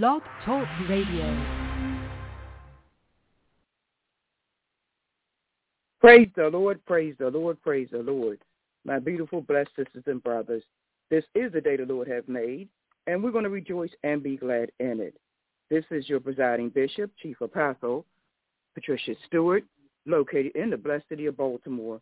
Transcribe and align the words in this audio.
Blog 0.00 0.22
Talk 0.46 0.66
Radio. 0.88 1.44
Praise 6.00 6.30
the 6.34 6.48
Lord, 6.48 6.82
praise 6.86 7.14
the 7.18 7.28
Lord, 7.28 7.60
praise 7.60 7.88
the 7.92 7.98
Lord. 7.98 8.40
My 8.86 8.98
beautiful, 8.98 9.42
blessed 9.42 9.68
sisters 9.76 10.04
and 10.06 10.22
brothers, 10.22 10.62
this 11.10 11.24
is 11.34 11.52
the 11.52 11.60
day 11.60 11.76
the 11.76 11.84
Lord 11.84 12.08
hath 12.08 12.26
made, 12.26 12.70
and 13.06 13.22
we're 13.22 13.32
going 13.32 13.44
to 13.44 13.50
rejoice 13.50 13.90
and 14.02 14.22
be 14.22 14.38
glad 14.38 14.72
in 14.80 14.98
it. 14.98 15.14
This 15.68 15.84
is 15.90 16.08
your 16.08 16.20
presiding 16.20 16.70
bishop, 16.70 17.10
Chief 17.22 17.38
Apostle, 17.42 18.06
Patricia 18.74 19.14
Stewart, 19.26 19.64
located 20.06 20.52
in 20.54 20.70
the 20.70 20.78
blessed 20.78 21.04
city 21.10 21.26
of 21.26 21.36
Baltimore. 21.36 22.00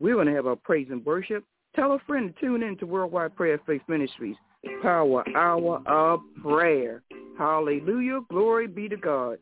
We're 0.00 0.16
going 0.16 0.26
to 0.26 0.34
have 0.34 0.46
our 0.46 0.56
praise 0.56 0.88
and 0.90 1.02
worship. 1.06 1.44
Tell 1.74 1.92
a 1.92 1.98
friend 2.06 2.34
to 2.34 2.40
tune 2.42 2.62
in 2.62 2.76
to 2.76 2.84
Worldwide 2.84 3.34
Prayer 3.34 3.58
Faith 3.66 3.80
Ministries, 3.88 4.36
Power 4.82 5.24
Hour 5.36 5.82
of 5.86 6.20
Prayer. 6.42 7.02
Hallelujah. 7.38 8.20
Glory 8.30 8.66
be 8.66 8.88
to 8.88 8.96
God. 8.96 9.38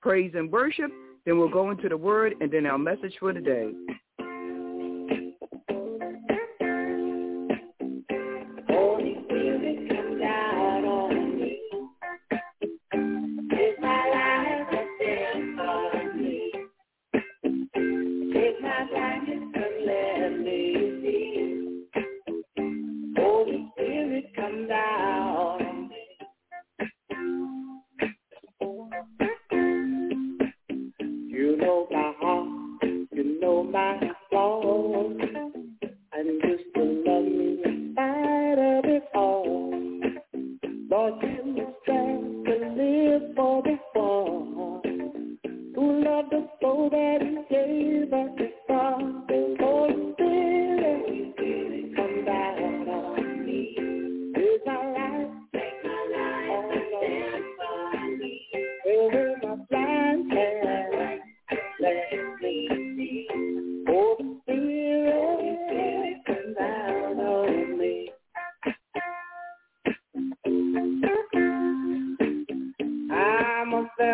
Praise 0.00 0.32
and 0.34 0.50
worship. 0.50 0.90
Then 1.24 1.38
we'll 1.38 1.48
go 1.48 1.70
into 1.70 1.88
the 1.88 1.96
word 1.96 2.34
and 2.40 2.50
then 2.50 2.66
our 2.66 2.78
message 2.78 3.14
for 3.20 3.32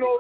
Yes, 0.05 0.13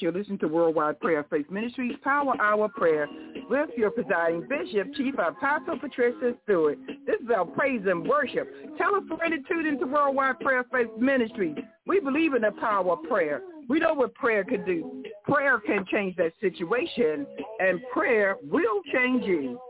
you're 0.00 0.12
listening 0.12 0.38
to 0.38 0.48
Worldwide 0.48 0.98
Prayer 1.00 1.24
Faith 1.28 1.50
Ministries 1.50 1.96
Power 2.02 2.34
Hour 2.40 2.68
Prayer 2.68 3.08
with 3.48 3.70
your 3.76 3.90
presiding 3.90 4.46
Bishop, 4.48 4.94
Chief 4.94 5.14
Apostle 5.14 5.78
Patricia 5.78 6.34
Stewart. 6.44 6.78
This 7.06 7.16
is 7.22 7.28
our 7.34 7.44
praise 7.44 7.82
and 7.86 8.06
worship. 8.06 8.48
Tell 8.78 8.94
us 8.94 9.02
to 9.08 9.16
into 9.66 9.86
Worldwide 9.86 10.40
Prayer 10.40 10.64
Faith 10.72 10.88
Ministries. 10.98 11.56
We 11.86 12.00
believe 12.00 12.34
in 12.34 12.42
the 12.42 12.52
power 12.60 12.92
of 12.92 13.02
prayer. 13.04 13.42
We 13.68 13.78
know 13.78 13.94
what 13.94 14.14
prayer 14.14 14.42
can 14.44 14.64
do. 14.64 15.02
Prayer 15.24 15.60
can 15.60 15.84
change 15.92 16.16
that 16.16 16.32
situation, 16.40 17.26
and 17.60 17.80
prayer 17.92 18.36
will 18.42 18.80
change 18.92 19.24
you. 19.24 19.60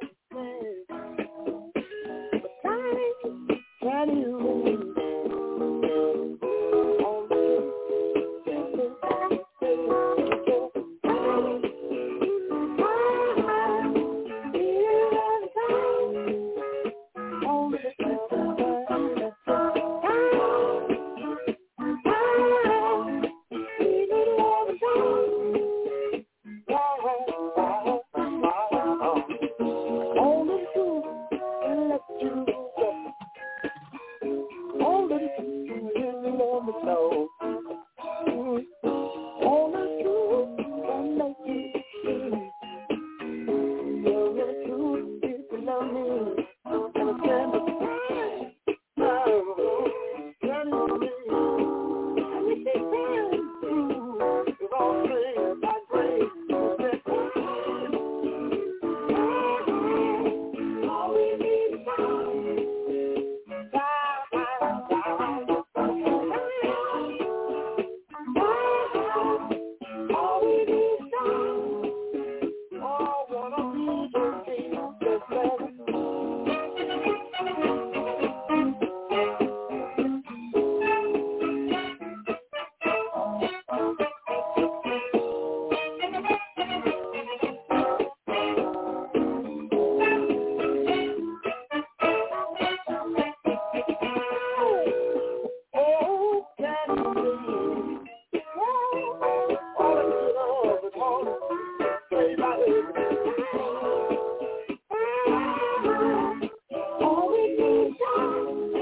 Jesus 107.61 108.80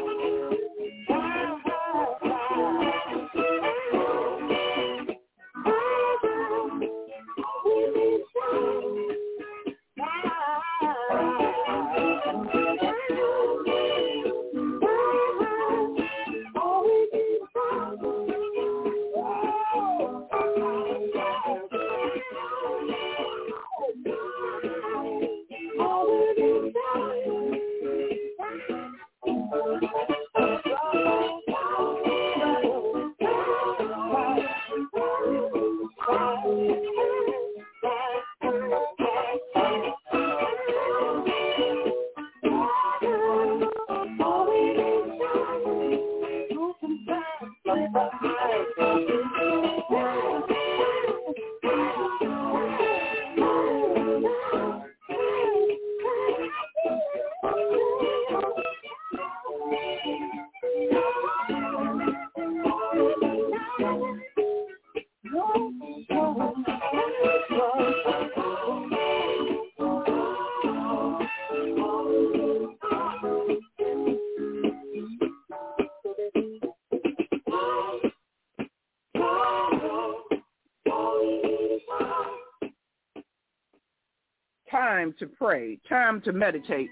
to 85.18 85.26
pray, 85.26 85.78
time 85.88 86.20
to 86.22 86.32
meditate, 86.32 86.88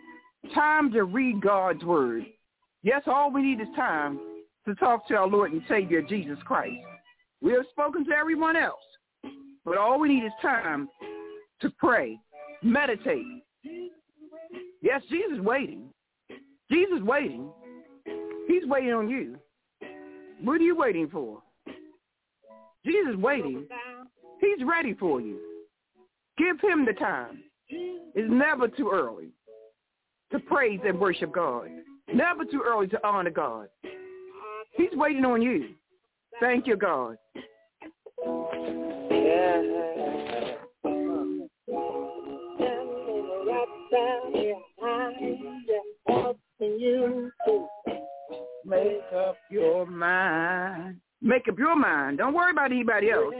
time 0.54 0.92
to 0.92 1.04
read 1.04 1.40
God's 1.40 1.85
word. 1.85 2.25
Yes, 2.83 3.02
all 3.06 3.33
we 3.33 3.42
need 3.42 3.61
is 3.61 3.68
time 3.75 4.18
to 4.66 4.75
talk 4.75 5.06
to 5.09 5.14
our 5.14 5.26
Lord 5.26 5.52
and 5.52 5.62
Savior, 5.68 6.02
Jesus 6.02 6.38
Christ. 6.45 6.76
We 7.40 7.52
have 7.52 7.64
spoken 7.71 8.04
to 8.06 8.12
everyone 8.12 8.56
else, 8.56 8.75
but 9.64 9.76
all 9.76 9.99
we 9.99 10.09
need 10.09 10.25
is 10.25 10.33
time 10.42 10.88
to 11.61 11.71
pray, 11.78 12.18
meditate. 12.62 13.25
Yes, 14.83 15.02
Jesus 15.09 15.38
is 15.38 15.40
waiting. 15.40 15.88
Jesus 16.71 16.99
is 16.99 17.02
waiting. 17.02 17.50
He's 18.47 18.66
waiting 18.66 18.92
on 18.92 19.09
you. 19.09 19.37
What 20.42 20.61
are 20.61 20.64
you 20.64 20.76
waiting 20.76 21.09
for? 21.09 21.42
Jesus 22.85 23.14
is 23.14 23.16
waiting. 23.16 23.66
He's 24.40 24.64
ready 24.66 24.95
for 24.95 25.21
you. 25.21 25.38
Give 26.38 26.61
him 26.61 26.85
the 26.85 26.92
time. 26.92 27.42
It's 27.68 28.30
never 28.30 28.68
too 28.68 28.90
early 28.92 29.28
to 30.32 30.38
praise 30.40 30.80
and 30.85 30.99
worship 30.99 31.32
God. 31.32 31.68
Never 32.12 32.44
too 32.44 32.62
early 32.64 32.87
to 32.88 33.06
honor 33.06 33.30
God. 33.30 33.68
He's 34.73 34.92
waiting 34.92 35.25
on 35.25 35.42
you. 35.42 35.70
Thank 36.40 36.66
you, 36.66 36.76
God. 36.76 37.16
Make 48.64 49.00
up 49.14 49.37
your 49.50 49.87
mind. 49.87 50.96
Make 51.23 51.49
up 51.49 51.58
your 51.58 51.76
mind. 51.76 52.18
Don't 52.18 52.35
worry 52.35 52.50
about 52.50 52.73
anybody 52.73 53.11
else. 53.11 53.35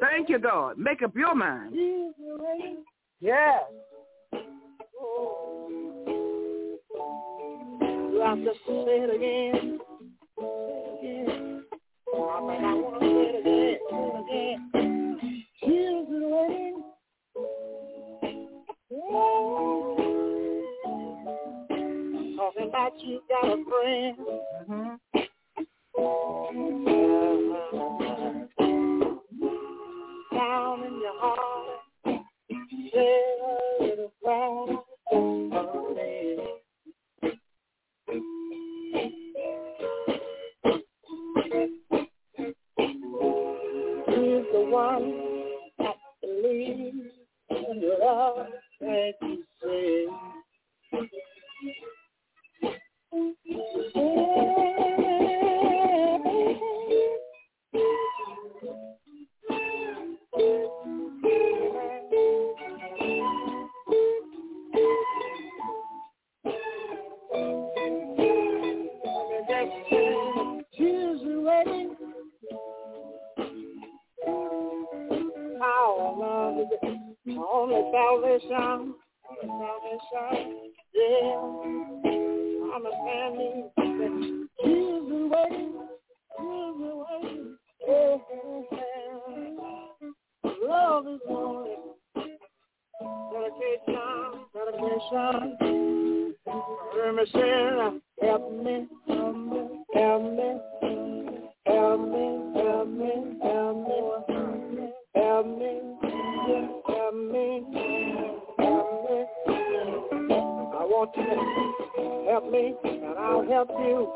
Thank 0.00 0.28
you, 0.28 0.38
God. 0.38 0.78
Make 0.78 1.02
up 1.02 1.14
your 1.16 1.34
mind. 1.34 1.74
Yes. 3.22 3.62
You 4.32 4.40
have 8.24 8.38
to 8.38 8.52
say 8.66 8.98
it 8.98 9.14
again. 9.14 9.78
again. 10.98 11.62
I 12.12 12.16
mean, 12.40 12.64
I 12.64 12.74
want 12.74 12.98
to 12.98 13.06
say 13.06 13.28
it 13.28 13.36
again. 13.40 13.78
Say 13.88 14.02
it 14.02 14.10
again. 14.74 15.44
Here's 15.60 16.08
the 16.08 16.20
way. 16.26 16.72
Talking 22.36 22.68
about 22.68 22.92
you 22.98 23.20
got 23.28 23.44
a 23.44 23.46
friend. 23.70 24.16
Mm-hmm. 24.68 24.91
Only 76.62 77.82
salvation. 77.92 78.94
Only 79.28 79.48
salvation. 79.58 80.70
Yeah. 80.94 81.36
Understand 82.74 83.30
me. 83.36 83.50
Here's 84.60 85.08
the 85.08 85.18
wedding. 85.30 85.72
Here's 86.38 86.76
the 86.78 86.92
wedding. 87.10 87.46
Yeah. 87.88 88.16
Love 90.62 91.06
is 91.08 91.20
only 91.28 91.76
dedication. 93.32 94.28
Dedication. 94.54 95.34
Sing. 97.32 98.00
Help 98.20 98.44
me. 98.52 98.76
Help 99.08 99.36
me. 99.36 99.84
Help 99.94 100.22
me. 100.22 100.51
Help 113.66 113.80
you. 113.80 114.08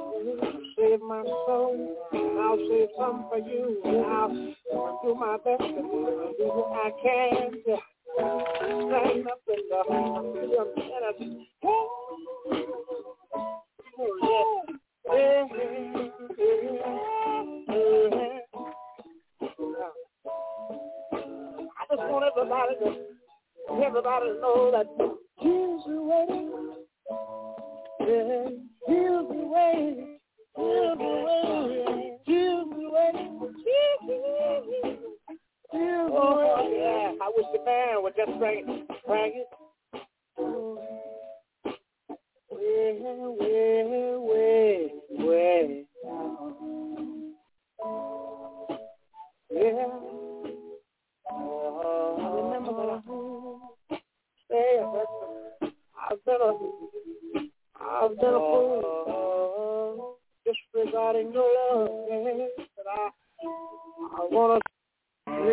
Save 0.76 1.00
my 1.02 1.22
soul, 1.46 1.96
I'll 2.12 2.58
save 2.68 2.88
some 2.98 3.26
for 3.28 3.38
you. 3.38 3.80
I'll 3.84 4.28
do 5.02 5.14
my 5.14 5.36
best 5.44 5.62
to 5.62 5.82
do 6.38 6.48
what 6.48 6.72
I 6.72 6.90
can 7.02 7.85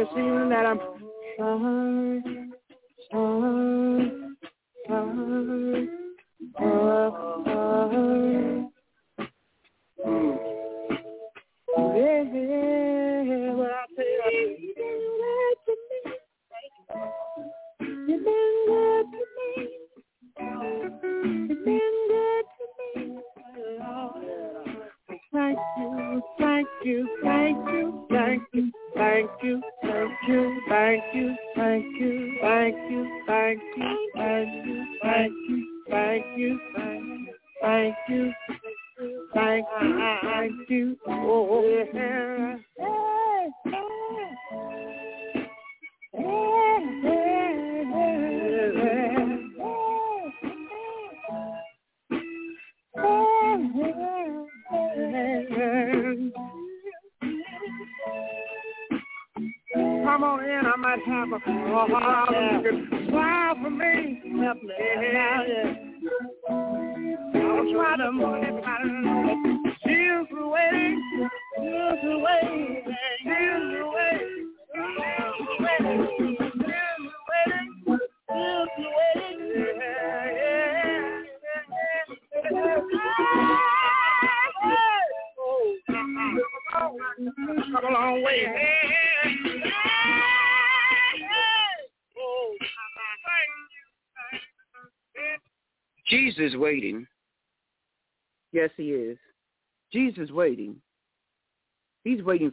this 0.03 0.13
feeling 0.15 0.49
that 0.49 0.65
I'm 0.65 0.79
fine, 1.37 2.51
fine, 3.11 4.35
fine, 4.87 5.89
fine. 6.57 8.52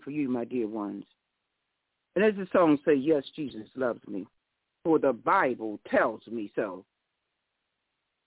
For 0.05 0.11
you, 0.11 0.29
my 0.29 0.45
dear 0.45 0.69
ones. 0.69 1.05
And 2.17 2.25
as 2.25 2.35
the 2.35 2.47
song 2.53 2.79
says, 2.85 2.99
yes, 3.01 3.23
Jesus 3.37 3.69
loves 3.77 4.01
me, 4.09 4.27
for 4.85 4.99
the 4.99 5.13
Bible 5.13 5.79
tells 5.91 6.27
me 6.27 6.51
so. 6.57 6.85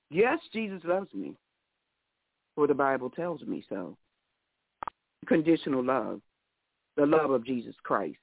Yes, 0.10 0.39
Jesus 0.53 0.82
loves 0.86 1.13
me, 1.13 1.36
for 2.56 2.68
the 2.68 2.74
Bible 2.74 3.10
tells 3.10 3.42
me 3.42 3.63
so. 3.70 3.98
Conditional 5.27 5.84
love, 5.84 6.22
the 6.98 7.06
love 7.06 7.32
of 7.32 7.46
Jesus 7.46 7.75
Christ. 7.84 8.18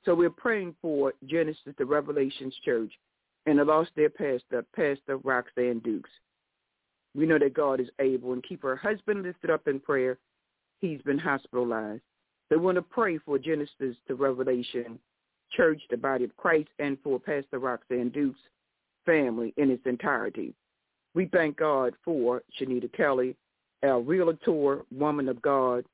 So 0.04 0.14
we're 0.14 0.30
praying 0.30 0.74
for 0.80 1.12
Genesis 1.26 1.74
to 1.76 1.84
Revelations 1.84 2.54
Church 2.64 2.92
and 3.44 3.58
the 3.58 3.64
lost 3.64 3.90
their 3.96 4.10
pastor, 4.10 4.64
Pastor 4.74 5.18
Roxanne 5.18 5.80
Dukes. 5.80 6.10
We 7.16 7.24
know 7.24 7.38
that 7.38 7.54
God 7.54 7.80
is 7.80 7.88
able 7.98 8.34
and 8.34 8.44
keep 8.44 8.62
her 8.62 8.76
husband 8.76 9.22
lifted 9.22 9.50
up 9.50 9.66
in 9.66 9.80
prayer. 9.80 10.18
He's 10.80 11.00
been 11.02 11.18
hospitalized. 11.18 12.02
We 12.50 12.58
want 12.58 12.76
to 12.76 12.82
pray 12.82 13.18
for 13.18 13.38
Genesis 13.38 13.96
to 14.06 14.14
Revelation 14.14 14.98
Church, 15.50 15.80
the 15.90 15.96
body 15.96 16.24
of 16.24 16.36
Christ, 16.36 16.68
and 16.78 16.98
for 17.02 17.18
Pastor 17.18 17.58
Roxanne 17.58 18.10
Dukes' 18.10 18.38
family 19.06 19.54
in 19.56 19.70
its 19.70 19.86
entirety. 19.86 20.54
We 21.14 21.26
thank 21.26 21.56
God 21.56 21.94
for 22.04 22.42
Shanita 22.60 22.92
Kelly, 22.92 23.34
our 23.82 24.00
realtor, 24.00 24.82
woman 24.92 25.28
of 25.28 25.40
God, 25.40 25.84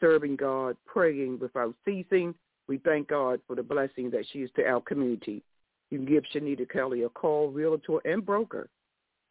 serving 0.00 0.36
God, 0.36 0.76
praying 0.84 1.38
without 1.38 1.74
ceasing. 1.84 2.34
We 2.66 2.78
thank 2.78 3.08
God 3.08 3.40
for 3.46 3.54
the 3.54 3.62
blessing 3.62 4.10
that 4.10 4.24
she 4.32 4.40
is 4.40 4.50
to 4.56 4.66
our 4.66 4.80
community. 4.80 5.42
You 5.90 5.98
can 5.98 6.06
give 6.06 6.24
Shanita 6.34 6.68
Kelly 6.68 7.04
a 7.04 7.08
call, 7.08 7.50
realtor 7.50 8.00
and 8.04 8.26
broker, 8.26 8.68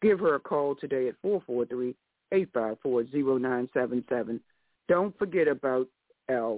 give 0.01 0.21
her 0.21 0.35
a 0.35 0.39
call 0.39 0.75
today 0.75 1.09
at 1.09 1.21
443-854-0977. 2.33 4.39
Don't 4.87 5.19
forget 5.19 5.49
about 5.49 5.89
our 6.31 6.57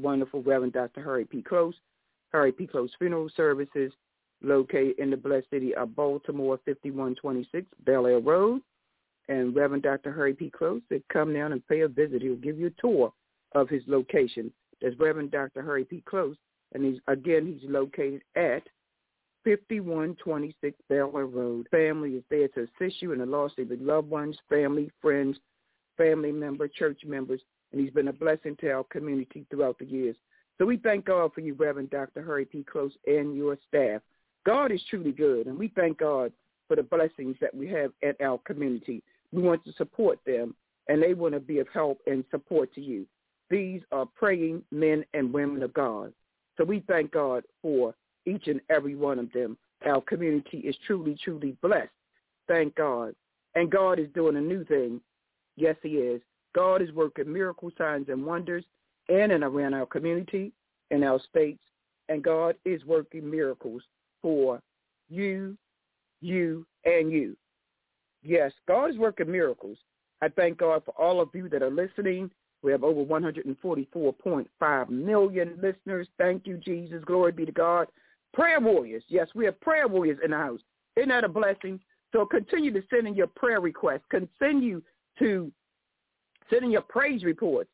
wonderful 0.00 0.42
Reverend 0.42 0.72
Dr. 0.72 1.04
Harry 1.04 1.26
P. 1.26 1.42
Close, 1.42 1.74
Harry 2.32 2.50
P. 2.50 2.66
Close 2.66 2.92
Funeral 2.98 3.28
Services, 3.36 3.92
located 4.42 4.98
in 4.98 5.10
the 5.10 5.18
blessed 5.18 5.50
city 5.50 5.74
of 5.74 5.94
Baltimore, 5.94 6.58
5126 6.64 7.66
Bel 7.84 8.06
Air 8.06 8.20
Road. 8.20 8.62
And 9.28 9.54
Reverend 9.54 9.82
Dr. 9.82 10.14
Harry 10.14 10.32
P. 10.32 10.48
Close 10.48 10.80
come 11.12 11.34
down 11.34 11.52
and 11.52 11.68
pay 11.68 11.82
a 11.82 11.88
visit. 11.88 12.22
He'll 12.22 12.36
give 12.36 12.58
you 12.58 12.68
a 12.68 12.80
tour 12.80 13.12
of 13.54 13.68
his 13.68 13.82
location. 13.86 14.50
That's 14.82 14.98
Reverend 14.98 15.30
Dr. 15.30 15.62
Harry 15.62 15.84
P. 15.84 16.02
Close. 16.06 16.36
And 16.74 16.84
he's 16.84 16.98
again, 17.06 17.46
he's 17.46 17.70
located 17.70 18.22
at 18.34 18.62
5126 19.44 20.78
Bel 20.88 21.12
Air 21.16 21.26
Road. 21.26 21.66
Family 21.70 22.10
is 22.10 22.24
there 22.30 22.48
to 22.48 22.66
assist 22.80 23.02
you 23.02 23.12
in 23.12 23.18
the 23.18 23.26
loss 23.26 23.52
of 23.58 23.68
your 23.68 23.78
loved 23.78 24.08
ones, 24.08 24.36
family, 24.48 24.90
friends, 25.00 25.36
family 25.96 26.32
member, 26.32 26.68
church 26.68 27.00
members. 27.04 27.40
And 27.72 27.80
he's 27.80 27.92
been 27.92 28.08
a 28.08 28.12
blessing 28.12 28.56
to 28.60 28.70
our 28.70 28.84
community 28.84 29.46
throughout 29.50 29.78
the 29.78 29.86
years. 29.86 30.16
So 30.58 30.66
we 30.66 30.76
thank 30.76 31.06
God 31.06 31.32
for 31.34 31.40
you, 31.40 31.54
Reverend 31.54 31.90
Dr. 31.90 32.24
Harry 32.24 32.44
P. 32.44 32.64
Close, 32.70 32.92
and 33.06 33.36
your 33.36 33.58
staff. 33.68 34.02
God 34.44 34.70
is 34.70 34.82
truly 34.88 35.12
good, 35.12 35.46
and 35.46 35.58
we 35.58 35.68
thank 35.74 35.98
God 35.98 36.32
for 36.68 36.76
the 36.76 36.82
blessings 36.82 37.36
that 37.40 37.54
we 37.54 37.68
have 37.68 37.92
at 38.02 38.20
our 38.20 38.38
community. 38.38 39.02
We 39.32 39.42
want 39.42 39.64
to 39.64 39.72
support 39.72 40.18
them, 40.26 40.54
and 40.88 41.02
they 41.02 41.14
want 41.14 41.34
to 41.34 41.40
be 41.40 41.58
of 41.58 41.68
help 41.72 41.98
and 42.06 42.24
support 42.30 42.72
to 42.74 42.80
you. 42.80 43.06
These 43.52 43.82
are 43.92 44.06
praying 44.06 44.62
men 44.70 45.04
and 45.12 45.30
women 45.30 45.62
of 45.62 45.74
God. 45.74 46.14
So 46.56 46.64
we 46.64 46.82
thank 46.88 47.12
God 47.12 47.44
for 47.60 47.94
each 48.24 48.46
and 48.46 48.62
every 48.70 48.94
one 48.94 49.18
of 49.18 49.30
them. 49.32 49.58
Our 49.84 50.00
community 50.00 50.60
is 50.60 50.74
truly, 50.86 51.18
truly 51.22 51.54
blessed. 51.60 51.90
Thank 52.48 52.74
God. 52.76 53.14
And 53.54 53.70
God 53.70 53.98
is 53.98 54.08
doing 54.14 54.36
a 54.36 54.40
new 54.40 54.64
thing. 54.64 55.02
Yes, 55.56 55.76
he 55.82 55.96
is. 55.98 56.22
God 56.54 56.80
is 56.80 56.92
working 56.92 57.30
miracle 57.30 57.70
signs 57.76 58.08
and 58.08 58.24
wonders 58.24 58.64
in 59.10 59.32
and 59.32 59.44
around 59.44 59.74
our 59.74 59.84
community, 59.84 60.50
in 60.90 61.04
our 61.04 61.20
states, 61.28 61.62
and 62.08 62.24
God 62.24 62.56
is 62.64 62.82
working 62.86 63.30
miracles 63.30 63.82
for 64.22 64.62
you, 65.10 65.58
you, 66.22 66.66
and 66.86 67.12
you. 67.12 67.36
Yes, 68.22 68.52
God 68.66 68.92
is 68.92 68.96
working 68.96 69.30
miracles. 69.30 69.76
I 70.22 70.28
thank 70.28 70.56
God 70.56 70.84
for 70.86 70.92
all 70.92 71.20
of 71.20 71.28
you 71.34 71.50
that 71.50 71.62
are 71.62 71.70
listening. 71.70 72.30
We 72.62 72.70
have 72.72 72.84
over 72.84 73.04
144.5 73.04 74.88
million 74.88 75.58
listeners. 75.60 76.08
Thank 76.18 76.46
you, 76.46 76.56
Jesus. 76.58 77.02
Glory 77.04 77.32
be 77.32 77.44
to 77.44 77.52
God. 77.52 77.88
Prayer 78.32 78.60
warriors. 78.60 79.02
Yes, 79.08 79.28
we 79.34 79.44
have 79.44 79.60
prayer 79.60 79.88
warriors 79.88 80.18
in 80.24 80.30
the 80.30 80.36
house. 80.36 80.60
Isn't 80.96 81.08
that 81.08 81.24
a 81.24 81.28
blessing? 81.28 81.80
So 82.12 82.24
continue 82.24 82.72
to 82.72 82.82
send 82.90 83.06
in 83.06 83.14
your 83.14 83.26
prayer 83.26 83.60
requests. 83.60 84.04
Continue 84.10 84.82
to 85.18 85.50
send 86.50 86.64
in 86.64 86.70
your 86.70 86.82
praise 86.82 87.24
reports 87.24 87.70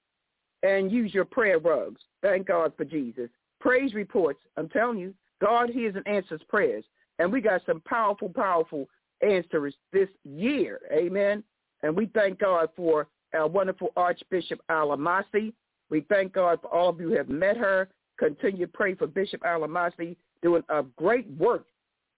and 0.63 0.91
use 0.91 1.13
your 1.13 1.25
prayer 1.25 1.59
rugs. 1.59 2.01
Thank 2.23 2.47
God 2.47 2.73
for 2.77 2.85
Jesus. 2.85 3.29
Praise 3.61 3.95
reports. 3.95 4.41
I'm 4.57 4.69
telling 4.69 4.99
you, 4.99 5.15
God 5.41 5.71
hears 5.71 5.95
and 5.97 6.07
answers 6.07 6.41
prayers. 6.49 6.85
And 7.19 7.33
we 7.33 7.41
got 7.41 7.63
some 7.67 7.81
powerful, 7.81 8.29
powerful 8.29 8.89
answers 9.21 9.75
this 9.93 10.09
year. 10.25 10.81
Amen. 10.93 11.43
And 11.83 11.97
we 11.97 12.07
thank 12.07 12.39
God 12.39 12.69
for 12.77 13.09
our 13.35 13.49
wonderful 13.49 13.93
Archbishop 13.97 14.61
Alamasi. 14.71 15.53
We 15.91 16.03
thank 16.09 16.33
God 16.33 16.61
for 16.63 16.69
all 16.69 16.89
of 16.91 17.01
you 17.01 17.09
who 17.09 17.17
have 17.17 17.29
met 17.29 17.57
her. 17.57 17.89
Continue 18.19 18.67
to 18.67 18.73
pray 18.73 18.95
for 18.95 19.07
Bishop 19.07 19.43
Alamasi 19.43 20.17
doing 20.43 20.63
a 20.69 20.83
great 20.97 21.29
work 21.39 21.67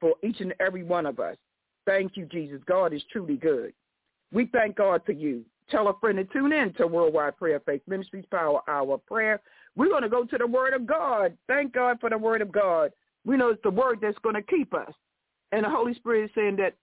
for 0.00 0.14
each 0.22 0.40
and 0.40 0.54
every 0.60 0.82
one 0.82 1.06
of 1.06 1.20
us. 1.20 1.36
Thank 1.86 2.16
you, 2.16 2.26
Jesus. 2.26 2.60
God 2.66 2.92
is 2.92 3.02
truly 3.12 3.36
good. 3.36 3.72
We 4.32 4.46
thank 4.46 4.76
God 4.76 5.02
for 5.04 5.12
you. 5.12 5.44
Tell 5.70 5.88
a 5.88 5.98
friend 5.98 6.18
to 6.18 6.24
tune 6.24 6.52
in 6.52 6.72
to 6.74 6.86
Worldwide 6.86 7.36
Prayer 7.36 7.60
Faith 7.60 7.82
Ministries 7.86 8.24
Power 8.30 8.60
Hour 8.68 8.98
Prayer. 8.98 9.40
We're 9.76 9.88
going 9.88 10.02
to 10.02 10.08
go 10.08 10.24
to 10.24 10.38
the 10.38 10.46
Word 10.46 10.74
of 10.74 10.86
God. 10.86 11.36
Thank 11.46 11.72
God 11.72 11.98
for 12.00 12.10
the 12.10 12.18
Word 12.18 12.42
of 12.42 12.50
God. 12.50 12.92
We 13.24 13.36
know 13.36 13.50
it's 13.50 13.62
the 13.62 13.70
Word 13.70 13.98
that's 14.02 14.18
going 14.18 14.34
to 14.34 14.42
keep 14.42 14.74
us. 14.74 14.92
And 15.52 15.64
the 15.64 15.70
Holy 15.70 15.94
Spirit 15.94 16.24
is 16.24 16.30
saying 16.34 16.56
that 16.56 16.74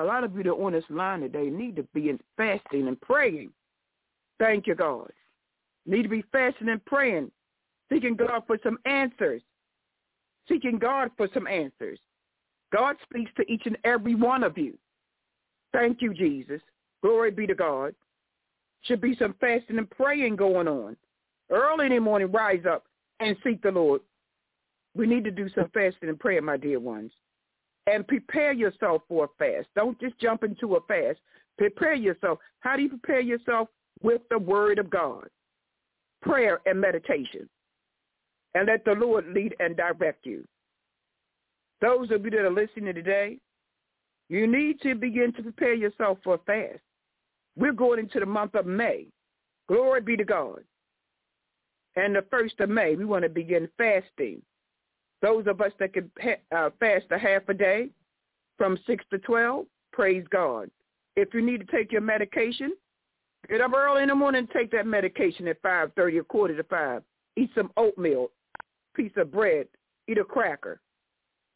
a 0.00 0.04
lot 0.04 0.24
of 0.24 0.34
you 0.34 0.42
that 0.44 0.50
are 0.50 0.64
on 0.64 0.72
this 0.72 0.84
line 0.88 1.20
today 1.20 1.50
need 1.50 1.76
to 1.76 1.82
be 1.94 2.08
in 2.08 2.18
fasting 2.36 2.88
and 2.88 3.00
praying. 3.00 3.50
Thank 4.38 4.66
you, 4.66 4.74
God. 4.74 5.10
Need 5.86 6.04
to 6.04 6.08
be 6.08 6.24
fasting 6.32 6.68
and 6.70 6.84
praying, 6.86 7.30
seeking 7.90 8.14
God 8.14 8.42
for 8.46 8.58
some 8.62 8.78
answers, 8.86 9.42
seeking 10.48 10.78
God 10.78 11.10
for 11.16 11.28
some 11.34 11.46
answers. 11.46 11.98
God 12.72 12.96
speaks 13.02 13.30
to 13.36 13.52
each 13.52 13.62
and 13.66 13.76
every 13.84 14.14
one 14.14 14.42
of 14.42 14.56
you. 14.56 14.78
Thank 15.72 16.00
you, 16.00 16.14
Jesus. 16.14 16.60
Glory 17.02 17.30
be 17.30 17.46
to 17.46 17.54
God. 17.54 17.94
Should 18.82 19.00
be 19.00 19.16
some 19.16 19.34
fasting 19.40 19.78
and 19.78 19.90
praying 19.90 20.36
going 20.36 20.68
on. 20.68 20.96
Early 21.50 21.86
in 21.86 21.92
the 21.92 22.00
morning, 22.00 22.30
rise 22.30 22.64
up 22.70 22.84
and 23.18 23.36
seek 23.44 23.60
the 23.62 23.70
Lord. 23.70 24.00
We 24.94 25.06
need 25.06 25.24
to 25.24 25.30
do 25.30 25.48
some 25.54 25.68
fasting 25.74 26.08
and 26.08 26.18
prayer, 26.18 26.40
my 26.40 26.56
dear 26.56 26.80
ones. 26.80 27.12
And 27.86 28.06
prepare 28.06 28.52
yourself 28.52 29.02
for 29.08 29.24
a 29.24 29.28
fast. 29.38 29.68
Don't 29.74 30.00
just 30.00 30.18
jump 30.18 30.44
into 30.44 30.76
a 30.76 30.80
fast. 30.82 31.18
Prepare 31.58 31.94
yourself. 31.94 32.38
How 32.60 32.76
do 32.76 32.82
you 32.82 32.88
prepare 32.88 33.20
yourself? 33.20 33.68
With 34.02 34.22
the 34.30 34.38
word 34.38 34.78
of 34.78 34.88
God, 34.88 35.28
prayer 36.22 36.60
and 36.64 36.80
meditation. 36.80 37.48
And 38.54 38.66
let 38.66 38.84
the 38.84 38.92
Lord 38.92 39.26
lead 39.28 39.54
and 39.60 39.76
direct 39.76 40.24
you. 40.24 40.44
Those 41.80 42.10
of 42.10 42.24
you 42.24 42.30
that 42.30 42.40
are 42.40 42.50
listening 42.50 42.94
today, 42.94 43.38
you 44.28 44.46
need 44.46 44.80
to 44.82 44.94
begin 44.94 45.32
to 45.34 45.42
prepare 45.42 45.74
yourself 45.74 46.18
for 46.24 46.34
a 46.34 46.38
fast. 46.38 46.80
We're 47.56 47.72
going 47.72 47.98
into 47.98 48.20
the 48.20 48.26
month 48.26 48.54
of 48.54 48.64
May. 48.64 49.06
Glory 49.68 50.00
be 50.00 50.16
to 50.16 50.24
God. 50.24 50.60
And 51.96 52.14
the 52.14 52.24
first 52.30 52.54
of 52.60 52.70
May, 52.70 52.94
we 52.94 53.04
want 53.04 53.24
to 53.24 53.28
begin 53.28 53.68
fasting. 53.76 54.40
Those 55.22 55.46
of 55.46 55.60
us 55.60 55.72
that 55.78 55.92
can 55.92 56.10
uh, 56.54 56.70
fast 56.78 57.06
a 57.10 57.18
half 57.18 57.48
a 57.48 57.54
day 57.54 57.90
from 58.56 58.78
6 58.86 59.04
to 59.10 59.18
12, 59.18 59.66
praise 59.92 60.24
God. 60.30 60.70
If 61.16 61.34
you 61.34 61.42
need 61.42 61.60
to 61.60 61.76
take 61.76 61.92
your 61.92 62.00
medication, 62.00 62.72
get 63.48 63.60
up 63.60 63.72
early 63.74 64.02
in 64.02 64.08
the 64.08 64.14
morning 64.14 64.40
and 64.40 64.50
take 64.50 64.70
that 64.72 64.86
medication 64.86 65.48
at 65.48 65.62
5.30 65.62 66.18
or 66.18 66.24
quarter 66.24 66.56
to 66.56 66.64
5. 66.64 67.02
Eat 67.36 67.50
some 67.54 67.70
oatmeal, 67.76 68.30
piece 68.94 69.12
of 69.16 69.30
bread, 69.30 69.66
eat 70.08 70.18
a 70.18 70.24
cracker, 70.24 70.80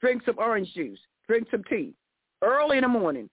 drink 0.00 0.22
some 0.27 0.38
orange 0.38 0.72
juice, 0.74 0.98
drink 1.27 1.48
some 1.50 1.64
tea. 1.64 1.94
Early 2.42 2.77
in 2.77 2.83
the 2.83 2.88
morning, 2.88 3.31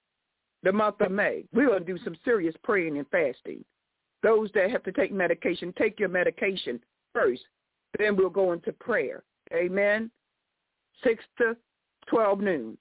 the 0.63 0.71
month 0.71 1.01
of 1.01 1.11
May, 1.11 1.43
we're 1.53 1.67
going 1.67 1.85
to 1.85 1.93
do 1.93 2.03
some 2.03 2.15
serious 2.23 2.55
praying 2.63 2.97
and 2.97 3.07
fasting. 3.09 3.63
Those 4.23 4.49
that 4.53 4.69
have 4.69 4.83
to 4.83 4.91
take 4.91 5.11
medication, 5.11 5.73
take 5.77 5.99
your 5.99 6.09
medication 6.09 6.79
first. 7.13 7.41
Then 7.97 8.15
we'll 8.15 8.29
go 8.29 8.53
into 8.53 8.71
prayer. 8.73 9.23
Amen. 9.53 10.11
6 11.03 11.23
to 11.37 11.55
12 12.07 12.39
noon. 12.39 12.77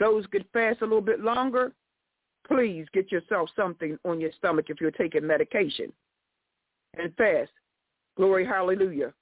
Those 0.00 0.26
could 0.26 0.44
fast 0.52 0.80
a 0.82 0.84
little 0.84 1.00
bit 1.00 1.20
longer. 1.20 1.72
Please 2.46 2.86
get 2.92 3.12
yourself 3.12 3.48
something 3.54 3.98
on 4.04 4.20
your 4.20 4.32
stomach 4.36 4.66
if 4.68 4.80
you're 4.80 4.90
taking 4.90 5.26
medication. 5.26 5.92
And 6.98 7.14
fast. 7.16 7.52
Glory, 8.16 8.44
hallelujah. 8.44 9.12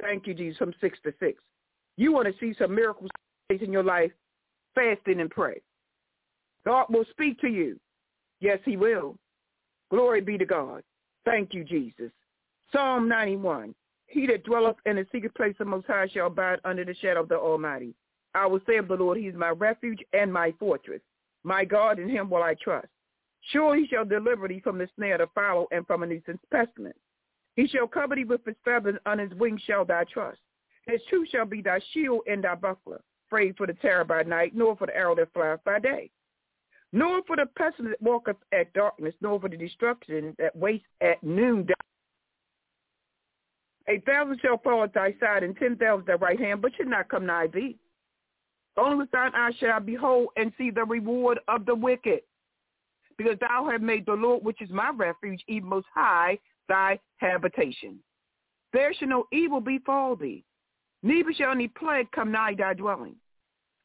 Thank 0.00 0.26
you, 0.26 0.34
Jesus, 0.34 0.58
from 0.58 0.74
6 0.80 0.98
to 1.04 1.14
6. 1.20 1.42
You 1.96 2.12
want 2.12 2.26
to 2.26 2.34
see 2.40 2.56
some 2.58 2.74
miracles 2.74 3.10
in 3.50 3.72
your 3.72 3.84
life, 3.84 4.10
fasting 4.74 5.20
and 5.20 5.30
pray. 5.30 5.60
God 6.64 6.86
will 6.88 7.04
speak 7.10 7.40
to 7.40 7.48
you. 7.48 7.78
Yes, 8.40 8.58
he 8.64 8.76
will. 8.76 9.16
Glory 9.90 10.20
be 10.20 10.38
to 10.38 10.46
God. 10.46 10.82
Thank 11.24 11.52
you, 11.52 11.64
Jesus. 11.64 12.10
Psalm 12.72 13.08
91. 13.08 13.74
He 14.12 14.26
that 14.26 14.44
dwelleth 14.44 14.76
in 14.84 14.96
the 14.96 15.06
secret 15.10 15.34
place 15.34 15.56
of 15.58 15.68
Most 15.68 15.86
High 15.86 16.06
shall 16.06 16.26
abide 16.26 16.60
under 16.66 16.84
the 16.84 16.94
shadow 16.94 17.22
of 17.22 17.30
the 17.30 17.38
Almighty. 17.38 17.94
I 18.34 18.46
will 18.46 18.60
say 18.66 18.76
of 18.76 18.88
the 18.88 18.94
Lord, 18.94 19.16
he 19.16 19.26
is 19.26 19.34
my 19.34 19.48
refuge 19.48 20.00
and 20.12 20.30
my 20.30 20.52
fortress. 20.58 21.00
My 21.44 21.64
God, 21.64 21.98
in 21.98 22.10
him 22.10 22.28
will 22.28 22.42
I 22.42 22.54
trust. 22.62 22.88
Sure 23.50 23.74
he 23.74 23.86
shall 23.86 24.04
deliver 24.04 24.48
thee 24.48 24.60
from 24.60 24.76
the 24.76 24.88
snare 24.96 25.20
of 25.20 25.30
the 25.34 25.66
and 25.72 25.86
from 25.86 26.02
a 26.02 26.06
nuisance 26.06 26.42
pestilence. 26.50 26.98
He 27.56 27.66
shall 27.66 27.86
cover 27.86 28.14
thee 28.14 28.24
with 28.24 28.44
his 28.44 28.54
feathers, 28.64 28.98
on 29.06 29.18
his 29.18 29.32
wings 29.32 29.62
shall 29.62 29.86
thy 29.86 30.04
trust. 30.04 30.38
His 30.86 31.00
truth 31.08 31.28
shall 31.30 31.46
be 31.46 31.62
thy 31.62 31.80
shield 31.92 32.20
and 32.26 32.44
thy 32.44 32.54
buckler. 32.54 33.00
Afraid 33.28 33.56
for 33.56 33.66
the 33.66 33.72
terror 33.74 34.04
by 34.04 34.24
night, 34.24 34.54
nor 34.54 34.76
for 34.76 34.86
the 34.86 34.96
arrow 34.96 35.14
that 35.16 35.32
flieth 35.32 35.64
by 35.64 35.78
day 35.78 36.10
nor 36.92 37.22
for 37.26 37.36
the 37.36 37.46
pestilence 37.56 37.96
that 37.98 38.02
walketh 38.06 38.36
at 38.52 38.72
darkness, 38.74 39.14
nor 39.20 39.40
for 39.40 39.48
the 39.48 39.56
destruction 39.56 40.36
that 40.38 40.54
wastes 40.54 40.86
at 41.00 41.22
noonday. 41.22 41.72
A 43.88 43.98
thousand 44.00 44.40
shall 44.40 44.58
fall 44.58 44.84
at 44.84 44.94
thy 44.94 45.14
side, 45.18 45.42
and 45.42 45.56
ten 45.56 45.76
thousand 45.76 46.08
at 46.08 46.20
thy 46.20 46.26
right 46.26 46.38
hand, 46.38 46.62
but 46.62 46.72
should 46.76 46.88
not 46.88 47.08
come 47.08 47.26
nigh 47.26 47.48
thee. 47.48 47.76
Only 48.76 48.96
with 48.96 49.10
thine 49.10 49.34
eyes 49.34 49.54
shall 49.58 49.72
I 49.72 49.78
behold 49.80 50.28
and 50.36 50.52
see 50.56 50.70
the 50.70 50.84
reward 50.84 51.40
of 51.48 51.66
the 51.66 51.74
wicked. 51.74 52.20
Because 53.18 53.38
thou 53.40 53.68
hast 53.70 53.82
made 53.82 54.06
the 54.06 54.14
Lord, 54.14 54.42
which 54.44 54.62
is 54.62 54.70
my 54.70 54.90
refuge, 54.90 55.42
even 55.46 55.68
most 55.68 55.86
high, 55.94 56.38
thy 56.68 56.98
habitation. 57.18 57.98
There 58.72 58.94
shall 58.94 59.08
no 59.08 59.26
evil 59.32 59.60
befall 59.60 60.16
thee, 60.16 60.44
neither 61.02 61.32
shall 61.34 61.52
any 61.52 61.68
plague 61.68 62.10
come 62.12 62.32
nigh 62.32 62.54
thy 62.54 62.74
dwelling. 62.74 63.16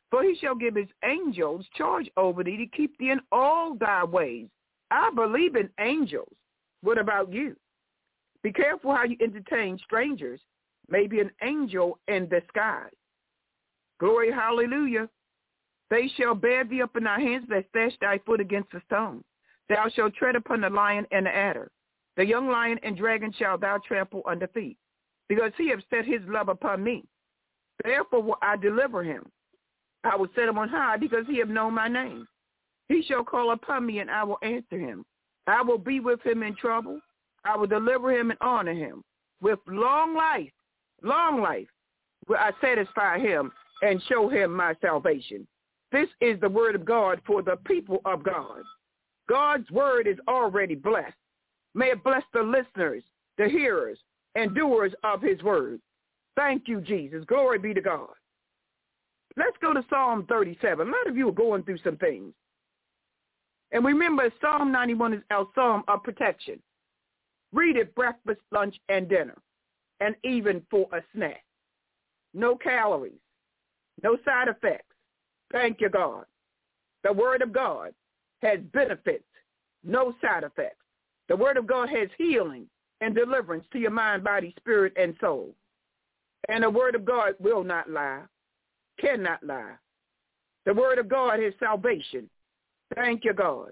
For 0.10 0.24
he 0.24 0.38
shall 0.40 0.56
give 0.56 0.76
his 0.76 0.88
angels 1.04 1.66
charge 1.76 2.10
over 2.16 2.44
thee 2.44 2.56
to 2.58 2.78
keep 2.78 2.98
thee 2.98 3.10
in 3.12 3.20
all 3.32 3.76
thy 3.76 4.06
ways. 4.06 4.48
I 4.90 5.12
believe 5.14 5.58
in 5.58 5.70
angels. 5.82 6.32
What 6.82 6.98
about 6.98 7.34
you? 7.34 7.58
Be 8.43 8.52
careful 8.52 8.93
how 8.95 9.04
you 9.04 9.17
entertain 9.21 9.78
strangers. 9.84 10.39
Maybe 10.89 11.19
an 11.19 11.32
angel 11.43 12.00
in 12.08 12.30
disguise. 12.30 12.93
Glory, 14.00 14.32
hallelujah. 14.32 15.10
They 15.89 16.10
shall 16.17 16.36
bear 16.36 16.63
thee 16.63 16.82
up 16.82 16.95
in 16.95 17.06
thy 17.06 17.19
hands 17.19 17.45
that 17.50 17.71
dash 17.73 17.93
thy 18.00 18.19
foot 18.19 18.39
against 18.39 18.73
a 18.73 18.82
stone. 18.86 19.23
Thou 19.69 19.89
shalt 19.89 20.15
tread 20.15 20.36
upon 20.36 20.62
the 20.62 20.69
lion 20.69 21.06
and 21.12 21.26
the 21.26 21.36
adder. 21.36 21.71
The 22.15 22.26
young 22.26 22.50
lion 22.50 22.80
and 22.84 22.97
dragon 22.97 23.34
shall 23.38 23.58
thou 23.58 23.80
trample 23.86 24.23
under 24.26 24.47
feet, 24.47 24.78
because 25.30 25.52
he 25.58 25.69
hath 25.69 25.84
set 25.89 26.06
his 26.06 26.21
love 26.28 26.50
upon 26.50 26.84
me. 26.84 27.06
Therefore 27.84 28.23
will 28.23 28.38
I 28.41 28.58
deliver 28.58 29.04
him. 29.04 29.30
I 30.04 30.15
will 30.15 30.30
set 30.36 30.47
him 30.47 30.58
on 30.58 30.69
high 30.69 30.97
because 30.97 31.26
he 31.28 31.39
hath 31.39 31.50
known 31.50 31.73
my 31.73 31.88
name. 31.88 32.28
He 32.88 33.04
shall 33.04 33.23
call 33.23 33.52
upon 33.52 33.86
me 33.86 34.00
and 34.00 34.10
I 34.10 34.23
will 34.23 34.39
answer 34.41 34.80
him. 34.80 35.06
I 35.45 35.62
will 35.62 35.78
be 35.78 36.00
with 36.00 36.21
him 36.26 36.43
in 36.43 36.56
trouble. 36.56 37.00
I 37.48 37.56
will 37.56 37.68
deliver 37.68 38.12
him 38.12 38.32
and 38.32 38.40
honor 38.42 38.74
him. 38.74 39.04
With 39.42 39.60
long 39.68 40.16
life, 40.16 40.52
long 41.04 41.42
life, 41.42 41.68
will 42.28 42.38
I 42.38 42.52
satisfy 42.62 43.20
him 43.20 43.52
and 43.82 44.02
show 44.10 44.28
him 44.28 44.54
my 44.54 44.74
salvation. 44.82 45.48
This 45.92 46.10
is 46.20 46.40
the 46.40 46.50
word 46.50 46.76
of 46.76 46.86
God 46.86 47.22
for 47.26 47.42
the 47.42 47.58
people 47.66 48.02
of 48.06 48.24
God. 48.24 48.62
God's 49.30 49.70
word 49.72 50.08
is 50.08 50.18
already 50.28 50.76
blessed. 50.76 51.14
May 51.74 51.92
it 51.92 52.04
bless 52.04 52.24
the 52.34 52.42
listeners, 52.42 53.04
the 53.38 53.48
hearers, 53.48 54.00
and 54.36 54.56
doers 54.56 54.94
of 55.04 55.22
his 55.22 55.42
word. 55.44 55.80
Thank 56.36 56.68
you, 56.68 56.82
Jesus. 56.82 57.24
Glory 57.26 57.60
be 57.60 57.74
to 57.74 57.82
God. 57.82 58.10
Let's 59.38 59.58
go 59.62 59.74
to 59.74 59.86
Psalm 59.90 60.26
37. 60.28 60.88
A 60.88 60.92
lot 60.92 61.08
of 61.08 61.16
you 61.16 61.30
are 61.30 61.34
going 61.34 61.64
through 61.64 61.78
some 61.84 61.98
things. 61.98 62.34
And 63.72 63.86
remember, 63.86 64.32
Psalm 64.42 64.72
91 64.72 65.14
is 65.14 65.22
our 65.30 65.48
psalm 65.54 65.84
of 65.88 66.04
protection. 66.04 66.60
Read 67.54 67.78
it 67.78 67.96
breakfast, 67.96 68.42
lunch, 68.52 68.76
and 68.90 69.08
dinner, 69.08 69.38
and 70.00 70.16
even 70.24 70.62
for 70.70 70.88
a 70.94 71.02
snack. 71.14 71.44
No 72.34 72.56
calories, 72.56 73.14
no 74.04 74.18
side 74.26 74.48
effects. 74.48 74.96
Thank 75.52 75.80
you, 75.82 75.90
God. 75.90 76.26
The 77.04 77.14
Word 77.14 77.42
of 77.42 77.54
God 77.54 77.94
has 78.42 78.60
benefits, 78.74 79.24
no 79.84 80.14
side 80.22 80.44
effects. 80.44 80.84
The 81.30 81.36
Word 81.36 81.58
of 81.58 81.68
God 81.68 81.90
has 81.90 82.10
healing 82.18 82.68
and 83.02 83.16
deliverance 83.16 83.66
to 83.72 83.80
your 83.80 83.92
mind, 83.92 84.24
body, 84.24 84.54
spirit, 84.58 84.94
and 84.98 85.16
soul. 85.22 85.56
And 86.50 86.64
the 86.64 86.70
Word 86.70 86.96
of 86.96 87.06
God 87.06 87.34
will 87.40 87.64
not 87.64 87.90
lie 87.90 88.24
cannot 89.00 89.44
lie. 89.44 89.76
The 90.66 90.74
word 90.74 91.00
of 91.00 91.08
God 91.08 91.40
is 91.40 91.54
salvation. 91.60 92.30
Thank 92.96 93.24
you, 93.24 93.34
God. 93.34 93.72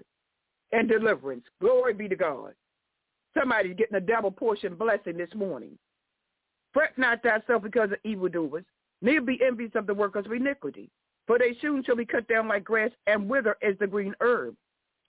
And 0.72 0.88
deliverance. 0.88 1.44
Glory 1.60 1.94
be 1.94 2.08
to 2.08 2.16
God. 2.16 2.54
Somebody's 3.38 3.76
getting 3.76 3.96
a 3.96 4.00
double 4.00 4.30
portion 4.30 4.74
blessing 4.74 5.16
this 5.16 5.34
morning. 5.34 5.78
Fret 6.72 6.96
not 6.96 7.22
thyself 7.22 7.62
because 7.62 7.90
of 7.90 7.98
evildoers, 8.04 8.64
neither 9.02 9.20
be 9.20 9.40
envious 9.46 9.72
of 9.74 9.86
the 9.86 9.94
workers 9.94 10.26
of 10.26 10.32
iniquity. 10.32 10.90
for 11.26 11.38
they 11.38 11.56
soon 11.60 11.82
shall 11.84 11.96
be 11.96 12.04
cut 12.04 12.26
down 12.28 12.48
like 12.48 12.64
grass 12.64 12.90
and 13.06 13.28
wither 13.28 13.56
as 13.62 13.74
the 13.78 13.86
green 13.86 14.14
herb. 14.20 14.54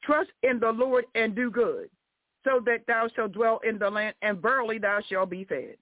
Trust 0.04 0.30
in 0.44 0.60
the 0.60 0.72
Lord 0.72 1.06
and 1.16 1.36
do 1.36 1.52
good, 1.52 1.90
so 2.44 2.62
that 2.66 2.86
thou 2.88 3.08
shalt 3.16 3.34
dwell 3.34 3.60
in 3.68 3.78
the 3.78 3.90
land, 3.90 4.16
and 4.22 4.42
verily 4.42 4.78
thou 4.78 5.00
shalt 5.08 5.30
be 5.30 5.44
fed. 5.44 5.76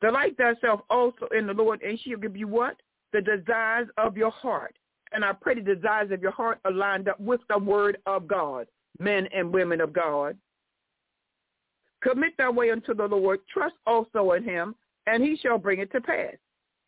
Delight 0.00 0.36
thyself 0.36 0.80
also 0.90 1.26
in 1.36 1.46
the 1.46 1.52
Lord, 1.52 1.82
and 1.82 1.98
she'll 2.00 2.18
give 2.18 2.36
you 2.36 2.48
what? 2.48 2.76
The 3.12 3.20
desires 3.20 3.88
of 3.96 4.16
your 4.16 4.30
heart. 4.30 4.76
And 5.12 5.24
I 5.24 5.32
pray 5.32 5.54
the 5.54 5.74
desires 5.74 6.10
of 6.10 6.22
your 6.22 6.32
heart 6.32 6.58
are 6.64 6.72
lined 6.72 7.08
up 7.08 7.20
with 7.20 7.40
the 7.48 7.58
word 7.58 7.98
of 8.06 8.26
God, 8.26 8.66
men 8.98 9.28
and 9.34 9.52
women 9.52 9.80
of 9.80 9.92
God. 9.92 10.36
Commit 12.04 12.36
thy 12.36 12.50
way 12.50 12.70
unto 12.70 12.94
the 12.94 13.06
Lord. 13.06 13.40
Trust 13.52 13.74
also 13.86 14.32
in 14.32 14.44
him, 14.44 14.74
and 15.06 15.24
he 15.24 15.36
shall 15.36 15.58
bring 15.58 15.80
it 15.80 15.90
to 15.92 16.00
pass. 16.00 16.34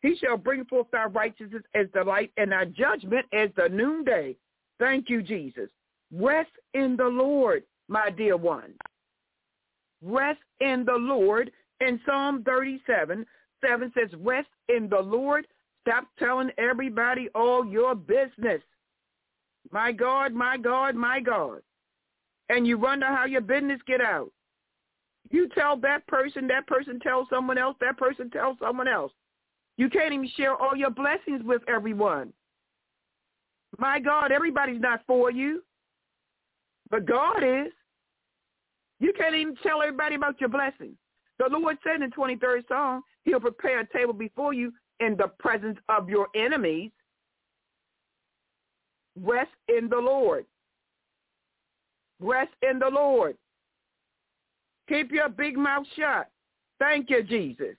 He 0.01 0.15
shall 0.15 0.37
bring 0.37 0.63
forth 0.65 0.87
thy 0.91 1.05
righteousness 1.05 1.63
as 1.73 1.87
the 1.93 2.03
light 2.03 2.31
and 2.37 2.51
thy 2.51 2.65
judgment 2.65 3.25
as 3.33 3.49
the 3.57 3.67
noonday. 3.67 4.35
Thank 4.79 5.09
you, 5.09 5.23
Jesus. 5.23 5.69
Rest 6.13 6.51
in 6.75 6.95
the 6.95 7.07
Lord, 7.07 7.63
my 7.87 8.11
dear 8.11 8.37
one. 8.37 8.73
Rest 10.03 10.39
in 10.59 10.85
the 10.85 10.93
Lord. 10.93 11.51
In 11.81 11.99
Psalm 12.05 12.43
37, 12.43 13.25
7 13.65 13.93
says, 13.95 14.09
rest 14.19 14.47
in 14.69 14.87
the 14.87 14.99
Lord. 14.99 15.47
Stop 15.81 16.05
telling 16.19 16.51
everybody 16.57 17.29
all 17.33 17.65
your 17.65 17.95
business. 17.95 18.61
My 19.71 19.91
God, 19.91 20.33
my 20.33 20.57
God, 20.57 20.95
my 20.95 21.19
God. 21.19 21.61
And 22.49 22.67
you 22.67 22.77
wonder 22.77 23.07
how 23.07 23.25
your 23.25 23.41
business 23.41 23.79
get 23.87 24.01
out. 24.01 24.31
You 25.29 25.49
tell 25.49 25.77
that 25.77 26.07
person, 26.07 26.47
that 26.47 26.67
person 26.67 26.99
tells 26.99 27.27
someone 27.29 27.57
else, 27.57 27.75
that 27.81 27.97
person 27.97 28.29
tells 28.29 28.57
someone 28.59 28.87
else. 28.87 29.11
You 29.77 29.89
can't 29.89 30.13
even 30.13 30.29
share 30.35 30.55
all 30.55 30.75
your 30.75 30.89
blessings 30.89 31.41
with 31.43 31.61
everyone. 31.67 32.33
My 33.77 33.99
God, 33.99 34.31
everybody's 34.31 34.81
not 34.81 35.01
for 35.05 35.31
you. 35.31 35.61
But 36.89 37.05
God 37.05 37.43
is. 37.43 37.71
You 38.99 39.13
can't 39.17 39.35
even 39.35 39.55
tell 39.61 39.81
everybody 39.81 40.15
about 40.15 40.39
your 40.39 40.49
blessings. 40.49 40.95
The 41.37 41.47
Lord 41.49 41.77
said 41.83 42.01
in 42.01 42.09
the 42.09 42.15
23rd 42.15 42.67
Psalm, 42.67 43.03
he'll 43.23 43.39
prepare 43.39 43.81
a 43.81 43.87
table 43.93 44.13
before 44.13 44.53
you 44.53 44.73
in 44.99 45.15
the 45.17 45.27
presence 45.39 45.77
of 45.89 46.09
your 46.09 46.27
enemies. 46.35 46.91
Rest 49.21 49.51
in 49.67 49.89
the 49.89 49.97
Lord. 49.97 50.45
Rest 52.19 52.51
in 52.67 52.79
the 52.79 52.89
Lord. 52.89 53.37
Keep 54.87 55.11
your 55.11 55.29
big 55.29 55.57
mouth 55.57 55.85
shut. 55.97 56.29
Thank 56.79 57.09
you, 57.09 57.23
Jesus. 57.23 57.75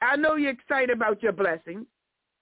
I 0.00 0.16
know 0.16 0.36
you're 0.36 0.50
excited 0.50 0.90
about 0.90 1.22
your 1.22 1.32
blessing. 1.32 1.86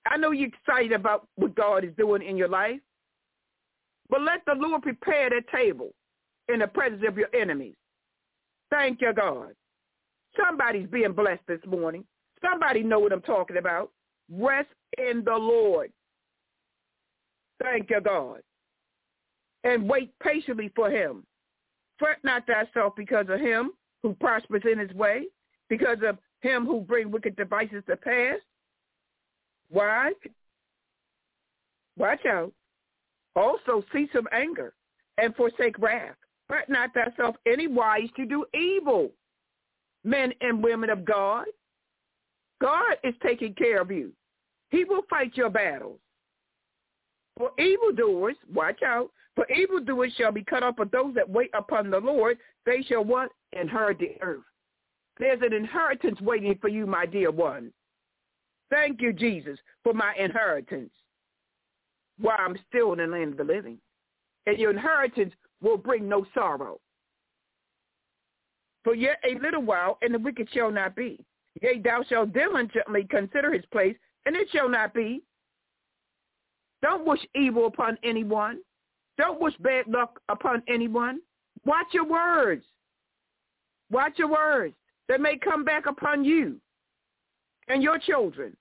I 0.07 0.17
know 0.17 0.31
you're 0.31 0.49
excited 0.49 0.93
about 0.93 1.27
what 1.37 1.55
God 1.55 1.85
is 1.85 1.93
doing 1.99 2.23
in 2.23 2.37
your 2.37 2.49
life. 2.49 2.81
But 4.09 4.23
let 4.23 4.43
the 4.47 4.55
Lord 4.55 4.83
prepare 4.83 5.31
that 5.31 5.49
table 5.55 5.91
in 6.53 6.61
the 6.61 6.67
presence 6.67 7.03
of 7.07 7.17
your 7.17 7.29
enemies. 7.35 7.77
Thank 8.71 9.01
you, 9.01 9.13
God. 9.13 9.53
Somebody's 10.37 10.89
being 10.89 11.13
blessed 11.13 11.43
this 11.47 11.61
morning. 11.67 12.05
Somebody 12.43 12.83
know 12.83 12.99
what 12.99 13.13
I'm 13.13 13.21
talking 13.23 13.57
about. 13.57 13.91
Rest 14.31 14.69
in 14.99 15.23
the 15.25 15.35
Lord. 15.35 15.93
Thank 17.63 17.91
you, 17.91 18.01
God. 18.01 18.41
And 19.65 19.89
wait 19.89 20.13
patiently 20.23 20.73
for 20.75 20.91
him. 20.91 21.25
Fret 21.99 22.19
not 22.25 22.47
thyself 22.47 22.95
because 22.97 23.27
of 23.29 23.41
him 23.41 23.73
who 24.03 24.15
prospers 24.15 24.63
in 24.71 24.79
his 24.79 24.93
way, 24.93 25.27
because 25.69 25.99
of 26.07 26.19
him 26.41 26.67
who 26.67 26.81
bring 26.81 27.11
wicked 27.11 27.37
devices 27.37 27.83
to 27.89 27.97
pass. 27.97 28.39
Why? 29.69 30.13
Watch 31.97 32.25
out. 32.27 32.53
Also 33.37 33.85
cease 33.93 34.11
from 34.13 34.27
anger 34.33 34.73
and 35.19 35.35
forsake 35.37 35.79
wrath. 35.79 36.17
Fret 36.49 36.69
not 36.69 36.91
thyself 36.95 37.37
any 37.47 37.69
wise 37.69 38.09
to 38.17 38.27
do 38.27 38.45
evil. 38.55 39.11
Men 40.03 40.33
and 40.41 40.65
women 40.65 40.91
of 40.91 41.05
God, 41.05 41.45
God 42.61 42.97
is 43.05 43.15
taking 43.23 43.55
care 43.55 43.81
of 43.81 43.91
you. 43.91 44.13
He 44.71 44.85
will 44.85 45.03
fight 45.11 45.37
your 45.37 45.51
battles. 45.51 46.01
For 47.37 47.53
evildoers, 47.59 48.37
watch 48.53 48.83
out, 48.83 49.11
for 49.41 49.51
evildoers 49.51 50.13
shall 50.19 50.33
be 50.33 50.45
cut 50.45 50.63
off, 50.63 50.75
but 50.77 50.93
those 50.93 51.15
that 51.15 51.27
wait 51.27 51.49
upon 51.55 51.89
the 51.91 51.99
Lord, 51.99 52.37
they 52.67 52.83
shall 52.83 53.03
what? 53.03 53.31
Inherit 53.55 53.99
the 53.99 54.21
earth. 54.21 54.45
There's 55.19 55.41
an 55.41 55.55
inheritance 55.55 56.21
waiting 56.21 56.59
for 56.61 56.69
you, 56.69 56.87
my 56.87 57.07
dear 57.07 57.31
one. 57.31 57.73
Thank 58.69 59.01
you, 59.01 59.15
Jesus, 59.15 59.59
for 59.83 59.95
my 59.95 60.13
inheritance 60.19 60.91
while 62.19 62.37
I'm 62.39 62.59
still 62.69 62.93
in 62.93 62.99
the 62.99 63.07
land 63.07 63.33
of 63.33 63.39
the 63.39 63.51
living. 63.51 63.79
And 64.45 64.59
your 64.59 64.73
inheritance 64.73 65.33
will 65.63 65.79
bring 65.79 66.07
no 66.07 66.27
sorrow. 66.35 66.79
For 68.85 68.95
yet 68.95 69.21
a 69.25 69.41
little 69.41 69.63
while, 69.63 69.97
and 70.03 70.13
the 70.13 70.19
wicked 70.19 70.51
shall 70.53 70.71
not 70.71 70.95
be. 70.95 71.19
Yea, 71.63 71.81
thou 71.83 72.03
shalt 72.07 72.35
diligently 72.35 73.07
consider 73.09 73.55
his 73.55 73.65
place, 73.73 73.97
and 74.27 74.37
it 74.37 74.49
shall 74.53 74.69
not 74.69 74.93
be. 74.93 75.23
Don't 76.83 77.07
wish 77.07 77.21
evil 77.35 77.69
upon 77.69 77.97
anyone. 78.05 78.59
Don't 79.19 79.41
wish 79.41 79.55
bad 79.61 79.87
luck 79.87 80.21
upon 80.29 80.63
anyone. 80.69 81.21
Watch 81.65 81.89
your 81.93 82.07
words. 82.07 82.65
Watch 83.91 84.13
your 84.17 84.29
words. 84.31 84.75
They 85.09 85.19
may 85.19 85.37
come 85.37 85.65
back 85.65 85.87
upon 85.87 86.25
you 86.25 86.61
and 87.69 87.83
your 87.83 87.99
children. 87.99 88.57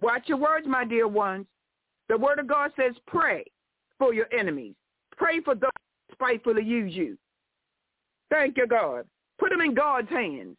Watch 0.00 0.24
your 0.26 0.38
words, 0.38 0.66
my 0.66 0.84
dear 0.84 1.08
ones. 1.08 1.46
The 2.08 2.16
word 2.16 2.38
of 2.38 2.46
God 2.46 2.70
says 2.76 2.94
pray 3.06 3.44
for 3.98 4.14
your 4.14 4.26
enemies. 4.32 4.74
Pray 5.16 5.40
for 5.40 5.54
those 5.54 5.70
who 6.08 6.14
spitefully 6.14 6.64
use 6.64 6.94
you. 6.94 7.18
Thank 8.30 8.56
you, 8.56 8.66
God. 8.66 9.04
Put 9.38 9.50
them 9.50 9.60
in 9.60 9.74
God's 9.74 10.08
hands. 10.08 10.56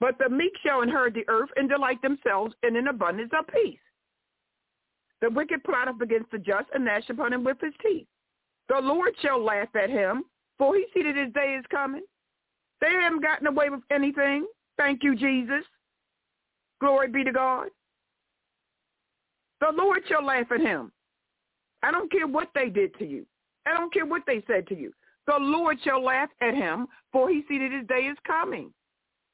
But 0.00 0.16
the 0.18 0.28
meek 0.28 0.52
shall 0.64 0.82
inherit 0.82 1.14
the 1.14 1.24
earth 1.28 1.50
and 1.56 1.68
delight 1.68 2.00
themselves 2.02 2.54
in 2.62 2.76
an 2.76 2.88
abundance 2.88 3.32
of 3.36 3.46
peace. 3.48 3.78
The 5.20 5.30
wicked 5.30 5.64
plot 5.64 5.88
up 5.88 6.00
against 6.00 6.30
the 6.30 6.38
just 6.38 6.68
and 6.74 6.84
gnash 6.84 7.08
upon 7.10 7.32
him 7.32 7.44
with 7.44 7.60
his 7.60 7.74
teeth. 7.82 8.06
The 8.68 8.80
Lord 8.80 9.14
shall 9.20 9.42
laugh 9.42 9.68
at 9.74 9.90
him, 9.90 10.24
for 10.58 10.74
he 10.74 10.86
see 10.94 11.02
that 11.02 11.16
his 11.16 11.32
day 11.32 11.56
is 11.58 11.64
coming. 11.70 12.02
They 12.80 12.92
haven't 12.92 13.22
gotten 13.22 13.46
away 13.46 13.70
with 13.70 13.80
anything. 13.90 14.46
Thank 14.76 15.02
you, 15.02 15.16
Jesus. 15.16 15.64
Glory 16.80 17.08
be 17.08 17.24
to 17.24 17.32
God. 17.32 17.68
The 19.60 19.72
Lord 19.74 20.02
shall 20.08 20.24
laugh 20.24 20.52
at 20.52 20.60
him. 20.60 20.92
I 21.82 21.90
don't 21.90 22.10
care 22.10 22.26
what 22.26 22.50
they 22.54 22.68
did 22.68 22.96
to 22.98 23.06
you. 23.06 23.26
I 23.66 23.76
don't 23.76 23.92
care 23.92 24.06
what 24.06 24.22
they 24.26 24.42
said 24.46 24.66
to 24.68 24.78
you. 24.78 24.92
The 25.26 25.36
Lord 25.38 25.78
shall 25.82 26.02
laugh 26.02 26.30
at 26.40 26.54
him, 26.54 26.86
for 27.12 27.28
he 27.28 27.44
see 27.48 27.58
that 27.58 27.72
his 27.72 27.86
day 27.86 28.06
is 28.06 28.16
coming. 28.26 28.72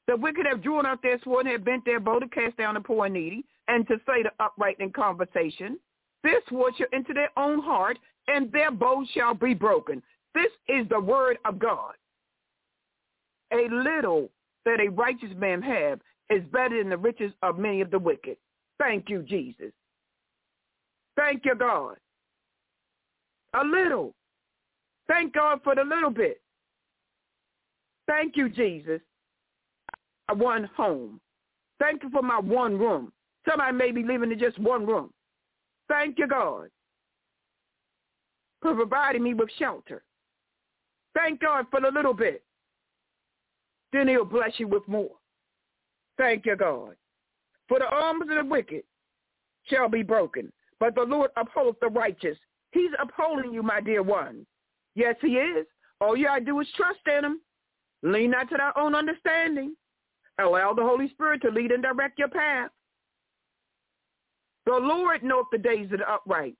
The 0.07 0.17
wicked 0.17 0.45
have 0.45 0.63
drawn 0.63 0.85
out 0.85 1.01
their 1.01 1.19
sword 1.23 1.45
and 1.45 1.53
have 1.53 1.65
bent 1.65 1.85
their 1.85 1.99
bow 1.99 2.19
to 2.19 2.27
cast 2.27 2.57
down 2.57 2.73
the 2.73 2.81
poor 2.81 3.05
and 3.05 3.13
needy, 3.13 3.45
and 3.67 3.87
to 3.87 3.95
say 4.05 4.23
the 4.23 4.31
upright 4.39 4.79
in 4.79 4.91
conversation. 4.91 5.79
This 6.23 6.41
shall 6.49 6.87
enter 6.93 7.13
their 7.13 7.31
own 7.37 7.61
heart, 7.61 7.99
and 8.27 8.51
their 8.51 8.71
bow 8.71 9.05
shall 9.13 9.33
be 9.33 9.53
broken. 9.53 10.01
This 10.33 10.51
is 10.67 10.87
the 10.89 10.99
word 10.99 11.37
of 11.45 11.59
God. 11.59 11.93
A 13.53 13.67
little 13.71 14.29
that 14.65 14.79
a 14.79 14.89
righteous 14.89 15.29
man 15.37 15.61
have 15.61 15.99
is 16.29 16.43
better 16.51 16.79
than 16.79 16.89
the 16.89 16.97
riches 16.97 17.31
of 17.43 17.59
many 17.59 17.81
of 17.81 17.91
the 17.91 17.99
wicked. 17.99 18.37
Thank 18.79 19.09
you, 19.09 19.21
Jesus. 19.21 19.71
Thank 21.15 21.45
you, 21.45 21.55
God. 21.55 21.97
A 23.53 23.63
little. 23.63 24.13
Thank 25.07 25.33
God 25.33 25.59
for 25.63 25.75
the 25.75 25.83
little 25.83 26.09
bit. 26.09 26.41
Thank 28.07 28.35
you, 28.35 28.49
Jesus. 28.49 28.99
One 30.35 30.69
home. 30.75 31.21
Thank 31.79 32.03
you 32.03 32.09
for 32.09 32.21
my 32.21 32.39
one 32.39 32.77
room. 32.77 33.11
Somebody 33.47 33.77
may 33.77 33.91
be 33.91 34.03
living 34.03 34.31
in 34.31 34.39
just 34.39 34.59
one 34.59 34.85
room. 34.85 35.11
Thank 35.87 36.17
you, 36.17 36.27
God, 36.27 36.69
for 38.61 38.73
providing 38.73 39.23
me 39.23 39.33
with 39.33 39.49
shelter. 39.59 40.03
Thank 41.13 41.41
God 41.41 41.67
for 41.69 41.79
the 41.79 41.91
little 41.91 42.13
bit. 42.13 42.43
Then 43.93 44.07
he'll 44.07 44.25
bless 44.25 44.51
you 44.57 44.67
with 44.67 44.87
more. 44.87 45.11
Thank 46.17 46.45
you, 46.45 46.55
God. 46.55 46.95
For 47.67 47.79
the 47.79 47.85
arms 47.85 48.23
of 48.23 48.35
the 48.35 48.43
wicked 48.43 48.83
shall 49.69 49.89
be 49.89 50.03
broken, 50.03 50.51
but 50.79 50.95
the 50.95 51.03
Lord 51.03 51.31
upholds 51.37 51.77
the 51.81 51.87
righteous. 51.87 52.37
He's 52.71 52.91
upholding 52.99 53.53
you, 53.53 53.63
my 53.63 53.79
dear 53.79 54.03
one. 54.03 54.45
Yes, 54.95 55.15
he 55.21 55.37
is. 55.37 55.65
All 56.01 56.17
you 56.17 56.25
got 56.25 56.39
to 56.39 56.45
do 56.45 56.59
is 56.59 56.67
trust 56.75 56.99
in 57.07 57.23
him. 57.23 57.41
Lean 58.03 58.31
not 58.31 58.49
to 58.49 58.57
thy 58.57 58.71
own 58.79 58.95
understanding. 58.95 59.75
Allow 60.39 60.73
the 60.73 60.83
Holy 60.83 61.09
Spirit 61.09 61.41
to 61.43 61.49
lead 61.49 61.71
and 61.71 61.81
direct 61.81 62.19
your 62.19 62.27
path. 62.27 62.69
The 64.65 64.73
Lord 64.73 65.23
knoweth 65.23 65.47
the 65.51 65.57
days 65.57 65.91
of 65.91 65.99
the 65.99 66.11
upright, 66.11 66.55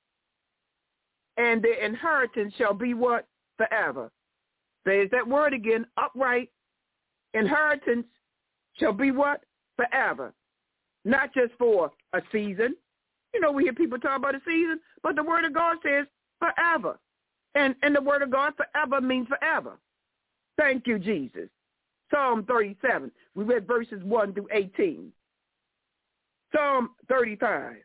and 1.37 1.63
their 1.63 1.83
inheritance 1.83 2.53
shall 2.57 2.73
be 2.73 2.93
what? 2.93 3.27
Forever. 3.57 4.11
There's 4.85 5.09
that 5.11 5.27
word 5.27 5.53
again, 5.53 5.85
upright. 5.97 6.49
Inheritance 7.33 8.05
shall 8.79 8.93
be 8.93 9.11
what? 9.11 9.41
Forever. 9.75 10.33
Not 11.03 11.33
just 11.33 11.53
for 11.57 11.91
a 12.13 12.21
season. 12.31 12.75
You 13.33 13.41
know, 13.41 13.51
we 13.51 13.63
hear 13.63 13.73
people 13.73 13.97
talk 13.97 14.17
about 14.17 14.35
a 14.35 14.41
season, 14.45 14.79
but 15.03 15.15
the 15.15 15.23
word 15.23 15.45
of 15.45 15.53
God 15.53 15.77
says 15.83 16.05
forever. 16.39 16.99
And, 17.55 17.75
and 17.81 17.95
the 17.95 18.01
word 18.01 18.21
of 18.21 18.31
God 18.31 18.53
forever 18.55 19.01
means 19.01 19.27
forever. 19.27 19.77
Thank 20.57 20.87
you, 20.87 20.99
Jesus. 20.99 21.49
Psalm 22.13 22.43
37. 22.43 23.11
We 23.33 23.43
read 23.43 23.67
verses 23.67 24.03
1 24.03 24.33
through 24.33 24.47
18. 24.51 25.11
Psalm 26.53 26.91
35. 27.09 27.77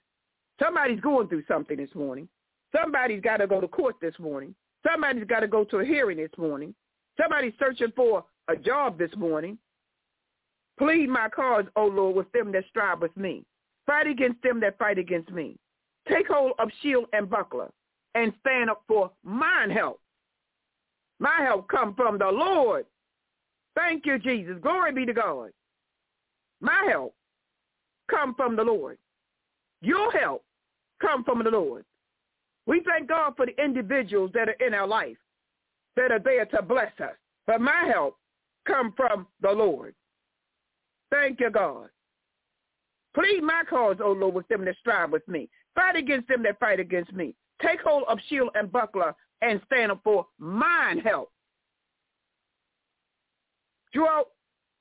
Somebody's 0.60 1.00
going 1.00 1.28
through 1.28 1.44
something 1.48 1.76
this 1.76 1.94
morning. 1.94 2.28
Somebody's 2.76 3.22
got 3.22 3.38
to 3.38 3.46
go 3.46 3.60
to 3.60 3.68
court 3.68 3.96
this 4.00 4.14
morning. 4.18 4.54
Somebody's 4.86 5.24
got 5.24 5.40
to 5.40 5.48
go 5.48 5.64
to 5.64 5.78
a 5.78 5.84
hearing 5.84 6.18
this 6.18 6.30
morning. 6.38 6.74
Somebody's 7.20 7.54
searching 7.58 7.92
for 7.96 8.24
a 8.48 8.56
job 8.56 8.98
this 8.98 9.10
morning. 9.16 9.58
Plead 10.78 11.08
my 11.08 11.28
cause, 11.28 11.64
O 11.76 11.86
Lord, 11.86 12.16
with 12.16 12.30
them 12.32 12.52
that 12.52 12.64
strive 12.68 13.00
with 13.00 13.14
me. 13.16 13.44
Fight 13.86 14.06
against 14.06 14.42
them 14.42 14.60
that 14.60 14.78
fight 14.78 14.98
against 14.98 15.30
me. 15.30 15.56
Take 16.08 16.28
hold 16.28 16.52
of 16.58 16.70
shield 16.82 17.06
and 17.12 17.28
buckler 17.28 17.70
and 18.14 18.32
stand 18.40 18.70
up 18.70 18.82
for 18.86 19.10
mine 19.22 19.70
help. 19.70 20.00
My 21.18 21.42
help 21.42 21.68
come 21.68 21.94
from 21.94 22.18
the 22.18 22.30
Lord. 22.30 22.86
Thank 23.74 24.06
you, 24.06 24.18
Jesus. 24.18 24.56
Glory 24.62 24.92
be 24.92 25.06
to 25.06 25.12
God. 25.12 25.50
My 26.60 26.86
help 26.88 27.14
come 28.10 28.34
from 28.34 28.56
the 28.56 28.64
Lord. 28.64 28.98
Your 29.82 30.10
help 30.12 30.44
come 31.00 31.24
from 31.24 31.42
the 31.42 31.50
Lord. 31.50 31.84
We 32.66 32.82
thank 32.86 33.08
God 33.08 33.34
for 33.36 33.46
the 33.46 33.62
individuals 33.62 34.30
that 34.34 34.48
are 34.48 34.66
in 34.66 34.74
our 34.74 34.86
life 34.86 35.16
that 35.96 36.12
are 36.12 36.18
there 36.18 36.46
to 36.46 36.62
bless 36.62 36.92
us. 37.00 37.16
But 37.46 37.60
my 37.60 37.90
help 37.92 38.16
come 38.66 38.92
from 38.96 39.26
the 39.40 39.50
Lord. 39.50 39.94
Thank 41.10 41.40
you, 41.40 41.50
God. 41.50 41.88
Plead 43.14 43.42
my 43.42 43.64
cause, 43.68 43.96
O 44.02 44.12
Lord, 44.12 44.34
with 44.34 44.48
them 44.48 44.64
that 44.64 44.76
strive 44.78 45.10
with 45.10 45.26
me. 45.26 45.48
Fight 45.74 45.96
against 45.96 46.28
them 46.28 46.42
that 46.44 46.60
fight 46.60 46.78
against 46.78 47.12
me. 47.12 47.34
Take 47.60 47.80
hold 47.80 48.04
of 48.08 48.18
shield 48.28 48.50
and 48.54 48.70
buckler 48.70 49.14
and 49.42 49.60
stand 49.66 49.92
up 49.92 50.00
for 50.04 50.26
mine 50.38 50.98
help. 50.98 51.32
Draw 53.92 54.22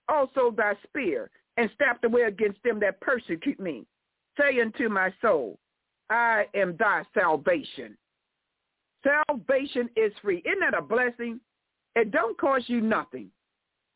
also 0.08 0.54
thy 0.56 0.74
spear 0.84 1.32
and 1.58 1.70
stab 1.74 2.02
the 2.02 2.10
way 2.10 2.22
against 2.24 2.62
them 2.64 2.80
that 2.82 3.02
persecute 3.02 3.60
me. 3.60 3.86
Say 4.40 4.62
unto 4.62 4.90
my 4.90 5.12
soul, 5.22 5.58
I 6.10 6.45
am 6.56 6.76
thy 6.78 7.04
salvation. 7.13 7.98
Salvation 9.04 9.89
is 9.95 10.12
free. 10.22 10.43
Isn't 10.45 10.60
that 10.60 10.78
a 10.78 10.82
blessing? 10.82 11.39
It 11.95 12.12
don't 12.12 12.38
cost 12.38 12.69
you 12.69 12.82
nothing. 12.82 13.30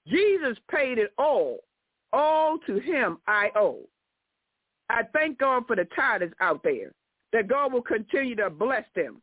Jesus 0.07 0.57
paid 0.69 0.97
it 0.97 1.13
all. 1.17 1.59
All 2.11 2.57
to 2.67 2.79
him 2.79 3.17
I 3.27 3.49
owe. 3.55 3.79
I 4.89 5.03
thank 5.13 5.39
God 5.39 5.65
for 5.65 5.75
the 5.75 5.87
tithes 5.95 6.33
out 6.39 6.61
there, 6.63 6.93
that 7.31 7.47
God 7.47 7.73
will 7.73 7.81
continue 7.81 8.35
to 8.35 8.49
bless 8.49 8.85
them. 8.95 9.21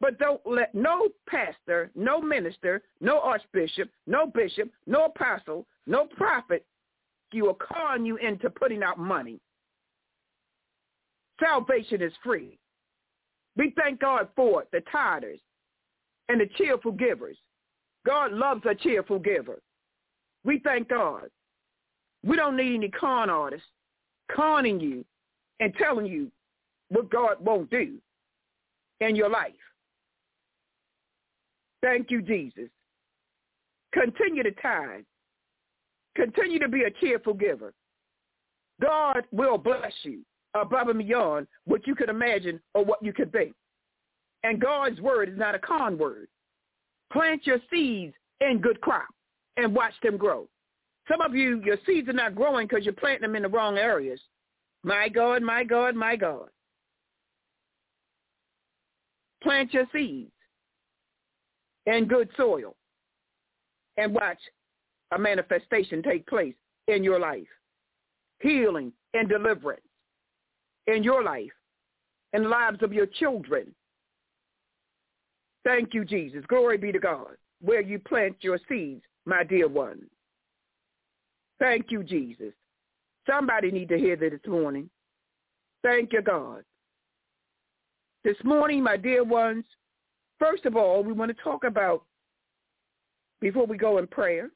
But 0.00 0.18
don't 0.18 0.40
let 0.44 0.74
no 0.74 1.08
pastor, 1.28 1.90
no 1.94 2.20
minister, 2.20 2.82
no 3.00 3.20
archbishop, 3.20 3.88
no 4.06 4.26
bishop, 4.26 4.70
no 4.86 5.06
apostle, 5.06 5.66
no 5.86 6.06
prophet, 6.06 6.66
you 7.32 7.44
will 7.44 7.54
con 7.54 8.04
you 8.04 8.16
into 8.16 8.50
putting 8.50 8.82
out 8.82 8.98
money. 8.98 9.40
Salvation 11.42 12.02
is 12.02 12.12
free. 12.22 12.58
We 13.56 13.74
thank 13.76 14.00
God 14.00 14.28
for 14.36 14.62
it, 14.62 14.68
the 14.72 14.82
tithers 14.94 15.40
and 16.28 16.40
the 16.40 16.48
cheerful 16.56 16.92
givers. 16.92 17.36
God 18.06 18.32
loves 18.32 18.62
a 18.64 18.74
cheerful 18.74 19.18
giver. 19.18 19.60
We 20.44 20.60
thank 20.64 20.88
God. 20.88 21.28
We 22.24 22.36
don't 22.36 22.56
need 22.56 22.76
any 22.76 22.88
con 22.88 23.28
artists 23.28 23.66
conning 24.34 24.80
you 24.80 25.04
and 25.60 25.74
telling 25.74 26.06
you 26.06 26.30
what 26.88 27.10
God 27.10 27.36
won't 27.40 27.70
do 27.70 27.96
in 29.00 29.16
your 29.16 29.28
life. 29.28 29.52
Thank 31.82 32.10
you, 32.10 32.22
Jesus. 32.22 32.68
Continue 33.92 34.44
to 34.44 34.52
tithe. 34.52 35.04
Continue 36.14 36.58
to 36.60 36.68
be 36.68 36.84
a 36.84 36.90
cheerful 36.90 37.34
giver. 37.34 37.72
God 38.80 39.24
will 39.32 39.58
bless 39.58 39.92
you 40.02 40.20
Uh, 40.54 40.60
above 40.60 40.88
and 40.88 40.98
beyond 40.98 41.46
what 41.64 41.86
you 41.86 41.94
could 41.94 42.08
imagine 42.08 42.60
or 42.74 42.84
what 42.84 43.02
you 43.02 43.12
could 43.12 43.32
think. 43.32 43.54
And 44.42 44.60
God's 44.60 45.00
word 45.00 45.28
is 45.28 45.38
not 45.38 45.54
a 45.54 45.58
con 45.58 45.96
word. 45.96 46.28
Plant 47.12 47.46
your 47.46 47.58
seeds 47.70 48.14
in 48.40 48.58
good 48.60 48.80
crop 48.80 49.08
and 49.56 49.74
watch 49.74 49.94
them 50.02 50.16
grow. 50.16 50.48
Some 51.10 51.20
of 51.20 51.34
you, 51.34 51.60
your 51.64 51.78
seeds 51.86 52.08
are 52.08 52.14
not 52.14 52.34
growing 52.34 52.66
because 52.66 52.84
you're 52.84 52.94
planting 52.94 53.22
them 53.22 53.36
in 53.36 53.42
the 53.42 53.48
wrong 53.48 53.78
areas. 53.78 54.20
My 54.82 55.08
God, 55.08 55.42
my 55.42 55.64
God, 55.64 55.94
my 55.94 56.16
God. 56.16 56.48
Plant 59.42 59.72
your 59.72 59.86
seeds 59.92 60.32
in 61.86 62.06
good 62.06 62.28
soil 62.36 62.76
and 63.96 64.14
watch 64.14 64.38
a 65.12 65.18
manifestation 65.18 66.02
take 66.02 66.26
place 66.26 66.54
in 66.88 67.02
your 67.02 67.18
life. 67.18 67.48
Healing 68.40 68.92
and 69.14 69.28
deliverance 69.28 69.82
in 70.86 71.02
your 71.02 71.22
life 71.22 71.52
and 72.32 72.44
the 72.44 72.48
lives 72.48 72.82
of 72.82 72.92
your 72.92 73.06
children. 73.06 73.74
Thank 75.64 75.94
you, 75.94 76.04
Jesus. 76.04 76.44
Glory 76.48 76.78
be 76.78 76.92
to 76.92 76.98
God. 76.98 77.36
Where 77.60 77.80
you 77.80 77.98
plant 77.98 78.36
your 78.40 78.58
seeds, 78.68 79.02
my 79.24 79.44
dear 79.44 79.68
ones. 79.68 80.04
Thank 81.60 81.90
you, 81.90 82.02
Jesus. 82.02 82.52
Somebody 83.30 83.70
need 83.70 83.88
to 83.90 83.98
hear 83.98 84.16
that 84.16 84.30
this 84.30 84.40
morning. 84.50 84.90
Thank 85.84 86.12
you, 86.12 86.22
God. 86.22 86.64
This 88.24 88.36
morning, 88.42 88.82
my 88.82 88.96
dear 88.96 89.22
ones, 89.22 89.64
first 90.38 90.64
of 90.64 90.76
all, 90.76 91.04
we 91.04 91.12
want 91.12 91.36
to 91.36 91.42
talk 91.42 91.62
about, 91.64 92.04
before 93.40 93.66
we 93.66 93.76
go 93.76 93.98
in 93.98 94.08
prayer, 94.08 94.50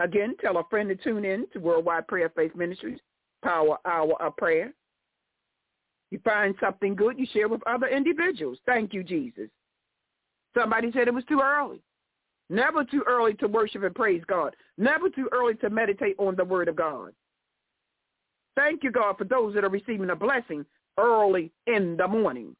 again, 0.00 0.34
tell 0.40 0.56
a 0.58 0.64
friend 0.70 0.88
to 0.88 0.96
tune 0.96 1.24
in 1.24 1.46
to 1.52 1.60
Worldwide 1.60 2.08
Prayer 2.08 2.30
Faith 2.34 2.56
Ministries, 2.56 2.98
Power 3.44 3.78
Hour 3.84 4.20
of 4.20 4.36
Prayer. 4.36 4.72
You 6.10 6.20
find 6.24 6.54
something 6.60 6.94
good, 6.94 7.18
you 7.18 7.26
share 7.32 7.48
with 7.48 7.66
other 7.66 7.86
individuals. 7.86 8.58
Thank 8.64 8.94
you, 8.94 9.02
Jesus. 9.02 9.50
Somebody 10.56 10.90
said 10.92 11.08
it 11.08 11.14
was 11.14 11.24
too 11.24 11.40
early. 11.42 11.80
Never 12.50 12.82
too 12.84 13.04
early 13.06 13.34
to 13.34 13.46
worship 13.46 13.82
and 13.82 13.94
praise 13.94 14.22
God. 14.26 14.56
Never 14.78 15.10
too 15.10 15.28
early 15.32 15.54
to 15.56 15.68
meditate 15.68 16.16
on 16.18 16.34
the 16.34 16.44
word 16.44 16.68
of 16.68 16.76
God. 16.76 17.12
Thank 18.56 18.82
you, 18.82 18.90
God, 18.90 19.18
for 19.18 19.24
those 19.24 19.54
that 19.54 19.64
are 19.64 19.68
receiving 19.68 20.10
a 20.10 20.16
blessing 20.16 20.64
early 20.98 21.52
in 21.66 21.96
the 21.96 22.08
morning 22.08 22.56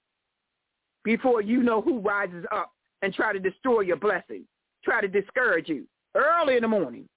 before 1.04 1.40
you 1.40 1.62
know 1.62 1.80
who 1.80 2.00
rises 2.00 2.44
up 2.52 2.70
and 3.02 3.14
try 3.14 3.32
to 3.32 3.40
destroy 3.40 3.80
your 3.80 3.96
blessing, 3.96 4.44
try 4.84 5.00
to 5.00 5.08
discourage 5.08 5.68
you 5.68 5.86
early 6.14 6.56
in 6.56 6.62
the 6.62 6.68
morning. 6.68 7.08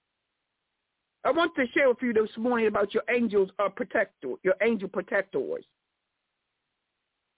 I 1.23 1.31
want 1.31 1.53
to 1.55 1.67
share 1.73 1.89
with 1.89 1.97
you 2.01 2.13
this 2.13 2.29
morning 2.37 2.67
about 2.67 2.93
your 2.93 3.03
angels 3.09 3.49
of 3.59 3.75
protector, 3.75 4.33
your 4.43 4.55
angel 4.61 4.87
protectors. 4.87 5.65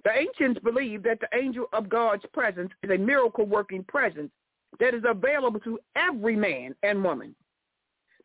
The 0.03 0.11
ancients 0.11 0.59
believed 0.59 1.05
that 1.05 1.19
the 1.21 1.29
angel 1.37 1.67
of 1.71 1.89
God's 1.89 2.25
presence 2.33 2.71
is 2.83 2.91
a 2.91 2.97
miracle-working 2.97 3.85
presence 3.85 4.31
that 4.79 4.93
is 4.93 5.03
available 5.07 5.59
to 5.61 5.79
every 5.95 6.35
man 6.35 6.75
and 6.83 7.03
woman. 7.03 7.35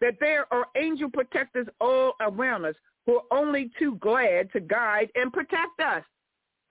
That 0.00 0.14
there 0.20 0.52
are 0.52 0.66
angel 0.76 1.10
protectors 1.10 1.66
all 1.80 2.14
around 2.20 2.64
us 2.64 2.74
who 3.06 3.16
are 3.16 3.24
only 3.30 3.70
too 3.78 3.96
glad 3.96 4.52
to 4.52 4.60
guide 4.60 5.10
and 5.14 5.32
protect 5.32 5.80
us. 5.80 6.04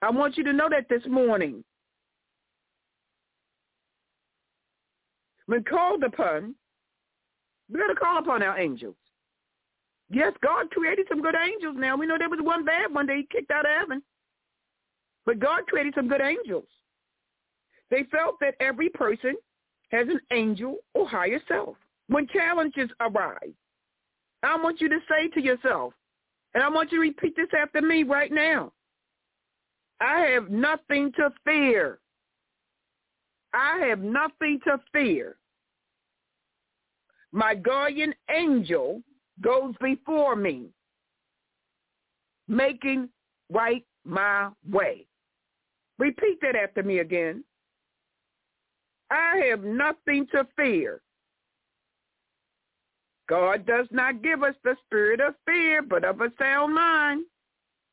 I 0.02 0.10
want 0.10 0.36
you 0.36 0.44
to 0.44 0.52
know 0.52 0.68
that 0.68 0.88
this 0.88 1.02
morning. 1.06 1.64
When 5.46 5.64
called 5.64 6.04
upon, 6.04 6.54
we 7.70 7.78
got 7.78 7.88
to 7.88 7.94
call 7.94 8.18
upon 8.18 8.42
our 8.42 8.58
angels. 8.58 8.96
Yes, 10.10 10.32
God 10.42 10.70
created 10.70 11.06
some 11.08 11.22
good 11.22 11.34
angels 11.34 11.76
now. 11.78 11.96
We 11.96 12.06
know 12.06 12.16
there 12.18 12.28
was 12.28 12.40
one 12.42 12.64
bad 12.64 12.92
one 12.92 13.06
that 13.06 13.16
he 13.16 13.26
kicked 13.30 13.50
out 13.50 13.66
of 13.66 13.72
heaven. 13.78 14.02
But 15.28 15.40
God 15.40 15.66
created 15.66 15.92
some 15.94 16.08
good 16.08 16.22
angels. 16.22 16.64
They 17.90 18.04
felt 18.04 18.40
that 18.40 18.54
every 18.60 18.88
person 18.88 19.36
has 19.90 20.08
an 20.08 20.20
angel 20.32 20.76
or 20.94 21.06
higher 21.06 21.38
self. 21.46 21.76
When 22.06 22.26
challenges 22.28 22.88
arise, 22.98 23.52
I 24.42 24.56
want 24.56 24.80
you 24.80 24.88
to 24.88 24.98
say 25.06 25.28
to 25.34 25.42
yourself, 25.42 25.92
and 26.54 26.64
I 26.64 26.70
want 26.70 26.90
you 26.90 26.96
to 26.96 27.08
repeat 27.10 27.36
this 27.36 27.50
after 27.54 27.82
me 27.82 28.04
right 28.04 28.32
now. 28.32 28.72
I 30.00 30.20
have 30.20 30.48
nothing 30.48 31.12
to 31.18 31.30
fear. 31.44 31.98
I 33.52 33.84
have 33.86 33.98
nothing 33.98 34.60
to 34.64 34.80
fear. 34.94 35.36
My 37.32 37.54
guardian 37.54 38.14
angel 38.30 39.02
goes 39.42 39.74
before 39.78 40.36
me, 40.36 40.70
making 42.48 43.10
right 43.52 43.84
my 44.06 44.48
way. 44.66 45.04
Repeat 45.98 46.40
that 46.42 46.56
after 46.56 46.82
me 46.82 46.98
again. 46.98 47.44
I 49.10 49.42
have 49.48 49.64
nothing 49.64 50.26
to 50.32 50.46
fear. 50.56 51.00
God 53.28 53.66
does 53.66 53.86
not 53.90 54.22
give 54.22 54.42
us 54.42 54.54
the 54.64 54.76
spirit 54.86 55.20
of 55.20 55.34
fear, 55.44 55.82
but 55.82 56.04
of 56.04 56.20
a 56.20 56.32
sound 56.38 56.74
mind. 56.74 57.24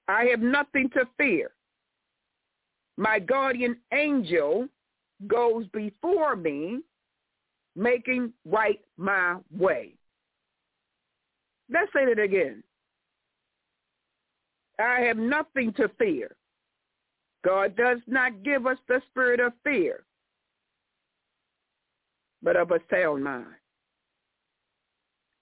I 0.08 0.26
have 0.26 0.40
nothing 0.40 0.90
to 0.92 1.06
fear. 1.18 1.52
My 2.98 3.20
guardian 3.20 3.78
angel 3.92 4.68
goes 5.28 5.66
before 5.74 6.36
me, 6.36 6.80
making 7.76 8.32
right 8.46 8.80
my 8.98 9.38
way. 9.52 9.96
Let's 11.70 11.92
say 11.94 12.06
that 12.06 12.22
again. 12.22 12.64
I 14.80 15.02
have 15.02 15.18
nothing 15.18 15.74
to 15.74 15.90
fear. 15.98 16.36
God 17.46 17.76
does 17.76 18.00
not 18.08 18.44
give 18.44 18.66
us 18.66 18.78
the 18.88 19.02
spirit 19.12 19.40
of 19.40 19.54
fear, 19.64 20.04
but 22.42 22.56
of 22.56 22.72
a 22.72 22.80
sound 22.92 23.24
mind. 23.24 23.46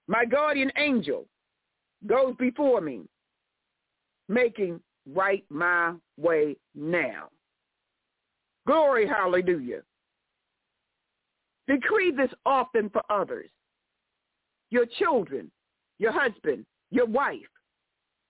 My 0.09 0.25
guardian 0.25 0.69
angel 0.77 1.25
goes 2.05 2.35
before 2.37 2.81
me, 2.81 3.03
making 4.27 4.81
right 5.13 5.45
my 5.49 5.93
way 6.17 6.57
now. 6.75 7.29
Glory, 8.67 9.07
hallelujah. 9.07 9.81
Decree 11.67 12.11
this 12.11 12.31
often 12.45 12.89
for 12.89 13.01
others. 13.09 13.49
Your 14.71 14.85
children, 14.99 15.49
your 15.99 16.11
husband, 16.11 16.65
your 16.91 17.05
wife, 17.05 17.39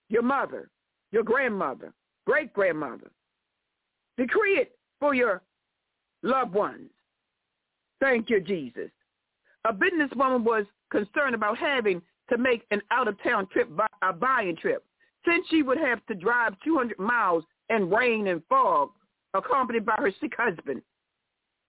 your 0.08 0.22
mother, 0.22 0.70
your 1.10 1.24
grandmother, 1.24 1.92
great-grandmother. 2.24 3.10
Decree 4.16 4.58
it 4.58 4.76
for 5.00 5.14
your 5.14 5.42
loved 6.22 6.54
ones. 6.54 6.90
Thank 8.00 8.30
you, 8.30 8.40
Jesus. 8.40 8.90
A 9.64 9.72
businesswoman 9.72 10.44
was 10.44 10.66
concerned 10.90 11.34
about 11.34 11.58
having 11.58 12.02
to 12.30 12.38
make 12.38 12.64
an 12.70 12.80
out-of-town 12.90 13.48
trip, 13.52 13.70
a 14.02 14.12
buying 14.12 14.56
trip, 14.56 14.84
since 15.26 15.46
she 15.48 15.62
would 15.62 15.78
have 15.78 16.04
to 16.06 16.14
drive 16.14 16.54
200 16.64 16.98
miles 16.98 17.44
in 17.70 17.90
rain 17.90 18.26
and 18.28 18.42
fog, 18.48 18.90
accompanied 19.32 19.86
by 19.86 19.94
her 19.98 20.12
sick 20.20 20.32
husband. 20.36 20.82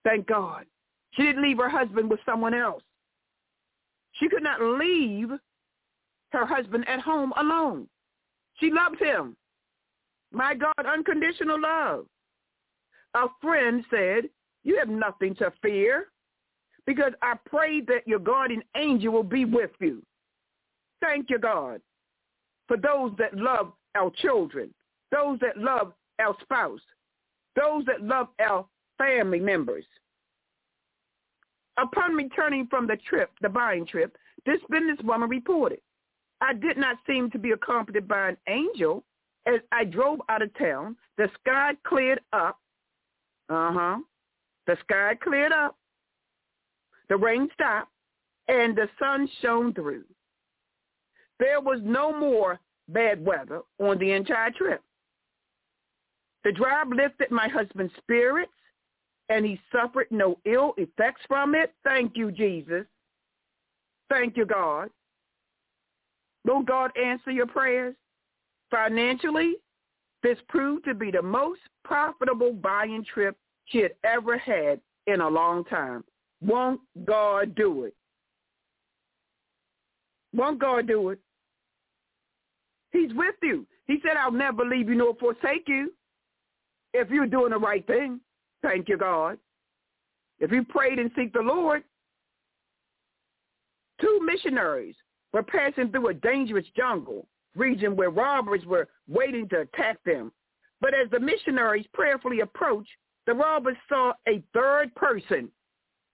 Thank 0.04 0.26
God. 0.26 0.66
She 1.12 1.22
didn't 1.22 1.42
leave 1.42 1.56
her 1.58 1.68
husband 1.68 2.10
with 2.10 2.20
someone 2.26 2.54
else. 2.54 2.82
She 4.12 4.28
could 4.28 4.42
not 4.42 4.60
leave 4.60 5.30
her 6.32 6.46
husband 6.46 6.86
at 6.88 7.00
home 7.00 7.32
alone. 7.36 7.88
She 8.60 8.70
loved 8.70 9.00
him. 9.00 9.36
My 10.32 10.54
God, 10.54 10.86
unconditional 10.86 11.60
love. 11.60 12.06
A 13.16 13.26
friend 13.40 13.82
said, 13.90 14.28
you 14.62 14.76
have 14.78 14.88
nothing 14.88 15.34
to 15.36 15.50
fear 15.62 16.08
because 16.86 17.12
I 17.22 17.34
pray 17.46 17.80
that 17.82 18.06
your 18.06 18.18
guardian 18.18 18.62
angel 18.76 19.12
will 19.12 19.22
be 19.22 19.46
with 19.46 19.70
you. 19.80 20.02
Thank 21.00 21.30
you, 21.30 21.38
God, 21.38 21.80
for 22.68 22.76
those 22.76 23.12
that 23.18 23.34
love 23.34 23.72
our 23.94 24.10
children, 24.10 24.72
those 25.10 25.38
that 25.40 25.56
love 25.56 25.94
our 26.18 26.36
spouse, 26.42 26.80
those 27.54 27.86
that 27.86 28.02
love 28.02 28.28
our 28.38 28.66
family 28.98 29.40
members. 29.40 29.84
Upon 31.78 32.14
returning 32.14 32.66
from 32.68 32.86
the 32.86 32.96
trip, 32.96 33.30
the 33.40 33.48
buying 33.48 33.86
trip, 33.86 34.16
this 34.44 34.60
businesswoman 34.70 35.30
reported, 35.30 35.80
I 36.42 36.52
did 36.52 36.76
not 36.76 36.98
seem 37.06 37.30
to 37.30 37.38
be 37.38 37.52
accompanied 37.52 38.06
by 38.06 38.28
an 38.28 38.36
angel. 38.46 39.04
As 39.46 39.60
I 39.72 39.84
drove 39.84 40.20
out 40.28 40.42
of 40.42 40.52
town, 40.58 40.96
the 41.16 41.30
sky 41.40 41.72
cleared 41.86 42.20
up. 42.34 42.58
Uh-huh. 43.48 43.98
The 44.66 44.76
sky 44.84 45.16
cleared 45.22 45.52
up. 45.52 45.76
The 47.08 47.16
rain 47.16 47.48
stopped, 47.54 47.90
and 48.48 48.74
the 48.74 48.88
sun 48.98 49.28
shone 49.40 49.72
through. 49.72 50.04
There 51.38 51.60
was 51.60 51.80
no 51.84 52.16
more 52.18 52.58
bad 52.88 53.24
weather 53.24 53.60
on 53.78 53.98
the 53.98 54.12
entire 54.12 54.50
trip. 54.50 54.82
The 56.44 56.52
drive 56.52 56.88
lifted 56.88 57.30
my 57.30 57.48
husband's 57.48 57.92
spirits, 57.98 58.52
and 59.28 59.44
he 59.44 59.60
suffered 59.72 60.06
no 60.10 60.38
ill 60.44 60.74
effects 60.76 61.22
from 61.28 61.54
it. 61.54 61.72
Thank 61.84 62.16
you, 62.16 62.30
Jesus. 62.30 62.86
Thank 64.08 64.36
you, 64.36 64.46
God. 64.46 64.90
Will 66.44 66.62
God 66.62 66.92
answer 66.96 67.30
your 67.32 67.46
prayers? 67.46 67.94
Financially, 68.70 69.54
this 70.22 70.38
proved 70.48 70.84
to 70.86 70.94
be 70.94 71.10
the 71.10 71.22
most 71.22 71.60
profitable 71.84 72.52
buying 72.52 73.04
trip 73.04 73.36
she 73.66 73.78
had 73.78 73.92
ever 74.04 74.38
had 74.38 74.80
in 75.06 75.20
a 75.20 75.28
long 75.28 75.64
time. 75.64 76.04
Won't 76.40 76.80
God 77.04 77.54
do 77.54 77.84
it? 77.84 77.94
Won't 80.34 80.58
God 80.58 80.86
do 80.86 81.10
it? 81.10 81.18
He's 82.92 83.12
with 83.14 83.34
you. 83.42 83.66
He 83.86 83.98
said, 84.02 84.16
I'll 84.16 84.32
never 84.32 84.64
leave 84.64 84.88
you 84.88 84.94
nor 84.94 85.14
forsake 85.16 85.66
you 85.66 85.92
if 86.92 87.10
you're 87.10 87.26
doing 87.26 87.50
the 87.50 87.58
right 87.58 87.86
thing. 87.86 88.20
Thank 88.62 88.88
you, 88.88 88.96
God. 88.96 89.38
If 90.40 90.50
you 90.50 90.64
prayed 90.64 90.98
and 90.98 91.10
seek 91.16 91.32
the 91.32 91.40
Lord, 91.40 91.84
two 94.00 94.20
missionaries 94.24 94.96
were 95.32 95.42
passing 95.42 95.90
through 95.90 96.08
a 96.08 96.14
dangerous 96.14 96.66
jungle 96.76 97.26
region 97.56 97.96
where 97.96 98.10
robbers 98.10 98.64
were 98.66 98.88
waiting 99.08 99.48
to 99.48 99.60
attack 99.60 99.98
them. 100.04 100.32
But 100.80 100.94
as 100.94 101.08
the 101.10 101.20
missionaries 101.20 101.86
prayerfully 101.92 102.40
approached, 102.40 102.90
the 103.26 103.34
robbers 103.34 103.76
saw 103.88 104.12
a 104.28 104.42
third 104.54 104.94
person. 104.94 105.50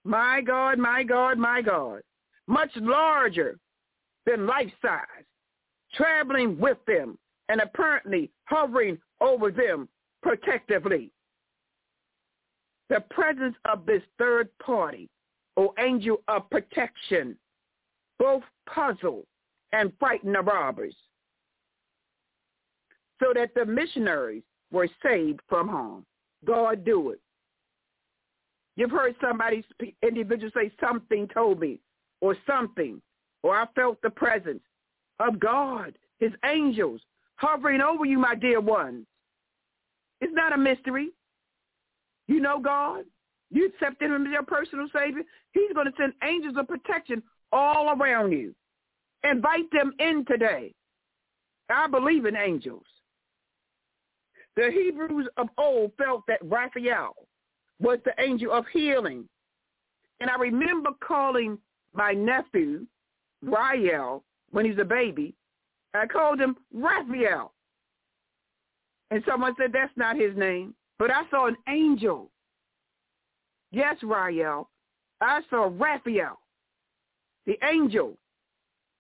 My 0.05 0.41
God, 0.41 0.79
my 0.79 1.03
God, 1.03 1.39
my 1.39 1.61
God. 1.61 2.01
Much 2.47 2.71
larger 2.77 3.59
than 4.25 4.47
life-size, 4.47 5.25
traveling 5.95 6.59
with 6.59 6.79
them 6.87 7.19
and 7.49 7.61
apparently 7.61 8.31
hovering 8.45 8.99
over 9.21 9.51
them 9.51 9.89
protectively. 10.23 11.11
The 12.89 13.01
presence 13.11 13.57
of 13.65 13.85
this 13.87 14.03
third 14.19 14.49
party, 14.59 15.09
or 15.57 15.73
angel 15.79 16.23
of 16.29 16.49
protection, 16.51 17.37
both 18.19 18.43
puzzled 18.67 19.27
and 19.73 19.93
frightened 19.99 20.35
the 20.35 20.41
robbers 20.41 20.95
so 23.23 23.33
that 23.35 23.55
the 23.55 23.65
missionaries 23.65 24.43
were 24.71 24.89
saved 25.03 25.41
from 25.49 25.69
harm. 25.69 26.05
God 26.45 26.85
do 26.85 27.11
it. 27.11 27.21
You've 28.77 28.91
heard 28.91 29.15
somebody, 29.21 29.65
individual 30.03 30.51
say, 30.55 30.73
something 30.81 31.29
told 31.29 31.61
me, 31.61 31.79
or 32.21 32.37
something, 32.47 33.01
or 33.43 33.55
I 33.55 33.67
felt 33.75 34.01
the 34.03 34.11
presence 34.11 34.63
of 35.21 35.39
God, 35.39 35.95
his 36.19 36.33
angels, 36.45 37.01
hovering 37.37 37.81
over 37.81 38.07
you, 38.07 38.19
my 38.19 38.35
dear 38.35 38.61
ones. 38.61 39.07
It's 40.21 40.33
not 40.35 40.55
a 40.55 40.59
mystery. 40.59 41.11
You 42.29 42.41
know 42.41 42.59
God. 42.59 43.05
You 43.51 43.67
accepted 43.67 44.11
him 44.11 44.27
as 44.27 44.33
your 44.33 44.45
personal 44.45 44.87
Savior. 44.95 45.23
He's 45.53 45.73
going 45.75 45.87
to 45.87 45.93
send 45.99 46.15
angels 46.25 46.55
of 46.57 46.67
protection 46.67 47.23
all 47.53 47.91
around 47.91 48.33
you. 48.33 48.55
Invite 49.25 49.71
them 49.71 49.93
in 49.99 50.25
today. 50.25 50.73
I 51.69 51.87
believe 51.89 52.25
in 52.25 52.37
angels. 52.37 52.85
The 54.57 54.71
Hebrews 54.71 55.29
of 55.37 55.49
old 55.59 55.93
felt 55.97 56.23
that 56.29 56.41
Raphael 56.43 57.15
was 57.81 57.99
the 58.05 58.13
angel 58.19 58.53
of 58.53 58.67
healing. 58.73 59.29
And 60.21 60.31
I 60.31 60.37
remember 60.37 60.91
calling 61.07 61.59
my 61.95 62.13
nephew, 62.13 62.87
Rael, 63.43 64.23
when 64.51 64.65
he's 64.65 64.79
a 64.79 64.85
baby. 64.85 65.35
I 65.95 66.07
called 66.07 66.41
him 66.41 66.57
Raphael. 66.73 67.53
And 69.11 69.23
someone 69.29 69.55
said, 69.59 69.73
that's 69.73 69.93
not 69.97 70.17
his 70.17 70.37
name. 70.37 70.75
But 70.99 71.11
I 71.11 71.23
saw 71.31 71.47
an 71.49 71.57
angel. 71.69 72.31
Yes, 73.73 73.97
Rael. 74.03 74.69
I 75.21 75.41
saw 75.51 75.71
Raphael, 75.73 76.39
the 77.47 77.59
angel. 77.65 78.17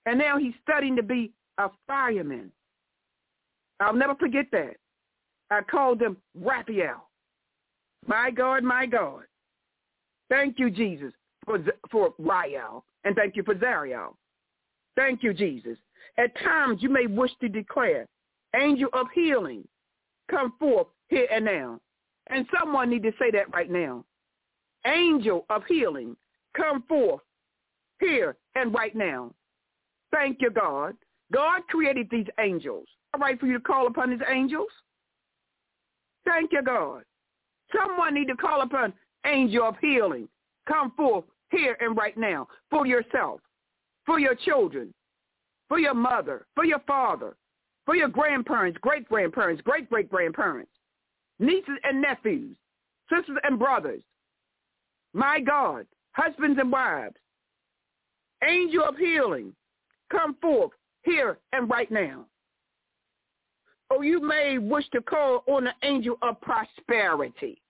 And 0.07 0.19
now 0.19 0.39
he's 0.39 0.55
studying 0.63 0.97
to 0.97 1.03
be 1.03 1.33
a 1.59 1.69
fireman. 1.87 2.51
I'll 3.81 3.95
never 3.95 4.15
forget 4.15 4.47
that. 4.53 4.77
I 5.53 5.63
called 5.63 6.01
him 6.01 6.17
Raphael. 6.35 7.09
My 8.07 8.31
God, 8.31 8.63
my 8.65 8.87
God. 8.87 9.23
Thank 10.29 10.59
you, 10.59 10.71
Jesus, 10.71 11.13
for, 11.45 11.59
for 11.91 12.15
Rael. 12.19 12.85
And 13.05 13.15
thank 13.15 13.37
you 13.37 13.43
for 13.43 13.55
Zariel. 13.55 14.15
Thank 14.97 15.23
you, 15.23 15.35
Jesus. 15.35 15.79
At 16.19 16.37
times 16.43 16.83
you 16.83 16.89
may 16.89 17.07
wish 17.07 17.31
to 17.41 17.49
declare, 17.49 18.07
angel 18.55 18.89
of 18.93 19.07
healing, 19.15 19.67
come 20.31 20.55
forth 20.59 20.87
here 21.09 21.27
and 21.33 21.45
now. 21.45 21.81
And 22.29 22.47
someone 22.59 22.91
need 22.91 23.03
to 23.03 23.13
say 23.19 23.31
that 23.33 23.53
right 23.53 23.71
now. 23.71 24.05
Angel 24.87 25.45
of 25.51 25.63
healing, 25.69 26.17
come 26.57 26.83
forth 26.89 27.21
here 28.01 28.37
and 28.55 28.73
right 28.75 28.95
now. 28.95 29.33
Thank 30.13 30.39
you, 30.41 30.51
God. 30.51 30.95
God 31.33 31.63
created 31.69 32.09
these 32.11 32.27
angels. 32.39 32.87
All 33.15 33.21
right 33.21 33.39
for 33.39 33.47
you 33.47 33.55
to 33.55 33.61
call 33.61 33.87
upon 33.87 34.11
his 34.11 34.21
angels? 34.29 34.69
Thank 36.25 36.53
you, 36.53 36.63
God. 36.63 37.03
Someone 37.75 38.15
need 38.15 38.29
to 38.29 38.37
call 38.37 38.63
upon 38.63 38.93
angel 39.27 39.69
of 39.69 39.77
healing. 39.81 40.29
Come 40.69 40.93
forth 40.97 41.25
here 41.51 41.77
and 41.81 41.97
right 41.97 42.17
now 42.17 42.49
for 42.71 42.87
yourself, 42.87 43.41
for 44.07 44.19
your 44.19 44.35
children, 44.35 44.93
for 45.69 45.79
your 45.79 45.95
mother, 45.95 46.47
for 46.55 46.65
your 46.65 46.81
father, 46.81 47.37
for 47.85 47.97
your 47.97 48.09
grandparents, 48.09 48.79
great-grandparents, 48.81 49.63
great-great-grandparents, 49.63 50.71
nieces 51.39 51.79
and 51.83 52.01
nephews, 52.01 52.57
sisters 53.11 53.39
and 53.43 53.59
brothers. 53.59 54.03
My 55.15 55.41
God, 55.41 55.87
husbands 56.13 56.59
and 56.61 56.71
wives, 56.71 57.17
angel 58.49 58.85
of 58.85 58.97
healing, 58.97 59.53
come 60.11 60.37
forth 60.41 60.71
here 61.03 61.39
and 61.53 61.69
right 61.69 61.91
now. 61.91 62.27
Or 63.93 64.05
you 64.05 64.27
may 64.27 64.57
wish 64.57 64.89
to 64.91 65.03
call 65.03 65.45
on 65.47 65.65
the 65.65 65.75
angel 65.83 66.17
of 66.23 66.41
prosperity 66.41 67.61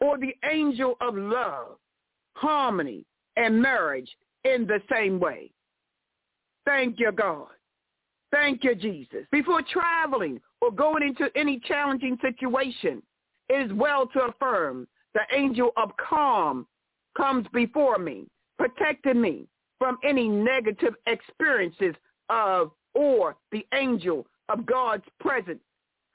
or 0.00 0.18
the 0.18 0.34
angel 0.44 0.96
of 1.00 1.16
love, 1.16 1.78
harmony, 2.34 3.06
and 3.36 3.62
marriage 3.62 4.10
in 4.44 4.66
the 4.66 4.80
same 4.92 5.18
way. 5.18 5.50
Thank 6.66 6.98
you, 6.98 7.10
God. 7.10 7.46
Thank 8.30 8.64
you, 8.64 8.74
Jesus. 8.74 9.24
Before 9.32 9.62
traveling 9.62 10.40
or 10.60 10.70
going 10.70 11.02
into 11.02 11.30
any 11.34 11.58
challenging 11.60 12.18
situation, 12.20 13.02
it 13.48 13.70
is 13.70 13.72
well 13.72 14.06
to 14.08 14.24
affirm 14.24 14.86
the 15.14 15.22
angel 15.32 15.70
of 15.78 15.90
calm 15.96 16.66
comes 17.16 17.46
before 17.54 17.98
me, 17.98 18.26
protecting 18.58 19.20
me 19.20 19.46
from 19.78 19.96
any 20.04 20.28
negative 20.28 20.94
experiences 21.06 21.94
of 22.28 22.72
or 22.94 23.36
the 23.52 23.64
angel 23.72 24.26
of 24.48 24.66
God's 24.66 25.04
presence 25.20 25.60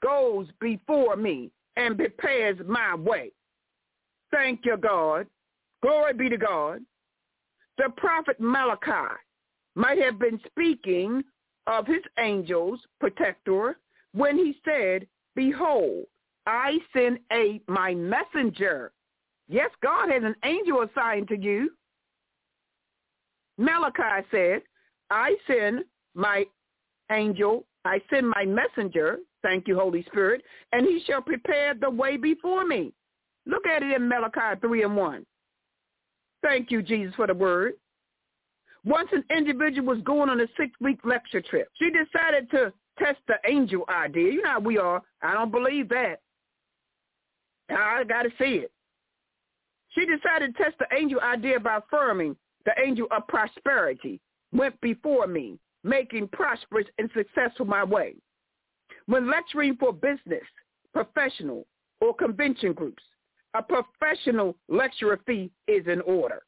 goes 0.02 0.46
before 0.60 1.16
me 1.16 1.50
and 1.76 1.96
prepares 1.96 2.58
my 2.66 2.94
way. 2.94 3.30
Thank 4.30 4.60
you, 4.64 4.76
God. 4.76 5.26
Glory 5.82 6.14
be 6.14 6.28
to 6.28 6.36
God. 6.36 6.80
The 7.78 7.90
prophet 7.96 8.36
Malachi 8.38 9.14
might 9.74 9.98
have 9.98 10.18
been 10.18 10.40
speaking 10.46 11.22
of 11.66 11.86
his 11.86 12.02
angels, 12.18 12.80
protector, 13.00 13.78
when 14.12 14.36
he 14.36 14.56
said, 14.64 15.06
Behold, 15.34 16.04
I 16.46 16.78
send 16.92 17.18
a 17.32 17.60
my 17.66 17.94
messenger. 17.94 18.92
Yes, 19.48 19.70
God 19.82 20.10
has 20.10 20.22
an 20.22 20.34
angel 20.44 20.82
assigned 20.82 21.28
to 21.28 21.38
you. 21.38 21.70
Malachi 23.58 24.26
said, 24.30 24.62
I 25.10 25.36
send 25.46 25.84
my 26.14 26.44
angel, 27.10 27.64
I 27.84 28.00
send 28.10 28.28
my 28.28 28.44
messenger, 28.44 29.18
thank 29.42 29.66
you, 29.66 29.76
Holy 29.78 30.04
Spirit, 30.04 30.42
and 30.72 30.86
he 30.86 31.02
shall 31.06 31.20
prepare 31.20 31.74
the 31.74 31.90
way 31.90 32.16
before 32.16 32.64
me. 32.64 32.92
Look 33.46 33.66
at 33.66 33.82
it 33.82 33.92
in 33.92 34.08
Malachi 34.08 34.60
3 34.60 34.82
and 34.84 34.96
1. 34.96 35.26
Thank 36.42 36.70
you, 36.70 36.82
Jesus, 36.82 37.14
for 37.14 37.26
the 37.26 37.34
word. 37.34 37.74
Once 38.84 39.08
an 39.12 39.24
individual 39.36 39.94
was 39.94 40.02
going 40.04 40.28
on 40.28 40.40
a 40.40 40.46
six-week 40.56 40.98
lecture 41.04 41.40
trip. 41.40 41.68
She 41.78 41.90
decided 41.90 42.50
to 42.50 42.72
test 42.98 43.18
the 43.28 43.36
angel 43.48 43.84
idea. 43.88 44.32
You 44.32 44.42
know 44.42 44.50
how 44.50 44.60
we 44.60 44.78
are. 44.78 45.02
I 45.22 45.34
don't 45.34 45.52
believe 45.52 45.88
that. 45.88 46.20
I 47.70 48.04
got 48.04 48.22
to 48.22 48.30
see 48.38 48.56
it. 48.56 48.72
She 49.90 50.06
decided 50.06 50.56
to 50.56 50.62
test 50.62 50.76
the 50.78 50.86
angel 50.96 51.20
idea 51.20 51.60
by 51.60 51.78
affirming 51.78 52.36
the 52.64 52.72
angel 52.84 53.06
of 53.10 53.26
prosperity 53.28 54.20
went 54.52 54.80
before 54.80 55.26
me, 55.26 55.58
making 55.84 56.28
prosperous 56.28 56.86
and 56.98 57.10
successful 57.14 57.66
my 57.66 57.84
way. 57.84 58.14
When 59.06 59.30
lecturing 59.30 59.76
for 59.76 59.92
business, 59.92 60.44
professional, 60.92 61.66
or 62.00 62.14
convention 62.14 62.72
groups, 62.72 63.02
a 63.54 63.62
professional 63.62 64.56
lecturer 64.68 65.20
fee 65.26 65.50
is 65.68 65.86
in 65.86 66.00
order. 66.02 66.42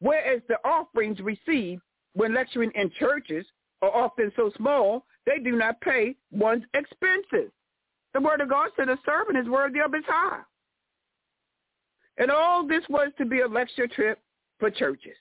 Whereas 0.00 0.42
the 0.48 0.56
offerings 0.64 1.20
received 1.20 1.82
when 2.14 2.34
lecturing 2.34 2.72
in 2.74 2.90
churches 2.98 3.46
are 3.82 3.94
often 3.94 4.32
so 4.36 4.50
small, 4.56 5.04
they 5.26 5.38
do 5.38 5.52
not 5.52 5.80
pay 5.80 6.16
one's 6.30 6.64
expenses. 6.74 7.50
The 8.14 8.20
word 8.20 8.40
of 8.40 8.48
God 8.48 8.70
said 8.76 8.88
a 8.88 8.98
servant 9.04 9.38
is 9.38 9.48
worthy 9.48 9.80
of 9.80 9.92
his 9.92 10.04
hire. 10.06 10.46
And 12.18 12.30
all 12.30 12.66
this 12.66 12.82
was 12.88 13.12
to 13.18 13.26
be 13.26 13.40
a 13.40 13.46
lecture 13.46 13.86
trip 13.86 14.18
for 14.58 14.70
churches. 14.70 15.16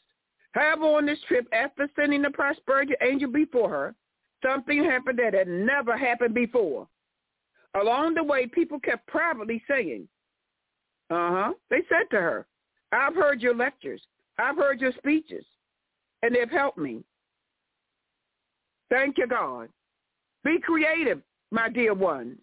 However, 0.56 0.86
on 0.86 1.06
this 1.06 1.20
trip, 1.28 1.48
after 1.52 1.90
sending 1.96 2.22
the 2.22 2.30
prosperity 2.30 2.94
angel 3.02 3.30
before 3.30 3.70
her, 3.70 3.96
something 4.42 4.84
happened 4.84 5.20
that 5.20 5.34
had 5.34 5.50
never 5.50 5.98
happened 5.98 6.34
before. 6.34 6.88
Along 7.80 8.14
the 8.14 8.24
way, 8.24 8.48
people 8.48 8.80
kept 8.80 9.06
privately 9.08 9.62
saying, 9.68 10.08
uh-huh, 11.10 11.54
they 11.70 11.82
said 11.90 12.10
to 12.12 12.22
her, 12.22 12.48
I've 12.94 13.16
heard 13.16 13.42
your 13.42 13.54
lectures. 13.54 14.02
I've 14.40 14.56
heard 14.56 14.80
your 14.80 14.94
speeches, 14.98 15.46
and 16.24 16.34
they've 16.34 16.50
helped 16.50 16.78
me. 16.78 17.04
Thank 18.90 19.18
you, 19.18 19.28
God. 19.28 19.70
Be 20.44 20.58
creative, 20.64 21.22
my 21.52 21.70
dear 21.70 21.94
ones. 21.94 22.38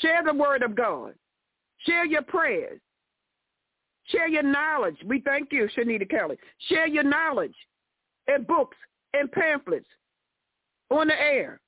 Share 0.00 0.22
the 0.24 0.32
word 0.32 0.62
of 0.62 0.74
God. 0.74 1.14
Share 1.86 2.06
your 2.06 2.22
prayers. 2.22 2.80
Share 4.08 4.28
your 4.28 4.42
knowledge. 4.42 4.96
We 5.04 5.20
thank 5.20 5.52
you, 5.52 5.68
Shanita 5.76 6.08
Kelly. 6.08 6.36
Share 6.68 6.86
your 6.86 7.02
knowledge 7.02 7.54
in 8.28 8.44
books 8.44 8.76
and 9.12 9.30
pamphlets 9.32 9.86
on 10.90 11.08
the 11.08 11.20
air. 11.20 11.60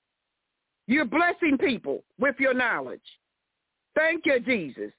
You're 0.86 1.05
blessing 1.05 1.59
people 1.59 2.05
with 2.18 2.36
your 2.39 2.55
knowledge. 2.55 3.03
Thank 3.95 4.26
you, 4.26 4.41
Jesus. 4.41 4.93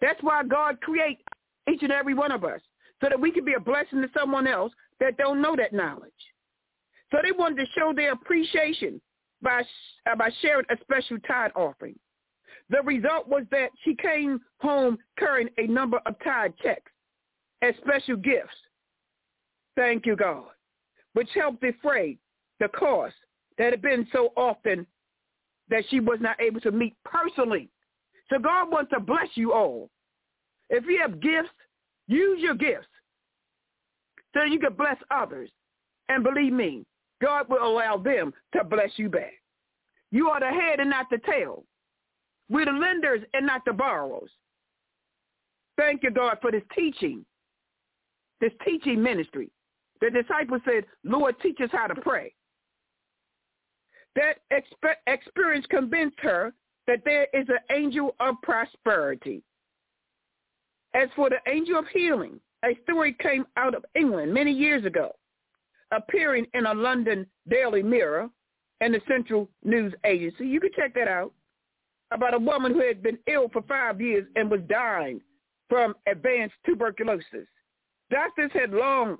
That's 0.00 0.22
why 0.22 0.42
God 0.44 0.80
created 0.80 1.22
each 1.70 1.82
and 1.82 1.92
every 1.92 2.14
one 2.14 2.32
of 2.32 2.44
us, 2.44 2.60
so 3.00 3.08
that 3.08 3.20
we 3.20 3.30
can 3.30 3.44
be 3.44 3.54
a 3.54 3.60
blessing 3.60 4.02
to 4.02 4.08
someone 4.16 4.46
else 4.46 4.72
that 5.00 5.16
don't 5.16 5.40
know 5.40 5.54
that 5.56 5.72
knowledge. 5.72 6.10
So 7.10 7.18
they 7.22 7.32
wanted 7.32 7.64
to 7.64 7.72
show 7.72 7.92
their 7.94 8.12
appreciation 8.12 9.00
by, 9.40 9.62
uh, 10.10 10.16
by 10.16 10.30
sharing 10.42 10.66
a 10.70 10.76
special 10.82 11.18
tithe 11.26 11.52
offering. 11.54 11.98
The 12.70 12.82
result 12.82 13.28
was 13.28 13.44
that 13.50 13.70
she 13.82 13.94
came 13.94 14.40
home 14.60 14.98
carrying 15.18 15.48
a 15.56 15.66
number 15.66 16.00
of 16.04 16.14
tied 16.22 16.56
checks 16.58 16.90
as 17.62 17.74
special 17.76 18.16
gifts. 18.16 18.56
Thank 19.76 20.06
you, 20.06 20.16
God, 20.16 20.44
which 21.14 21.28
helped 21.34 21.62
defray 21.62 22.18
the 22.60 22.68
cost 22.68 23.14
that 23.56 23.72
had 23.72 23.82
been 23.82 24.06
so 24.12 24.32
often 24.36 24.86
that 25.70 25.84
she 25.88 26.00
was 26.00 26.18
not 26.20 26.40
able 26.40 26.60
to 26.60 26.70
meet 26.70 26.94
personally. 27.04 27.70
So 28.30 28.38
God 28.38 28.70
wants 28.70 28.90
to 28.92 29.00
bless 29.00 29.28
you 29.34 29.52
all. 29.52 29.88
If 30.70 30.84
you 30.84 30.98
have 31.00 31.20
gifts, 31.20 31.48
use 32.08 32.40
your 32.40 32.54
gifts 32.54 32.88
so 34.34 34.44
you 34.44 34.58
can 34.58 34.74
bless 34.74 34.96
others. 35.10 35.50
And 36.08 36.24
believe 36.24 36.52
me, 36.52 36.84
God 37.20 37.48
will 37.48 37.66
allow 37.66 37.96
them 37.96 38.32
to 38.54 38.64
bless 38.64 38.90
you 38.96 39.08
back. 39.08 39.32
You 40.10 40.28
are 40.28 40.40
the 40.40 40.46
head 40.46 40.80
and 40.80 40.90
not 40.90 41.06
the 41.10 41.18
tail. 41.18 41.64
We're 42.50 42.64
the 42.64 42.72
lenders 42.72 43.22
and 43.34 43.46
not 43.46 43.64
the 43.64 43.72
borrowers. 43.72 44.30
Thank 45.76 46.02
you, 46.02 46.10
God, 46.10 46.38
for 46.40 46.50
this 46.50 46.62
teaching, 46.74 47.24
this 48.40 48.52
teaching 48.64 49.02
ministry. 49.02 49.50
The 50.00 50.10
disciples 50.10 50.62
said, 50.64 50.84
Lord, 51.04 51.36
teach 51.40 51.58
us 51.62 51.70
how 51.72 51.86
to 51.86 52.00
pray. 52.00 52.34
That 54.14 54.38
exp- 54.52 54.94
experience 55.06 55.66
convinced 55.70 56.18
her 56.20 56.52
that 56.86 57.02
there 57.04 57.26
is 57.32 57.48
an 57.48 57.58
angel 57.70 58.16
of 58.18 58.36
prosperity. 58.42 59.42
As 60.94 61.08
for 61.14 61.28
the 61.28 61.38
angel 61.46 61.78
of 61.78 61.84
healing, 61.92 62.40
a 62.64 62.76
story 62.82 63.14
came 63.20 63.46
out 63.56 63.74
of 63.74 63.84
England 63.94 64.32
many 64.32 64.52
years 64.52 64.84
ago, 64.84 65.12
appearing 65.92 66.46
in 66.54 66.66
a 66.66 66.74
London 66.74 67.26
Daily 67.48 67.82
Mirror 67.82 68.30
and 68.80 68.94
the 68.94 69.00
Central 69.06 69.48
News 69.64 69.92
Agency. 70.04 70.46
You 70.46 70.60
can 70.60 70.70
check 70.74 70.94
that 70.94 71.08
out 71.08 71.32
about 72.10 72.34
a 72.34 72.38
woman 72.38 72.72
who 72.72 72.86
had 72.86 73.02
been 73.02 73.18
ill 73.26 73.48
for 73.52 73.62
five 73.62 74.00
years 74.00 74.26
and 74.36 74.50
was 74.50 74.60
dying 74.68 75.20
from 75.68 75.94
advanced 76.06 76.54
tuberculosis. 76.64 77.46
Doctors 78.10 78.50
had 78.52 78.70
long 78.72 79.18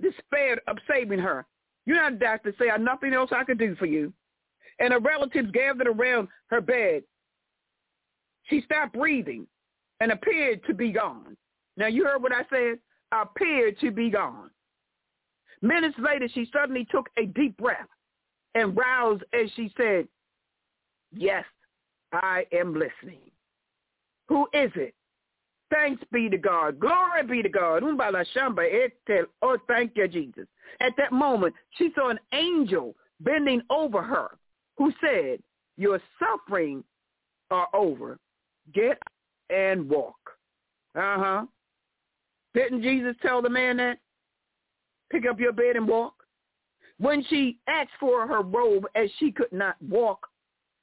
despaired 0.00 0.60
of 0.66 0.76
saving 0.90 1.18
her. 1.18 1.46
You 1.86 1.94
know, 1.94 2.10
the 2.10 2.16
doctors 2.16 2.54
say, 2.58 2.70
"I 2.70 2.76
nothing 2.76 3.14
else 3.14 3.32
I 3.32 3.44
can 3.44 3.56
do 3.56 3.74
for 3.76 3.86
you." 3.86 4.12
And 4.78 4.92
her 4.92 5.00
relatives 5.00 5.50
gathered 5.50 5.88
around 5.88 6.28
her 6.48 6.60
bed. 6.60 7.02
She 8.44 8.60
stopped 8.62 8.92
breathing 8.92 9.46
and 10.00 10.12
appeared 10.12 10.64
to 10.64 10.74
be 10.74 10.92
gone. 10.92 11.36
Now, 11.76 11.86
you 11.86 12.04
heard 12.04 12.22
what 12.22 12.32
I 12.32 12.44
said? 12.50 12.78
Appeared 13.12 13.78
to 13.80 13.90
be 13.90 14.10
gone. 14.10 14.50
Minutes 15.62 15.98
later, 15.98 16.28
she 16.28 16.48
suddenly 16.52 16.84
took 16.84 17.08
a 17.16 17.26
deep 17.26 17.56
breath 17.56 17.88
and 18.54 18.76
roused 18.76 19.24
as 19.32 19.50
she 19.52 19.72
said, 19.76 20.06
yes, 21.12 21.44
I 22.12 22.44
am 22.52 22.74
listening. 22.74 23.30
Who 24.28 24.46
is 24.52 24.70
it? 24.74 24.94
Thanks 25.70 26.02
be 26.12 26.30
to 26.30 26.38
God. 26.38 26.80
Glory 26.80 27.26
be 27.28 27.42
to 27.42 27.48
God. 27.48 27.82
Oh, 29.42 29.58
thank 29.68 29.92
you, 29.96 30.08
Jesus. 30.08 30.46
At 30.80 30.92
that 30.96 31.12
moment, 31.12 31.54
she 31.76 31.90
saw 31.94 32.10
an 32.10 32.18
angel 32.32 32.94
bending 33.20 33.60
over 33.68 34.02
her 34.02 34.38
who 34.76 34.92
said, 35.00 35.40
your 35.76 36.00
suffering 36.18 36.82
are 37.50 37.68
over. 37.74 38.18
Get 38.74 38.98
and 39.50 39.88
walk. 39.88 40.16
Uh-huh. 40.94 41.44
Didn't 42.54 42.82
Jesus 42.82 43.14
tell 43.22 43.42
the 43.42 43.50
man 43.50 43.76
that? 43.76 43.98
Pick 45.10 45.24
up 45.26 45.38
your 45.38 45.52
bed 45.52 45.76
and 45.76 45.86
walk. 45.86 46.14
when 46.98 47.24
she 47.24 47.58
asked 47.68 47.90
for 47.98 48.26
her 48.26 48.42
robe 48.42 48.84
as 48.94 49.08
she 49.18 49.32
could 49.32 49.52
not 49.52 49.76
walk 49.80 50.26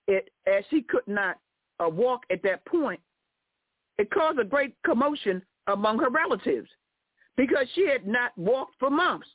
it, 0.08 0.30
as 0.48 0.64
she 0.70 0.82
could 0.82 1.08
not 1.08 1.38
uh, 1.84 1.90
walk 1.90 2.22
at 2.32 2.44
that 2.44 2.66
point, 2.66 3.00
it 3.98 4.10
caused 4.12 4.40
a 4.40 4.44
great 4.44 4.76
commotion 4.86 5.42
among 5.68 6.00
her 6.00 6.10
relatives 6.10 6.70
because 7.38 7.68
she 7.74 7.88
had 7.88 8.06
not 8.08 8.38
walked 8.38 8.76
for 8.80 8.90
months. 8.90 9.28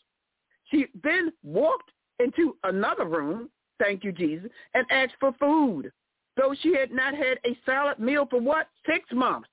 She 0.71 0.87
then 1.03 1.33
walked 1.43 1.91
into 2.19 2.57
another 2.65 3.05
room, 3.05 3.51
thank 3.79 4.05
you, 4.05 4.13
Jesus, 4.13 4.51
and 4.75 4.87
asked 4.91 5.15
for 5.19 5.33
food, 5.41 5.91
though 6.37 6.55
she 6.63 6.75
had 6.75 6.93
not 6.93 7.15
had 7.15 7.39
a 7.45 7.59
solid 7.67 7.99
meal 7.99 8.27
for 8.31 8.41
what? 8.41 8.69
Six 8.87 9.05
months. 9.13 9.49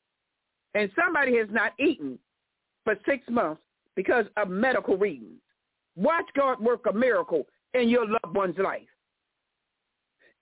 And 0.75 0.91
somebody 0.95 1.37
has 1.37 1.47
not 1.49 1.73
eaten 1.79 2.19
for 2.83 2.95
six 3.05 3.23
months 3.29 3.61
because 3.95 4.25
of 4.35 4.49
medical 4.49 4.97
reasons. 4.97 5.39
Watch 5.95 6.25
God 6.35 6.59
work 6.59 6.85
a 6.87 6.93
miracle 6.93 7.47
in 7.73 7.89
your 7.89 8.05
loved 8.05 8.35
one's 8.35 8.57
life. 8.59 8.87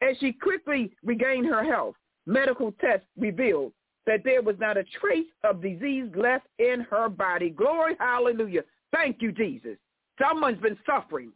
As 0.07 0.17
she 0.19 0.33
quickly 0.33 0.91
regained 1.03 1.47
her 1.47 1.63
health, 1.63 1.95
medical 2.25 2.71
tests 2.73 3.07
revealed 3.17 3.71
that 4.05 4.23
there 4.23 4.41
was 4.41 4.55
not 4.59 4.77
a 4.77 4.83
trace 4.99 5.25
of 5.43 5.61
disease 5.61 6.09
left 6.15 6.45
in 6.59 6.81
her 6.91 7.09
body. 7.09 7.49
Glory, 7.49 7.95
hallelujah. 7.99 8.61
Thank 8.93 9.21
you, 9.21 9.31
Jesus. 9.31 9.77
Someone's 10.21 10.61
been 10.61 10.77
suffering. 10.85 11.31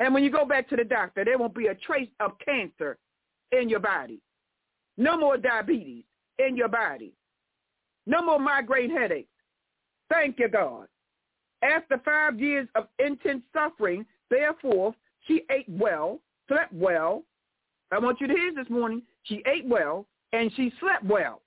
And 0.00 0.12
when 0.12 0.22
you 0.22 0.30
go 0.30 0.44
back 0.44 0.68
to 0.68 0.76
the 0.76 0.84
doctor, 0.84 1.24
there 1.24 1.38
won't 1.38 1.54
be 1.54 1.68
a 1.68 1.74
trace 1.74 2.10
of 2.20 2.32
cancer 2.44 2.98
in 3.52 3.68
your 3.68 3.80
body. 3.80 4.20
No 4.98 5.16
more 5.16 5.36
diabetes 5.36 6.04
in 6.38 6.56
your 6.56 6.68
body. 6.68 7.14
No 8.06 8.22
more 8.22 8.38
migraine 8.38 8.90
headaches. 8.90 9.28
Thank 10.10 10.38
you, 10.38 10.48
God. 10.48 10.86
After 11.62 11.98
five 12.04 12.38
years 12.40 12.68
of 12.74 12.88
intense 12.98 13.42
suffering, 13.52 14.04
therefore, 14.30 14.94
she 15.26 15.42
ate 15.50 15.68
well, 15.68 16.20
slept 16.48 16.72
well. 16.72 17.24
I 17.92 17.98
want 17.98 18.20
you 18.20 18.26
to 18.26 18.34
hear 18.34 18.54
this 18.54 18.70
morning. 18.70 19.02
She 19.24 19.42
ate 19.46 19.66
well 19.66 20.06
and 20.32 20.52
she 20.54 20.72
slept 20.80 21.04
well. 21.04 21.42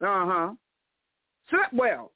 Uh-huh. 0.00 0.54
Slept 1.50 1.72
well 1.72 2.12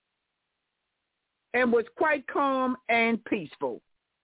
and 1.54 1.72
was 1.72 1.84
quite 1.96 2.26
calm 2.26 2.76
and 2.88 3.24
peaceful. 3.24 3.80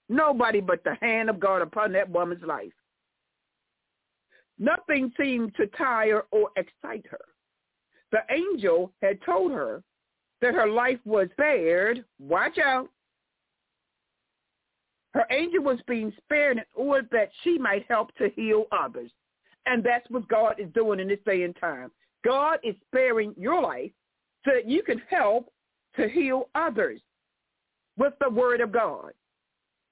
Nobody 0.09 0.61
but 0.61 0.83
the 0.85 0.97
hand 1.01 1.29
of 1.29 1.39
God 1.39 1.63
upon 1.63 1.93
that 1.93 2.09
woman's 2.09 2.43
life. 2.43 2.73
Nothing 4.59 5.13
seemed 5.21 5.55
to 5.57 5.67
tire 5.69 6.25
or 6.33 6.51
excite 6.57 7.07
her. 7.11 7.21
The 8.11 8.21
angel 8.31 8.93
had 9.03 9.21
told 9.23 9.53
her 9.53 9.83
that 10.41 10.55
her 10.55 10.67
life 10.67 10.99
was 11.05 11.29
spared. 11.33 12.05
Watch 12.19 12.59
out. 12.59 12.89
Her 15.19 15.27
angel 15.31 15.63
was 15.63 15.79
being 15.87 16.13
spared 16.25 16.59
in 16.59 16.65
order 16.75 17.07
that 17.13 17.31
she 17.43 17.59
might 17.59 17.85
help 17.89 18.15
to 18.17 18.31
heal 18.37 18.67
others. 18.73 19.11
And 19.67 19.85
that's 19.85 20.09
what 20.09 20.29
God 20.29 20.55
is 20.59 20.73
doing 20.73 21.01
in 21.01 21.09
this 21.09 21.19
day 21.27 21.43
and 21.43 21.55
time. 21.57 21.91
God 22.25 22.59
is 22.63 22.75
sparing 22.87 23.35
your 23.37 23.61
life 23.61 23.91
so 24.45 24.53
that 24.55 24.67
you 24.67 24.83
can 24.83 25.03
help 25.11 25.53
to 25.97 26.09
heal 26.09 26.49
others 26.55 27.01
with 27.99 28.15
the 28.21 28.31
word 28.31 28.61
of 28.61 28.73
God, 28.73 29.13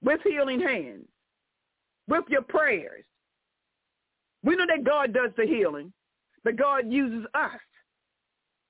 with 0.03 0.21
healing 0.23 0.61
hands, 0.61 1.09
with 2.09 2.25
your 2.29 2.43
prayers. 2.43 3.05
We 4.45 4.55
know 4.57 4.67
that 4.67 4.85
God 4.85 5.13
does 5.13 5.33
the 5.37 5.45
healing, 5.45 5.93
but 6.45 6.57
God 6.57 6.91
uses 6.91 7.27
us 7.35 7.61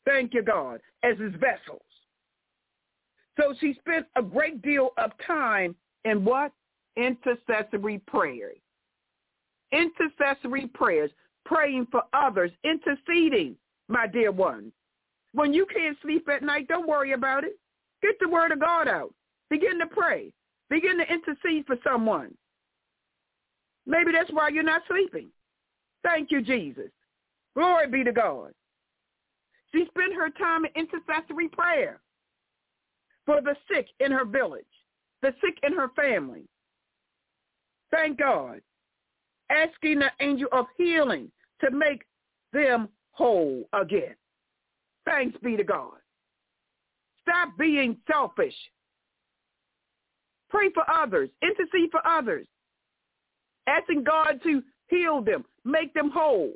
Thank 0.07 0.35
you, 0.35 0.43
God, 0.43 0.81
as 1.03 1.19
his 1.19 1.33
vessels. 1.33 1.83
So 3.39 3.55
she 3.61 3.75
spent 3.81 4.07
a 4.17 4.23
great 4.23 4.63
deal 4.63 4.91
of 4.97 5.11
time 5.27 5.75
in 6.07 6.25
what? 6.25 6.53
Intercessory 6.97 7.99
prayers. 8.07 8.59
Intercessory 9.73 10.69
prayers, 10.69 11.11
praying 11.45 11.87
for 11.91 12.03
others, 12.13 12.51
interceding, 12.65 13.57
my 13.89 14.07
dear 14.07 14.33
ones. 14.33 14.73
When 15.33 15.53
you 15.53 15.67
can't 15.67 15.99
sleep 16.01 16.29
at 16.29 16.43
night, 16.43 16.69
don't 16.69 16.89
worry 16.89 17.13
about 17.13 17.45
it. 17.45 17.59
Get 18.03 18.19
the 18.21 18.29
word 18.29 18.53
of 18.53 18.61
God 18.61 18.89
out. 18.89 19.13
Begin 19.51 19.79
to 19.81 19.87
pray. 19.87 20.33
Begin 20.71 20.99
to 20.99 21.13
intercede 21.13 21.67
for 21.67 21.77
someone. 21.85 22.35
Maybe 23.87 24.13
that's 24.13 24.33
why 24.33 24.49
you're 24.49 24.63
not 24.63 24.83
sleeping. 24.89 25.29
Thank 26.03 26.31
you, 26.31 26.41
Jesus. 26.41 26.91
Glory 27.55 27.89
be 27.89 28.05
to 28.05 28.13
God. 28.13 28.53
She 29.73 29.87
spent 29.87 30.15
her 30.15 30.31
time 30.31 30.65
in 30.65 30.71
intercessory 30.75 31.49
prayer 31.49 32.01
for 33.25 33.41
the 33.41 33.57
sick 33.71 33.89
in 34.01 34.13
her 34.13 34.25
village, 34.25 34.65
the 35.23 35.33
sick 35.41 35.59
in 35.63 35.73
her 35.75 35.89
family. 35.97 36.45
Thank 37.91 38.19
God. 38.19 38.61
Asking 39.51 40.01
the 40.01 40.11
angel 40.21 40.49
of 40.53 40.67
healing 40.77 41.31
to 41.61 41.71
make 41.71 42.03
them 42.53 42.89
whole 43.13 43.69
again. 43.73 44.15
Thanks 45.05 45.39
be 45.43 45.57
to 45.57 45.65
God. 45.65 45.99
Stop 47.23 47.57
being 47.59 47.97
selfish. 48.11 48.55
Pray 50.51 50.71
for 50.73 50.89
others. 50.91 51.31
Intercede 51.43 51.91
for 51.91 52.07
others. 52.07 52.47
Asking 53.69 54.05
God 54.05 54.41
to 54.45 54.63
heal 54.89 55.21
them, 55.21 55.45
make 55.65 55.93
them 55.95 56.11
whole. 56.11 56.53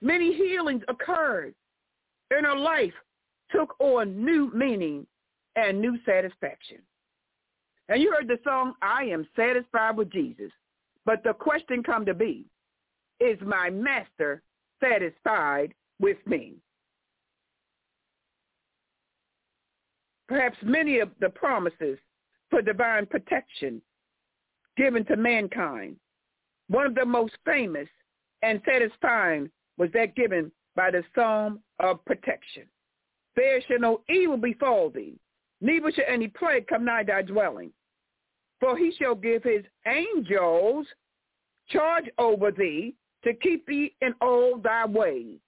Many 0.00 0.34
healings 0.34 0.82
occurred 0.88 1.54
and 2.30 2.46
her 2.46 2.56
life, 2.56 2.92
took 3.50 3.78
on 3.80 4.24
new 4.24 4.50
meaning 4.52 5.06
and 5.56 5.80
new 5.80 5.98
satisfaction. 6.04 6.78
And 7.88 8.02
you 8.02 8.12
heard 8.12 8.28
the 8.28 8.38
song, 8.44 8.74
I 8.82 9.04
am 9.04 9.26
satisfied 9.36 9.96
with 9.96 10.10
Jesus. 10.10 10.50
But 11.04 11.22
the 11.22 11.32
question 11.32 11.82
come 11.82 12.04
to 12.06 12.14
be, 12.14 12.46
is 13.20 13.38
my 13.40 13.70
master 13.70 14.42
satisfied 14.82 15.72
with 16.00 16.18
me? 16.26 16.54
Perhaps 20.28 20.58
many 20.62 20.98
of 20.98 21.10
the 21.20 21.30
promises 21.30 21.98
for 22.50 22.60
divine 22.60 23.06
protection 23.06 23.80
given 24.76 25.04
to 25.06 25.16
mankind, 25.16 25.96
one 26.68 26.86
of 26.86 26.94
the 26.94 27.06
most 27.06 27.34
famous 27.44 27.88
and 28.42 28.60
satisfying 28.66 29.48
was 29.78 29.90
that 29.94 30.14
given 30.16 30.50
by 30.74 30.90
the 30.90 31.02
psalm 31.14 31.60
of 31.78 32.04
protection. 32.04 32.64
There 33.36 33.60
shall 33.62 33.78
no 33.78 34.00
evil 34.08 34.36
befall 34.36 34.90
thee, 34.90 35.18
neither 35.66 35.92
shall 35.92 36.04
any 36.08 36.28
plague 36.28 36.66
come 36.66 36.84
nigh 36.84 37.02
thy 37.02 37.22
dwelling. 37.22 37.70
For 38.60 38.76
he 38.76 38.92
shall 38.98 39.14
give 39.14 39.42
his 39.42 39.64
angels 39.86 40.86
charge 41.68 42.06
over 42.18 42.50
thee 42.50 42.94
to 43.24 43.34
keep 43.34 43.66
thee 43.66 43.94
in 44.00 44.14
all 44.20 44.58
thy 44.58 44.86
ways. 44.86 45.38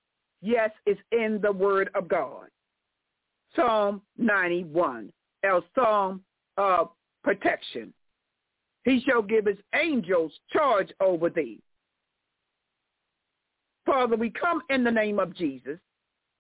Yes, 0.43 0.71
it's 0.87 1.01
in 1.13 1.41
the 1.43 1.53
word 1.53 1.91
of 1.95 2.09
God. 2.09 2.49
Psalm 3.57 4.03
91, 4.19 5.11
a 5.45 5.61
psalm 5.75 6.23
of 6.57 6.91
protection. 7.25 7.93
He 8.85 9.03
shall 9.07 9.23
give 9.23 9.47
his 9.47 9.59
angels 9.75 10.33
charge 10.53 10.91
over 11.01 11.31
thee 11.31 11.61
Father, 13.89 14.17
we 14.17 14.29
come 14.29 14.61
in 14.69 14.85
the 14.85 14.91
name 14.91 15.19
of 15.19 15.35
Jesus. 15.35 15.79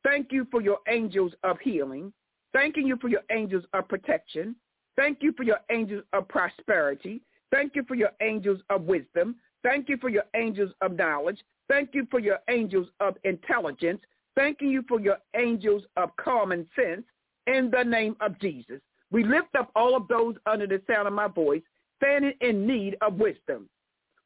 Thank 0.05 0.33
you 0.33 0.47
for 0.51 0.61
your 0.61 0.81
angels 0.87 1.33
of 1.43 1.59
healing. 1.61 2.13
Thanking 2.53 2.87
you 2.87 2.97
for 2.97 3.09
your 3.09 3.23
angels 3.31 3.65
of 3.73 3.89
protection. 3.89 4.57
Thank 4.97 5.19
you 5.23 5.33
for 5.33 5.43
your 5.43 5.61
angels 5.71 6.05
of 6.13 6.29
prosperity. 6.29 7.21
Thank 7.53 7.77
you 7.77 7.85
for 7.85 7.95
your 7.95 8.11
angels 8.21 8.61
of 8.71 8.83
wisdom. 8.83 9.37
Thank 9.63 9.89
you 9.89 9.97
for 9.97 10.09
your 10.09 10.25
angels 10.35 10.73
of 10.81 10.93
knowledge. 10.97 11.41
Thank 11.69 11.91
you 11.93 12.07
for 12.11 12.21
your 12.21 12.39
angels 12.49 12.89
of 13.01 13.17
intelligence. 13.25 14.01
Thanking 14.35 14.69
you 14.69 14.85
for 14.89 15.01
your 15.01 15.19
angels 15.37 15.83
of 15.97 16.11
common 16.17 16.67
sense 16.77 17.05
in 17.47 17.71
the 17.71 17.83
name 17.83 18.17
of 18.21 18.39
Jesus. 18.41 18.81
We 19.11 19.25
lift 19.25 19.55
up 19.59 19.71
all 19.75 19.97
of 19.97 20.07
those 20.09 20.37
under 20.47 20.67
the 20.67 20.83
sound 20.87 21.09
of 21.09 21.15
my 21.15 21.29
voice, 21.29 21.63
standing 21.97 22.35
in 22.41 22.67
need 22.67 22.97
of 23.01 23.15
wisdom. 23.15 23.69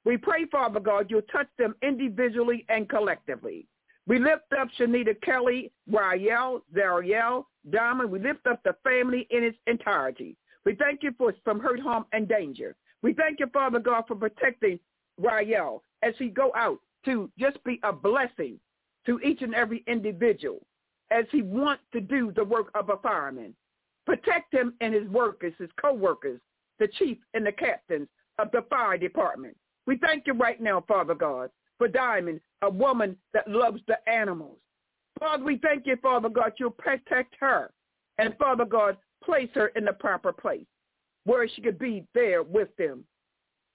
We 0.05 0.17
pray, 0.17 0.47
Father 0.47 0.81
God, 0.81 1.07
you'll 1.09 1.23
touch 1.23 1.47
them 1.59 1.75
individually 1.83 2.67
and 2.69 2.89
collectively. 2.89 3.67
We 4.07 4.19
lift 4.19 4.53
up 4.59 4.69
Shanita 4.79 5.21
Kelly, 5.23 5.71
Rael, 5.91 6.63
Zariel, 6.75 7.45
Diamond. 7.71 8.11
We 8.11 8.19
lift 8.19 8.47
up 8.47 8.63
the 8.65 8.75
family 8.83 9.29
in 9.31 9.45
its 9.45 9.57
entirety. 9.67 10.37
We 10.65 10.75
thank 10.75 11.03
you 11.03 11.13
for 11.17 11.35
from 11.45 11.61
hurt, 11.61 11.81
harm, 11.81 12.07
and 12.13 12.29
danger. 12.29 12.75
We 13.03 13.13
thank 13.13 13.41
you, 13.41 13.47
Father 13.53 13.79
God, 13.79 14.05
for 14.07 14.17
protecting 14.17 14.79
Rael 15.21 15.83
as 16.03 16.15
he 16.19 16.29
go 16.29 16.53
out 16.57 16.81
to 17.05 17.31
just 17.39 17.63
be 17.65 17.81
a 17.83 17.93
blessing 17.93 18.59
to 19.07 19.21
each 19.21 19.43
and 19.43 19.55
every 19.55 19.83
individual 19.87 20.61
as 21.11 21.25
he 21.31 21.43
wants 21.43 21.83
to 21.93 22.01
do 22.01 22.33
the 22.35 22.45
work 22.45 22.71
of 22.75 22.91
a 22.91 22.97
fireman. 22.97 23.55
Protect 24.07 24.53
him 24.53 24.75
and 24.81 24.95
his 24.95 25.07
workers, 25.09 25.53
his 25.59 25.71
co-workers, 25.81 26.41
the 26.79 26.89
chief 26.89 27.19
and 27.35 27.47
the 27.47 27.53
captains 27.53 28.09
of 28.39 28.51
the 28.53 28.63
fire 28.71 28.99
department. 28.99 29.57
We 29.87 29.97
thank 29.97 30.27
you 30.27 30.33
right 30.33 30.61
now, 30.61 30.85
Father 30.87 31.15
God, 31.15 31.51
for 31.79 31.89
Diamond, 31.89 32.41
a 32.63 32.71
woman 32.71 33.17
that 33.35 33.49
loves 33.49 33.81
the 33.87 33.97
animals. 34.09 34.59
Father, 35.21 35.45
we 35.45 35.59
thank 35.59 35.87
you, 35.87 35.97
Father 36.03 36.29
God, 36.29 36.53
you'll 36.59 36.71
protect 36.71 37.35
her. 37.41 37.71
And 38.19 38.37
Father 38.39 38.65
God, 38.65 38.97
place 39.25 39.51
her 39.55 39.69
in 39.69 39.85
the 39.85 39.93
proper 39.93 40.33
place. 40.33 40.67
where 41.25 41.49
she 41.49 41.61
could 41.63 41.79
be 41.79 42.05
there 42.15 42.43
with 42.43 42.75
them. 42.77 43.05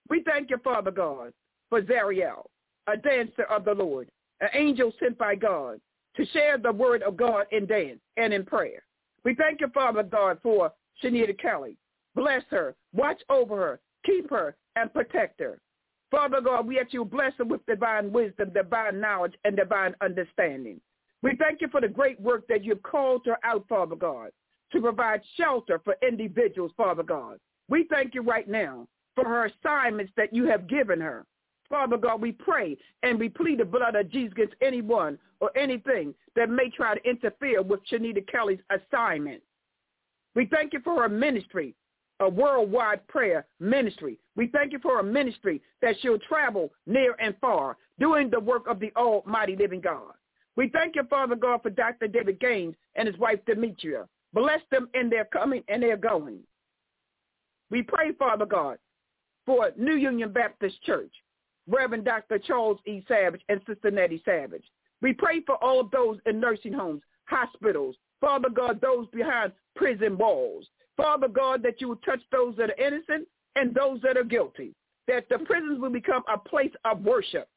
We 0.09 0.23
thank 0.23 0.49
you, 0.49 0.57
Father 0.63 0.91
God, 0.91 1.33
for 1.69 1.81
Zariel, 1.81 2.45
a 2.87 2.97
dancer 2.97 3.43
of 3.43 3.65
the 3.65 3.73
Lord, 3.73 4.09
an 4.41 4.49
angel 4.53 4.93
sent 4.99 5.17
by 5.17 5.35
God 5.35 5.79
to 6.15 6.25
share 6.27 6.57
the 6.57 6.71
word 6.71 7.03
of 7.03 7.17
God 7.17 7.45
in 7.51 7.65
dance 7.65 7.99
and 8.17 8.33
in 8.33 8.45
prayer. 8.45 8.83
We 9.23 9.35
thank 9.35 9.61
you, 9.61 9.67
Father 9.73 10.03
God, 10.03 10.39
for 10.41 10.71
Shanita 11.03 11.37
Kelly. 11.39 11.77
Bless 12.15 12.43
her, 12.49 12.75
watch 12.93 13.21
over 13.29 13.55
her, 13.57 13.79
keep 14.05 14.29
her, 14.29 14.55
and 14.75 14.93
protect 14.93 15.39
her. 15.39 15.59
Father 16.09 16.39
God, 16.41 16.67
we 16.67 16.79
ask 16.79 16.93
you 16.93 17.03
bless 17.03 17.33
her 17.37 17.45
with 17.45 17.65
divine 17.65 18.11
wisdom, 18.11 18.51
divine 18.53 18.99
knowledge, 18.99 19.35
and 19.43 19.57
divine 19.57 19.93
understanding. 20.01 20.79
We 21.21 21.35
thank 21.35 21.61
you 21.61 21.67
for 21.67 21.81
the 21.81 21.87
great 21.87 22.19
work 22.21 22.47
that 22.47 22.63
you've 22.63 22.83
called 22.83 23.23
her 23.25 23.37
out, 23.43 23.65
Father 23.67 23.95
God, 23.95 24.29
to 24.71 24.81
provide 24.81 25.21
shelter 25.35 25.81
for 25.83 25.95
individuals, 26.01 26.71
Father 26.77 27.03
God. 27.03 27.39
We 27.69 27.85
thank 27.89 28.13
you 28.15 28.21
right 28.21 28.47
now 28.47 28.87
for 29.15 29.25
her 29.25 29.45
assignments 29.45 30.13
that 30.15 30.33
you 30.33 30.45
have 30.45 30.67
given 30.67 31.01
her. 31.01 31.25
Father 31.69 31.97
God, 31.97 32.21
we 32.21 32.31
pray 32.31 32.77
and 33.03 33.19
we 33.19 33.27
plead 33.27 33.59
the 33.59 33.65
blood 33.65 33.95
of 33.95 34.09
Jesus 34.09 34.31
against 34.31 34.55
anyone 34.61 35.17
or 35.41 35.55
anything 35.57 36.13
that 36.35 36.49
may 36.49 36.69
try 36.69 36.95
to 36.95 37.09
interfere 37.09 37.61
with 37.61 37.81
Shanita 37.91 38.25
Kelly's 38.27 38.59
assignment. 38.69 39.41
We 40.35 40.45
thank 40.45 40.71
you 40.71 40.79
for 40.83 41.01
her 41.01 41.09
ministry, 41.09 41.75
a 42.19 42.29
worldwide 42.29 43.05
prayer 43.07 43.45
ministry. 43.59 44.17
We 44.35 44.47
thank 44.47 44.71
you 44.71 44.79
for 44.79 44.99
a 44.99 45.03
ministry 45.03 45.61
that 45.81 45.95
she'll 46.01 46.19
travel 46.19 46.71
near 46.85 47.15
and 47.19 47.35
far, 47.39 47.77
doing 47.99 48.29
the 48.29 48.39
work 48.39 48.67
of 48.67 48.79
the 48.79 48.91
almighty 48.95 49.55
living 49.55 49.81
God. 49.81 50.13
We 50.55 50.69
thank 50.69 50.95
you, 50.95 51.03
Father 51.09 51.35
God, 51.35 51.61
for 51.61 51.69
Dr. 51.69 52.07
David 52.07 52.39
Gaines 52.39 52.75
and 52.95 53.07
his 53.07 53.17
wife, 53.17 53.39
Demetria. 53.45 54.07
Bless 54.33 54.61
them 54.71 54.89
in 54.93 55.09
their 55.09 55.25
coming 55.25 55.63
and 55.67 55.83
their 55.83 55.97
going. 55.97 56.39
We 57.69 57.83
pray, 57.83 58.13
Father 58.13 58.45
God, 58.45 58.77
for 59.45 59.71
New 59.77 59.95
Union 59.95 60.31
Baptist 60.31 60.81
Church, 60.83 61.11
Reverend 61.67 62.05
Dr. 62.05 62.39
Charles 62.39 62.79
E. 62.87 63.03
Savage 63.07 63.41
and 63.49 63.61
Sister 63.67 63.91
Nettie 63.91 64.21
Savage. 64.25 64.63
We 65.01 65.13
pray 65.13 65.41
for 65.45 65.61
all 65.63 65.79
of 65.79 65.91
those 65.91 66.17
in 66.25 66.39
nursing 66.39 66.73
homes, 66.73 67.03
hospitals, 67.25 67.95
Father 68.19 68.49
God, 68.49 68.81
those 68.81 69.07
behind 69.13 69.51
prison 69.75 70.17
walls. 70.17 70.65
Father 70.97 71.27
God, 71.27 71.63
that 71.63 71.79
you 71.79 71.89
will 71.89 71.97
touch 71.97 72.21
those 72.31 72.55
that 72.57 72.71
are 72.71 72.85
innocent 72.85 73.27
and 73.55 73.73
those 73.73 74.01
that 74.01 74.17
are 74.17 74.23
guilty, 74.23 74.73
that 75.07 75.29
the 75.29 75.39
prisons 75.39 75.79
will 75.79 75.91
become 75.91 76.23
a 76.31 76.37
place 76.37 76.73
of 76.85 77.03
worship, 77.03 77.47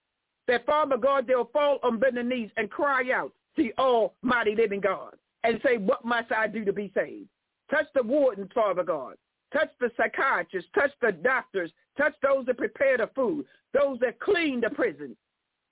that 0.46 0.66
Father 0.66 0.96
God, 0.96 1.26
they'll 1.26 1.46
fall 1.46 1.78
on 1.82 1.98
bended 1.98 2.26
knees 2.26 2.50
and 2.56 2.70
cry 2.70 3.10
out 3.12 3.32
to 3.56 3.72
almighty 3.78 4.54
living 4.54 4.80
God 4.80 5.14
and 5.42 5.60
say, 5.64 5.78
what 5.78 6.04
must 6.04 6.30
I 6.32 6.46
do 6.46 6.64
to 6.64 6.72
be 6.72 6.92
saved? 6.94 7.28
Touch 7.70 7.86
the 7.94 8.02
wardens, 8.02 8.50
Father 8.54 8.84
God. 8.84 9.14
Touch 9.52 9.70
the 9.80 9.90
psychiatrists, 9.96 10.70
touch 10.74 10.92
the 11.00 11.12
doctors, 11.12 11.72
touch 11.98 12.14
those 12.22 12.46
that 12.46 12.58
prepare 12.58 12.98
the 12.98 13.10
food, 13.16 13.44
those 13.74 13.98
that 14.00 14.20
clean 14.20 14.60
the 14.60 14.70
prison. 14.70 15.16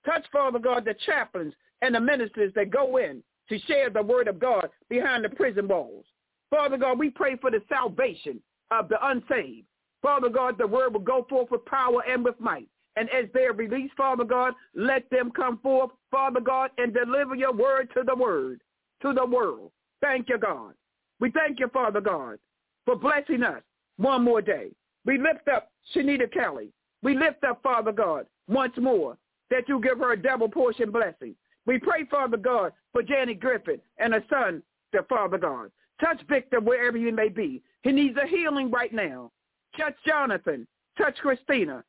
Touch, 0.05 0.25
Father 0.31 0.59
God, 0.59 0.85
the 0.85 0.95
chaplains 1.05 1.53
and 1.81 1.95
the 1.95 1.99
ministers 1.99 2.51
that 2.55 2.71
go 2.71 2.97
in 2.97 3.23
to 3.47 3.59
share 3.59 3.89
the 3.89 4.01
word 4.01 4.27
of 4.27 4.39
God 4.39 4.69
behind 4.89 5.23
the 5.23 5.29
prison 5.29 5.67
walls. 5.67 6.05
Father 6.49 6.77
God, 6.77 6.97
we 6.99 7.09
pray 7.09 7.35
for 7.35 7.51
the 7.51 7.61
salvation 7.69 8.39
of 8.71 8.89
the 8.89 8.97
unsaved. 9.07 9.67
Father 10.01 10.29
God, 10.29 10.57
the 10.57 10.67
word 10.67 10.93
will 10.93 11.01
go 11.01 11.25
forth 11.29 11.51
with 11.51 11.65
power 11.65 12.03
and 12.07 12.23
with 12.23 12.39
might. 12.39 12.67
And 12.95 13.09
as 13.09 13.25
they 13.33 13.41
are 13.45 13.53
released, 13.53 13.93
Father 13.95 14.23
God, 14.23 14.53
let 14.73 15.09
them 15.09 15.31
come 15.31 15.59
forth, 15.59 15.91
Father 16.11 16.39
God, 16.39 16.71
and 16.77 16.93
deliver 16.93 17.35
your 17.35 17.53
word 17.53 17.89
to 17.95 18.03
the 18.03 18.15
word, 18.15 18.61
to 19.01 19.13
the 19.13 19.25
world. 19.25 19.71
Thank 20.01 20.29
you, 20.29 20.37
God. 20.37 20.73
We 21.19 21.31
thank 21.31 21.59
you, 21.59 21.67
Father 21.69 22.01
God, 22.01 22.39
for 22.85 22.95
blessing 22.95 23.43
us 23.43 23.61
one 23.97 24.23
more 24.23 24.41
day. 24.41 24.71
We 25.05 25.17
lift 25.17 25.47
up 25.47 25.71
Shanita 25.93 26.31
Kelly. 26.31 26.71
We 27.01 27.17
lift 27.17 27.43
up, 27.43 27.61
Father 27.61 27.91
God, 27.91 28.25
once 28.47 28.73
more, 28.77 29.17
that 29.49 29.67
you 29.67 29.79
give 29.81 29.99
her 29.99 30.13
a 30.13 30.21
double 30.21 30.49
portion 30.49 30.91
blessing. 30.91 31.35
We 31.65 31.77
pray, 31.77 32.05
Father 32.09 32.37
God, 32.37 32.73
for 32.91 33.03
Janet 33.03 33.39
Griffin 33.39 33.79
and 33.97 34.13
her 34.13 34.23
son, 34.29 34.63
the 34.91 35.05
Father 35.07 35.37
God. 35.37 35.71
Touch 35.99 36.21
Victor 36.27 36.59
wherever 36.59 36.97
he 36.97 37.11
may 37.11 37.29
be. 37.29 37.61
He 37.83 37.91
needs 37.91 38.17
a 38.21 38.27
healing 38.27 38.71
right 38.71 38.93
now. 38.93 39.31
Touch 39.77 39.95
Jonathan. 40.05 40.67
Touch 40.97 41.15
Christina. 41.17 41.83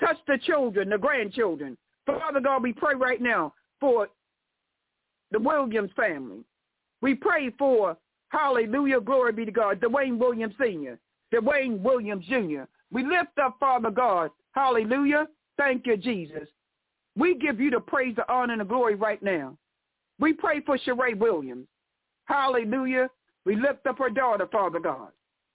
Touch 0.00 0.16
the 0.26 0.38
children, 0.44 0.90
the 0.90 0.98
grandchildren. 0.98 1.76
Father 2.06 2.40
God, 2.40 2.62
we 2.62 2.72
pray 2.72 2.94
right 2.94 3.20
now 3.20 3.54
for 3.78 4.08
the 5.30 5.38
Williams 5.38 5.90
family. 5.96 6.44
We 7.00 7.14
pray 7.14 7.50
for, 7.58 7.96
hallelujah, 8.28 9.00
glory 9.00 9.32
be 9.32 9.44
to 9.44 9.52
God, 9.52 9.80
Dwayne 9.80 10.18
Williams 10.18 10.54
Sr., 10.60 10.98
Dwayne 11.32 11.80
Williams 11.80 12.26
Jr. 12.26 12.64
We 12.90 13.04
lift 13.04 13.38
up, 13.42 13.56
Father 13.58 13.90
God, 13.90 14.30
hallelujah. 14.52 15.26
Thank 15.56 15.86
you, 15.86 15.96
Jesus. 15.96 16.48
We 17.16 17.36
give 17.36 17.60
you 17.60 17.70
the 17.70 17.80
praise, 17.80 18.16
the 18.16 18.30
honor, 18.30 18.52
and 18.52 18.60
the 18.60 18.64
glory 18.64 18.94
right 18.94 19.22
now. 19.22 19.56
We 20.18 20.32
pray 20.32 20.60
for 20.60 20.78
Sheree 20.78 21.16
Williams. 21.16 21.66
Hallelujah. 22.26 23.08
We 23.44 23.56
lift 23.56 23.86
up 23.86 23.98
her 23.98 24.10
daughter, 24.10 24.46
Father 24.50 24.80
God. 24.80 25.08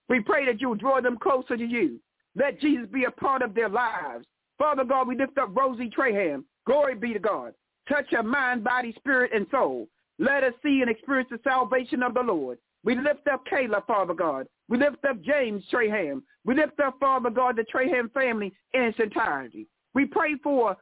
We 0.10 0.20
pray 0.22 0.46
that 0.46 0.62
you 0.62 0.76
draw 0.76 1.02
them 1.02 1.18
closer 1.18 1.58
to 1.58 1.66
you. 1.66 2.00
Let 2.36 2.62
Jesus 2.62 2.88
be 2.92 3.06
a 3.06 3.12
part 3.12 3.42
of 3.42 3.54
their 3.54 3.70
lives. 3.70 4.26
Father 4.58 4.84
God, 4.84 5.08
we 5.08 5.18
lift 5.18 5.38
up 5.38 5.56
Rosie 5.56 5.90
Traham. 5.90 6.44
Glory 6.66 6.96
be 6.96 7.14
to 7.14 7.20
God. 7.20 7.54
Touch 7.88 8.06
her 8.12 8.24
mind, 8.24 8.64
body, 8.64 8.94
spirit, 8.98 9.32
and 9.34 9.48
soul. 9.52 9.88
Let 10.20 10.44
us 10.44 10.54
see 10.64 10.82
and 10.82 10.90
experience 10.90 11.30
the 11.32 11.40
salvation 11.44 12.04
of 12.04 12.14
the 12.14 12.22
Lord. 12.22 12.58
We 12.84 12.96
lift 12.96 13.28
up 13.32 13.44
Kayla, 13.52 13.86
Father 13.86 14.14
God. 14.14 14.48
We 14.70 14.78
lift 14.78 15.04
up 15.06 15.22
James 15.22 15.64
Traham. 15.72 16.22
We 16.46 16.56
lift 16.56 16.80
up, 16.80 16.98
Father 17.00 17.30
God, 17.30 17.56
the 17.56 17.64
Traham 17.64 18.12
family 18.14 18.54
in 18.74 18.84
its 18.84 19.00
entirety. 19.00 19.68
We 19.94 20.06
pray 20.06 20.36
for 20.44 20.78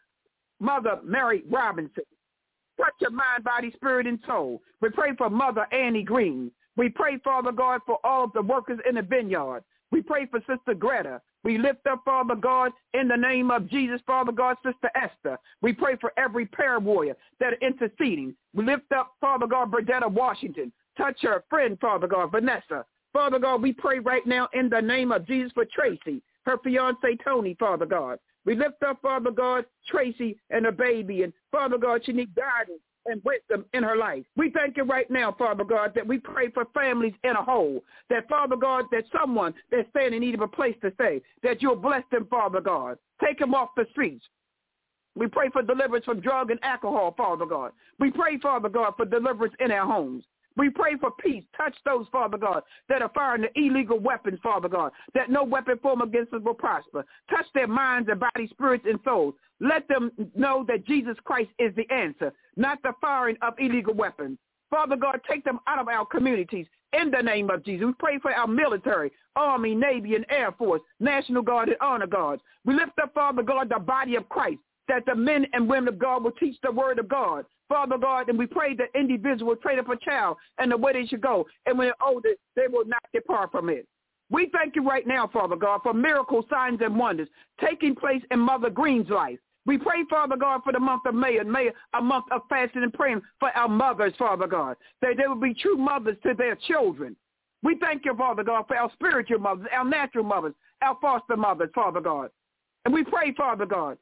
Mother 0.60 1.00
Mary 1.04 1.44
Robinson. 1.50 2.04
Touch 2.78 2.94
your 3.00 3.12
mind, 3.12 3.44
body, 3.44 3.72
spirit, 3.76 4.08
and 4.08 4.20
soul. 4.28 4.62
We 4.82 4.90
pray 4.90 5.16
for 5.18 5.30
Mother 5.30 5.68
Annie 5.72 6.04
Green. 6.04 6.52
We 6.78 6.90
pray, 6.90 7.18
Father 7.24 7.52
God, 7.52 7.82
for 7.86 8.00
all 8.04 8.28
the 8.28 8.42
workers 8.42 8.80
in 8.88 8.96
the 8.96 9.02
vineyard. 9.02 9.64
We 9.92 10.02
pray 10.02 10.26
for 10.26 10.40
Sister 10.40 10.74
Greta. 10.74 11.22
We 11.44 11.58
lift 11.58 11.86
up, 11.88 12.02
Father 12.04 12.36
God, 12.36 12.72
in 12.94 13.08
the 13.08 13.16
name 13.16 13.52
of 13.52 13.70
Jesus, 13.70 14.02
Father 14.08 14.32
God, 14.32 14.58
Sister 14.64 14.90
Esther. 14.96 15.38
We 15.62 15.74
pray 15.74 15.96
for 16.02 16.12
every 16.18 16.46
prayer 16.46 16.80
warrior 16.80 17.16
that 17.40 17.54
are 17.54 17.68
interceding. 17.68 18.36
We 18.54 18.66
lift 18.66 18.92
up, 18.92 19.14
Father 19.22 19.48
God, 19.48 19.72
Burdetta 19.72 20.12
Washington. 20.12 20.74
Touch 20.98 21.18
her 21.22 21.44
friend, 21.50 21.78
Father 21.80 22.08
God, 22.08 22.32
Vanessa. 22.32 22.86
Father 23.14 23.40
God, 23.40 23.62
we 23.62 23.72
pray 23.72 24.00
right 24.00 24.26
now 24.26 24.50
in 24.54 24.70
the 24.70 24.82
name 24.82 25.12
of 25.12 25.28
Jesus 25.28 25.52
for 25.54 25.66
Tracy, 25.66 26.22
her 26.46 26.58
fiance 26.64 27.18
Tony, 27.24 27.56
Father 27.60 27.86
God. 27.86 28.20
We 28.44 28.56
lift 28.56 28.84
up, 28.84 29.02
Father 29.02 29.32
God, 29.32 29.66
Tracy 29.88 30.38
and 30.50 30.66
her 30.66 30.72
baby. 30.72 31.24
And 31.24 31.32
Father 31.52 31.78
God, 31.78 32.02
she 32.06 32.12
needs 32.12 32.32
guidance 32.36 32.82
and 33.06 33.22
wisdom 33.24 33.66
in 33.74 33.84
her 33.84 33.96
life. 33.96 34.26
We 34.36 34.50
thank 34.52 34.78
you 34.78 34.84
right 34.84 35.10
now, 35.10 35.34
Father 35.38 35.64
God, 35.64 35.94
that 35.96 36.08
we 36.08 36.18
pray 36.20 36.50
for 36.50 36.66
families 36.74 37.14
in 37.24 37.32
a 37.32 37.44
whole. 37.44 37.84
That, 38.10 38.28
Father 38.28 38.56
God, 38.56 38.86
that 38.92 39.04
someone 39.18 39.54
that's 39.72 39.90
standing 39.90 40.16
in 40.16 40.22
need 40.22 40.36
of 40.36 40.42
a 40.42 40.48
place 40.48 40.76
to 40.82 40.92
stay, 40.96 41.22
that 41.44 41.62
you'll 41.62 41.76
bless 41.76 42.04
them, 42.12 42.28
Father 42.30 42.62
God. 42.62 42.98
Take 43.24 43.40
them 43.40 43.54
off 43.54 43.70
the 43.76 43.86
streets. 43.92 44.26
We 45.16 45.28
pray 45.28 45.50
for 45.50 45.62
deliverance 45.62 46.06
from 46.06 46.20
drug 46.20 46.52
and 46.52 46.60
alcohol, 46.62 47.14
Father 47.16 47.46
God. 47.46 47.72
We 48.00 48.12
pray, 48.12 48.38
Father 48.40 48.70
God, 48.70 48.94
for 48.98 49.06
deliverance 49.06 49.54
in 49.60 49.72
our 49.72 49.86
homes. 49.86 50.26
We 50.58 50.70
pray 50.70 50.96
for 50.96 51.12
peace. 51.12 51.44
Touch 51.56 51.76
those, 51.86 52.06
Father 52.12 52.38
God, 52.38 52.64
that 52.90 53.02
are 53.02 53.12
firing 53.14 53.44
the 53.44 53.60
illegal 53.60 54.00
weapons, 54.00 54.40
Father 54.42 54.70
God, 54.70 54.92
that 55.14 55.30
no 55.30 55.44
weapon 55.44 55.78
formed 55.82 56.04
against 56.04 56.34
us 56.34 56.42
will 56.44 56.54
prosper. 56.54 57.06
Touch 57.30 57.46
their 57.54 57.68
minds 57.68 58.10
and 58.10 58.20
bodies, 58.20 58.50
spirits, 58.52 58.86
and 58.88 59.00
souls. 59.04 59.34
Let 59.60 59.88
them 59.88 60.12
know 60.36 60.66
that 60.68 60.86
Jesus 60.86 61.18
Christ 61.24 61.50
is 61.60 61.74
the 61.76 61.90
answer, 61.94 62.34
not 62.56 62.82
the 62.84 62.94
firing 63.02 63.38
of 63.42 63.54
illegal 63.60 63.94
weapons. 63.94 64.38
Father 64.70 64.96
God, 64.96 65.20
take 65.30 65.44
them 65.44 65.60
out 65.68 65.80
of 65.80 65.88
our 65.88 66.06
communities 66.06 66.68
in 66.94 67.12
the 67.12 67.22
name 67.22 67.50
of 67.50 67.64
Jesus. 67.64 67.86
We 67.86 67.94
pray 67.94 68.20
for 68.20 68.34
our 68.34 68.48
military, 68.48 69.12
Army, 69.36 69.76
Navy, 69.76 70.16
and 70.16 70.26
Air 70.30 70.52
Force, 70.54 70.82
National 71.00 71.42
Guard, 71.42 71.70
and 71.70 71.78
Honor 71.82 72.08
Guards. 72.08 72.42
We 72.66 72.74
lift 72.74 72.98
up, 73.02 73.14
Father 73.14 73.44
God, 73.44 73.70
the 73.70 73.80
body 73.80 74.16
of 74.16 74.28
Christ, 74.30 74.60
that 74.88 75.06
the 75.06 75.16
men 75.16 75.46
and 75.54 75.70
women 75.70 75.90
of 75.90 76.00
God 76.00 76.24
will 76.24 76.32
teach 76.32 76.58
the 76.64 76.72
word 76.72 77.00
of 77.00 77.08
God. 77.08 77.46
Father 77.68 77.98
God, 77.98 78.30
and 78.30 78.38
we 78.38 78.46
pray 78.46 78.76
that 78.76 78.90
individuals 78.94 79.58
train 79.62 79.80
up 79.80 79.90
a 79.90 79.98
child 79.98 80.38
and 80.60 80.72
the 80.72 80.78
way 80.78 80.94
they 80.94 81.06
should 81.06 81.22
go. 81.22 81.46
And 81.66 81.78
when 81.78 81.88
they're 81.88 82.08
older, 82.08 82.30
they 82.56 82.68
will 82.70 82.86
not 82.86 83.04
depart 83.14 83.52
from 83.52 83.70
it. 83.70 83.88
We 84.30 84.50
thank 84.52 84.76
you 84.76 84.88
right 84.88 85.06
now, 85.06 85.28
Father 85.28 85.56
God, 85.56 85.82
for 85.84 85.94
miracle 85.94 86.46
signs 86.50 86.80
and 86.82 86.98
wonders 86.98 87.28
taking 87.64 87.96
place 87.96 88.22
in 88.32 88.40
Mother 88.40 88.70
Green's 88.70 89.10
life. 89.10 89.40
We 89.66 89.78
pray, 89.78 90.04
Father 90.10 90.36
God, 90.36 90.62
for 90.64 90.74
the 90.74 90.80
month 90.80 91.06
of 91.06 91.16
May 91.16 91.38
and 91.38 91.52
May, 91.52 91.72
a 91.94 92.02
month 92.02 92.26
of 92.32 92.42
fasting 92.50 92.84
and 92.84 92.94
praying 92.94 93.22
for 93.40 93.50
our 93.52 93.68
mothers, 93.68 94.14
Father 94.18 94.48
God, 94.48 94.78
that 95.02 95.18
they 95.18 95.28
will 95.28 95.36
be 95.36 95.56
true 95.56 95.78
mothers 95.78 96.18
to 96.24 96.34
their 96.36 96.56
children. 96.56 97.16
We 97.64 97.78
thank 97.80 98.06
you, 98.06 98.16
Father 98.16 98.44
God, 98.44 98.66
for 98.68 98.78
our 98.78 98.92
spiritual 98.94 99.40
mothers, 99.40 99.66
our 99.76 99.86
natural 99.86 100.24
mothers, 100.24 100.54
our 100.84 100.98
foster 101.02 101.36
mothers, 101.36 101.70
Father 101.74 102.00
God. 102.00 102.30
And 102.86 102.94
we 102.94 103.04
pray, 103.04 103.34
Father 103.34 103.66
God, 103.66 103.98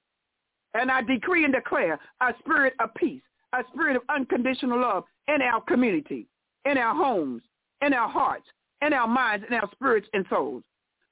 and 0.73 0.91
I 0.91 1.01
decree 1.01 1.45
and 1.45 1.53
declare 1.53 1.97
a 2.19 2.33
spirit 2.39 2.73
of 2.81 2.93
peace, 2.95 3.21
a 3.53 3.63
spirit 3.71 3.95
of 3.95 4.01
unconditional 4.09 4.79
love 4.79 5.03
in 5.27 5.41
our 5.41 5.61
community, 5.61 6.27
in 6.65 6.77
our 6.77 6.95
homes, 6.95 7.41
in 7.85 7.93
our 7.93 8.09
hearts, 8.09 8.45
in 8.85 8.93
our 8.93 9.07
minds, 9.07 9.45
in 9.47 9.53
our 9.55 9.69
spirits 9.71 10.07
and 10.13 10.25
souls. 10.29 10.63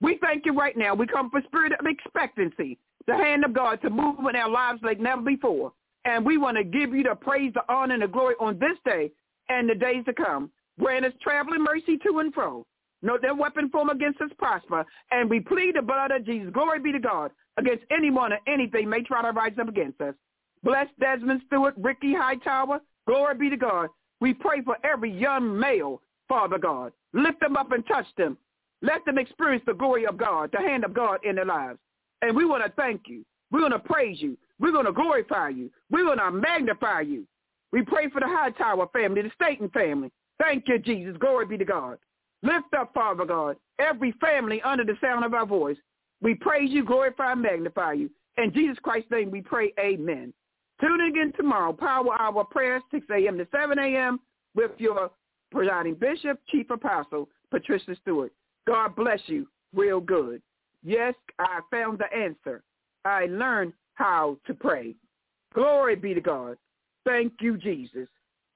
We 0.01 0.17
thank 0.21 0.45
you 0.45 0.57
right 0.57 0.75
now. 0.75 0.95
We 0.95 1.05
come 1.07 1.29
for 1.29 1.41
spirit 1.43 1.73
of 1.79 1.85
expectancy, 1.85 2.77
the 3.07 3.15
hand 3.15 3.45
of 3.45 3.53
God 3.53 3.81
to 3.83 3.89
move 3.89 4.17
in 4.27 4.35
our 4.35 4.49
lives 4.49 4.79
like 4.83 4.99
never 4.99 5.21
before. 5.21 5.71
And 6.05 6.25
we 6.25 6.37
want 6.37 6.57
to 6.57 6.63
give 6.63 6.93
you 6.93 7.03
the 7.03 7.15
praise, 7.15 7.53
the 7.53 7.63
honor, 7.71 7.93
and 7.93 8.03
the 8.03 8.07
glory 8.07 8.35
on 8.39 8.57
this 8.57 8.77
day 8.83 9.11
and 9.49 9.69
the 9.69 9.75
days 9.75 10.03
to 10.05 10.13
come. 10.13 10.49
Grant 10.79 11.05
us 11.05 11.13
traveling 11.21 11.63
mercy 11.63 11.97
to 11.97 12.19
and 12.19 12.33
fro. 12.33 12.65
No 13.03 13.17
that 13.21 13.37
weapon 13.37 13.69
form 13.69 13.89
against 13.89 14.21
us 14.21 14.31
prosper. 14.37 14.85
And 15.11 15.29
we 15.29 15.39
plead 15.39 15.75
the 15.75 15.81
blood 15.81 16.11
of 16.11 16.25
Jesus. 16.25 16.51
Glory 16.53 16.79
be 16.79 16.91
to 16.91 16.99
God 16.99 17.31
against 17.57 17.83
anyone 17.91 18.33
or 18.33 18.39
anything 18.47 18.89
may 18.89 19.03
try 19.03 19.21
to 19.21 19.31
rise 19.31 19.53
up 19.59 19.67
against 19.67 20.01
us. 20.01 20.15
Bless 20.63 20.87
Desmond 20.99 21.41
Stewart, 21.47 21.73
Ricky 21.77 22.13
Hightower. 22.13 22.79
Glory 23.07 23.35
be 23.35 23.49
to 23.49 23.57
God. 23.57 23.89
We 24.19 24.33
pray 24.33 24.61
for 24.61 24.77
every 24.83 25.11
young 25.11 25.59
male, 25.59 26.01
Father 26.27 26.57
God. 26.57 26.91
Lift 27.13 27.39
them 27.39 27.57
up 27.57 27.71
and 27.71 27.85
touch 27.87 28.05
them. 28.17 28.37
Let 28.81 29.03
them 29.05 29.17
experience 29.17 29.63
the 29.65 29.73
glory 29.73 30.05
of 30.05 30.17
God, 30.17 30.51
the 30.51 30.59
hand 30.59 30.83
of 30.85 30.93
God 30.93 31.19
in 31.23 31.35
their 31.35 31.45
lives. 31.45 31.79
And 32.21 32.35
we 32.35 32.45
want 32.45 32.63
to 32.63 32.71
thank 32.71 33.03
you. 33.07 33.25
We're 33.51 33.59
going 33.59 33.71
to 33.71 33.79
praise 33.79 34.21
you. 34.21 34.37
We're 34.59 34.71
going 34.71 34.85
to 34.85 34.91
glorify 34.91 35.49
you. 35.49 35.69
We're 35.89 36.05
going 36.05 36.19
to 36.19 36.31
magnify 36.31 37.01
you. 37.01 37.25
We 37.71 37.83
pray 37.83 38.09
for 38.09 38.19
the 38.19 38.27
Hightower 38.27 38.87
family, 38.93 39.23
the 39.23 39.31
Staten 39.35 39.69
family. 39.69 40.11
Thank 40.39 40.65
you, 40.67 40.79
Jesus. 40.79 41.17
Glory 41.17 41.45
be 41.45 41.57
to 41.57 41.65
God. 41.65 41.97
Lift 42.43 42.73
up, 42.77 42.93
Father 42.93 43.25
God, 43.25 43.55
every 43.79 44.13
family 44.13 44.61
under 44.63 44.83
the 44.83 44.95
sound 45.01 45.23
of 45.23 45.33
our 45.33 45.45
voice. 45.45 45.77
We 46.21 46.35
praise 46.35 46.69
you, 46.71 46.83
glorify, 46.83 47.33
and 47.33 47.41
magnify 47.41 47.93
you. 47.93 48.09
In 48.37 48.53
Jesus 48.53 48.77
Christ's 48.81 49.11
name 49.11 49.31
we 49.31 49.41
pray, 49.41 49.73
amen. 49.79 50.33
Tune 50.81 50.99
in 50.99 51.07
again 51.09 51.33
tomorrow, 51.37 51.71
Power 51.71 52.19
Hour 52.19 52.43
Prayer, 52.43 52.81
6 52.89 53.05
a.m. 53.11 53.37
to 53.37 53.47
7 53.51 53.77
a.m. 53.77 54.19
with 54.55 54.71
your 54.79 55.11
presiding 55.51 55.93
bishop, 55.93 56.39
chief 56.49 56.69
apostle, 56.71 57.29
Patricia 57.51 57.95
Stewart. 58.01 58.31
God 58.67 58.95
bless 58.95 59.19
you 59.27 59.47
real 59.75 59.99
good. 59.99 60.41
Yes, 60.83 61.13
I 61.37 61.59
found 61.69 61.99
the 61.99 62.11
answer. 62.17 62.63
I 63.05 63.27
learned 63.27 63.73
how 63.93 64.37
to 64.47 64.53
pray. 64.55 64.95
Glory 65.53 65.95
be 65.95 66.15
to 66.15 66.21
God. 66.21 66.57
Thank 67.05 67.33
you, 67.41 67.57
Jesus. 67.57 68.07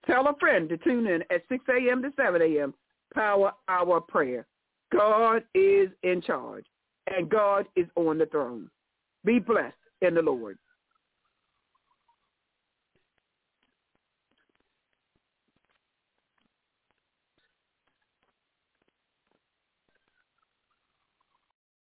Tell 0.07 0.27
a 0.27 0.35
friend 0.39 0.67
to 0.69 0.77
tune 0.77 1.07
in 1.07 1.21
at 1.29 1.43
6 1.49 1.63
a.m. 1.69 2.01
to 2.01 2.11
7 2.15 2.41
a.m. 2.41 2.73
Power 3.13 3.51
Hour 3.67 4.01
Prayer. 4.01 4.47
God 4.91 5.43
is 5.53 5.89
in 6.03 6.21
charge, 6.21 6.65
and 7.07 7.29
God 7.29 7.65
is 7.75 7.87
on 7.95 8.17
the 8.17 8.25
throne. 8.27 8.69
Be 9.23 9.39
blessed 9.39 9.75
in 10.01 10.15
the 10.15 10.21
Lord. 10.21 10.57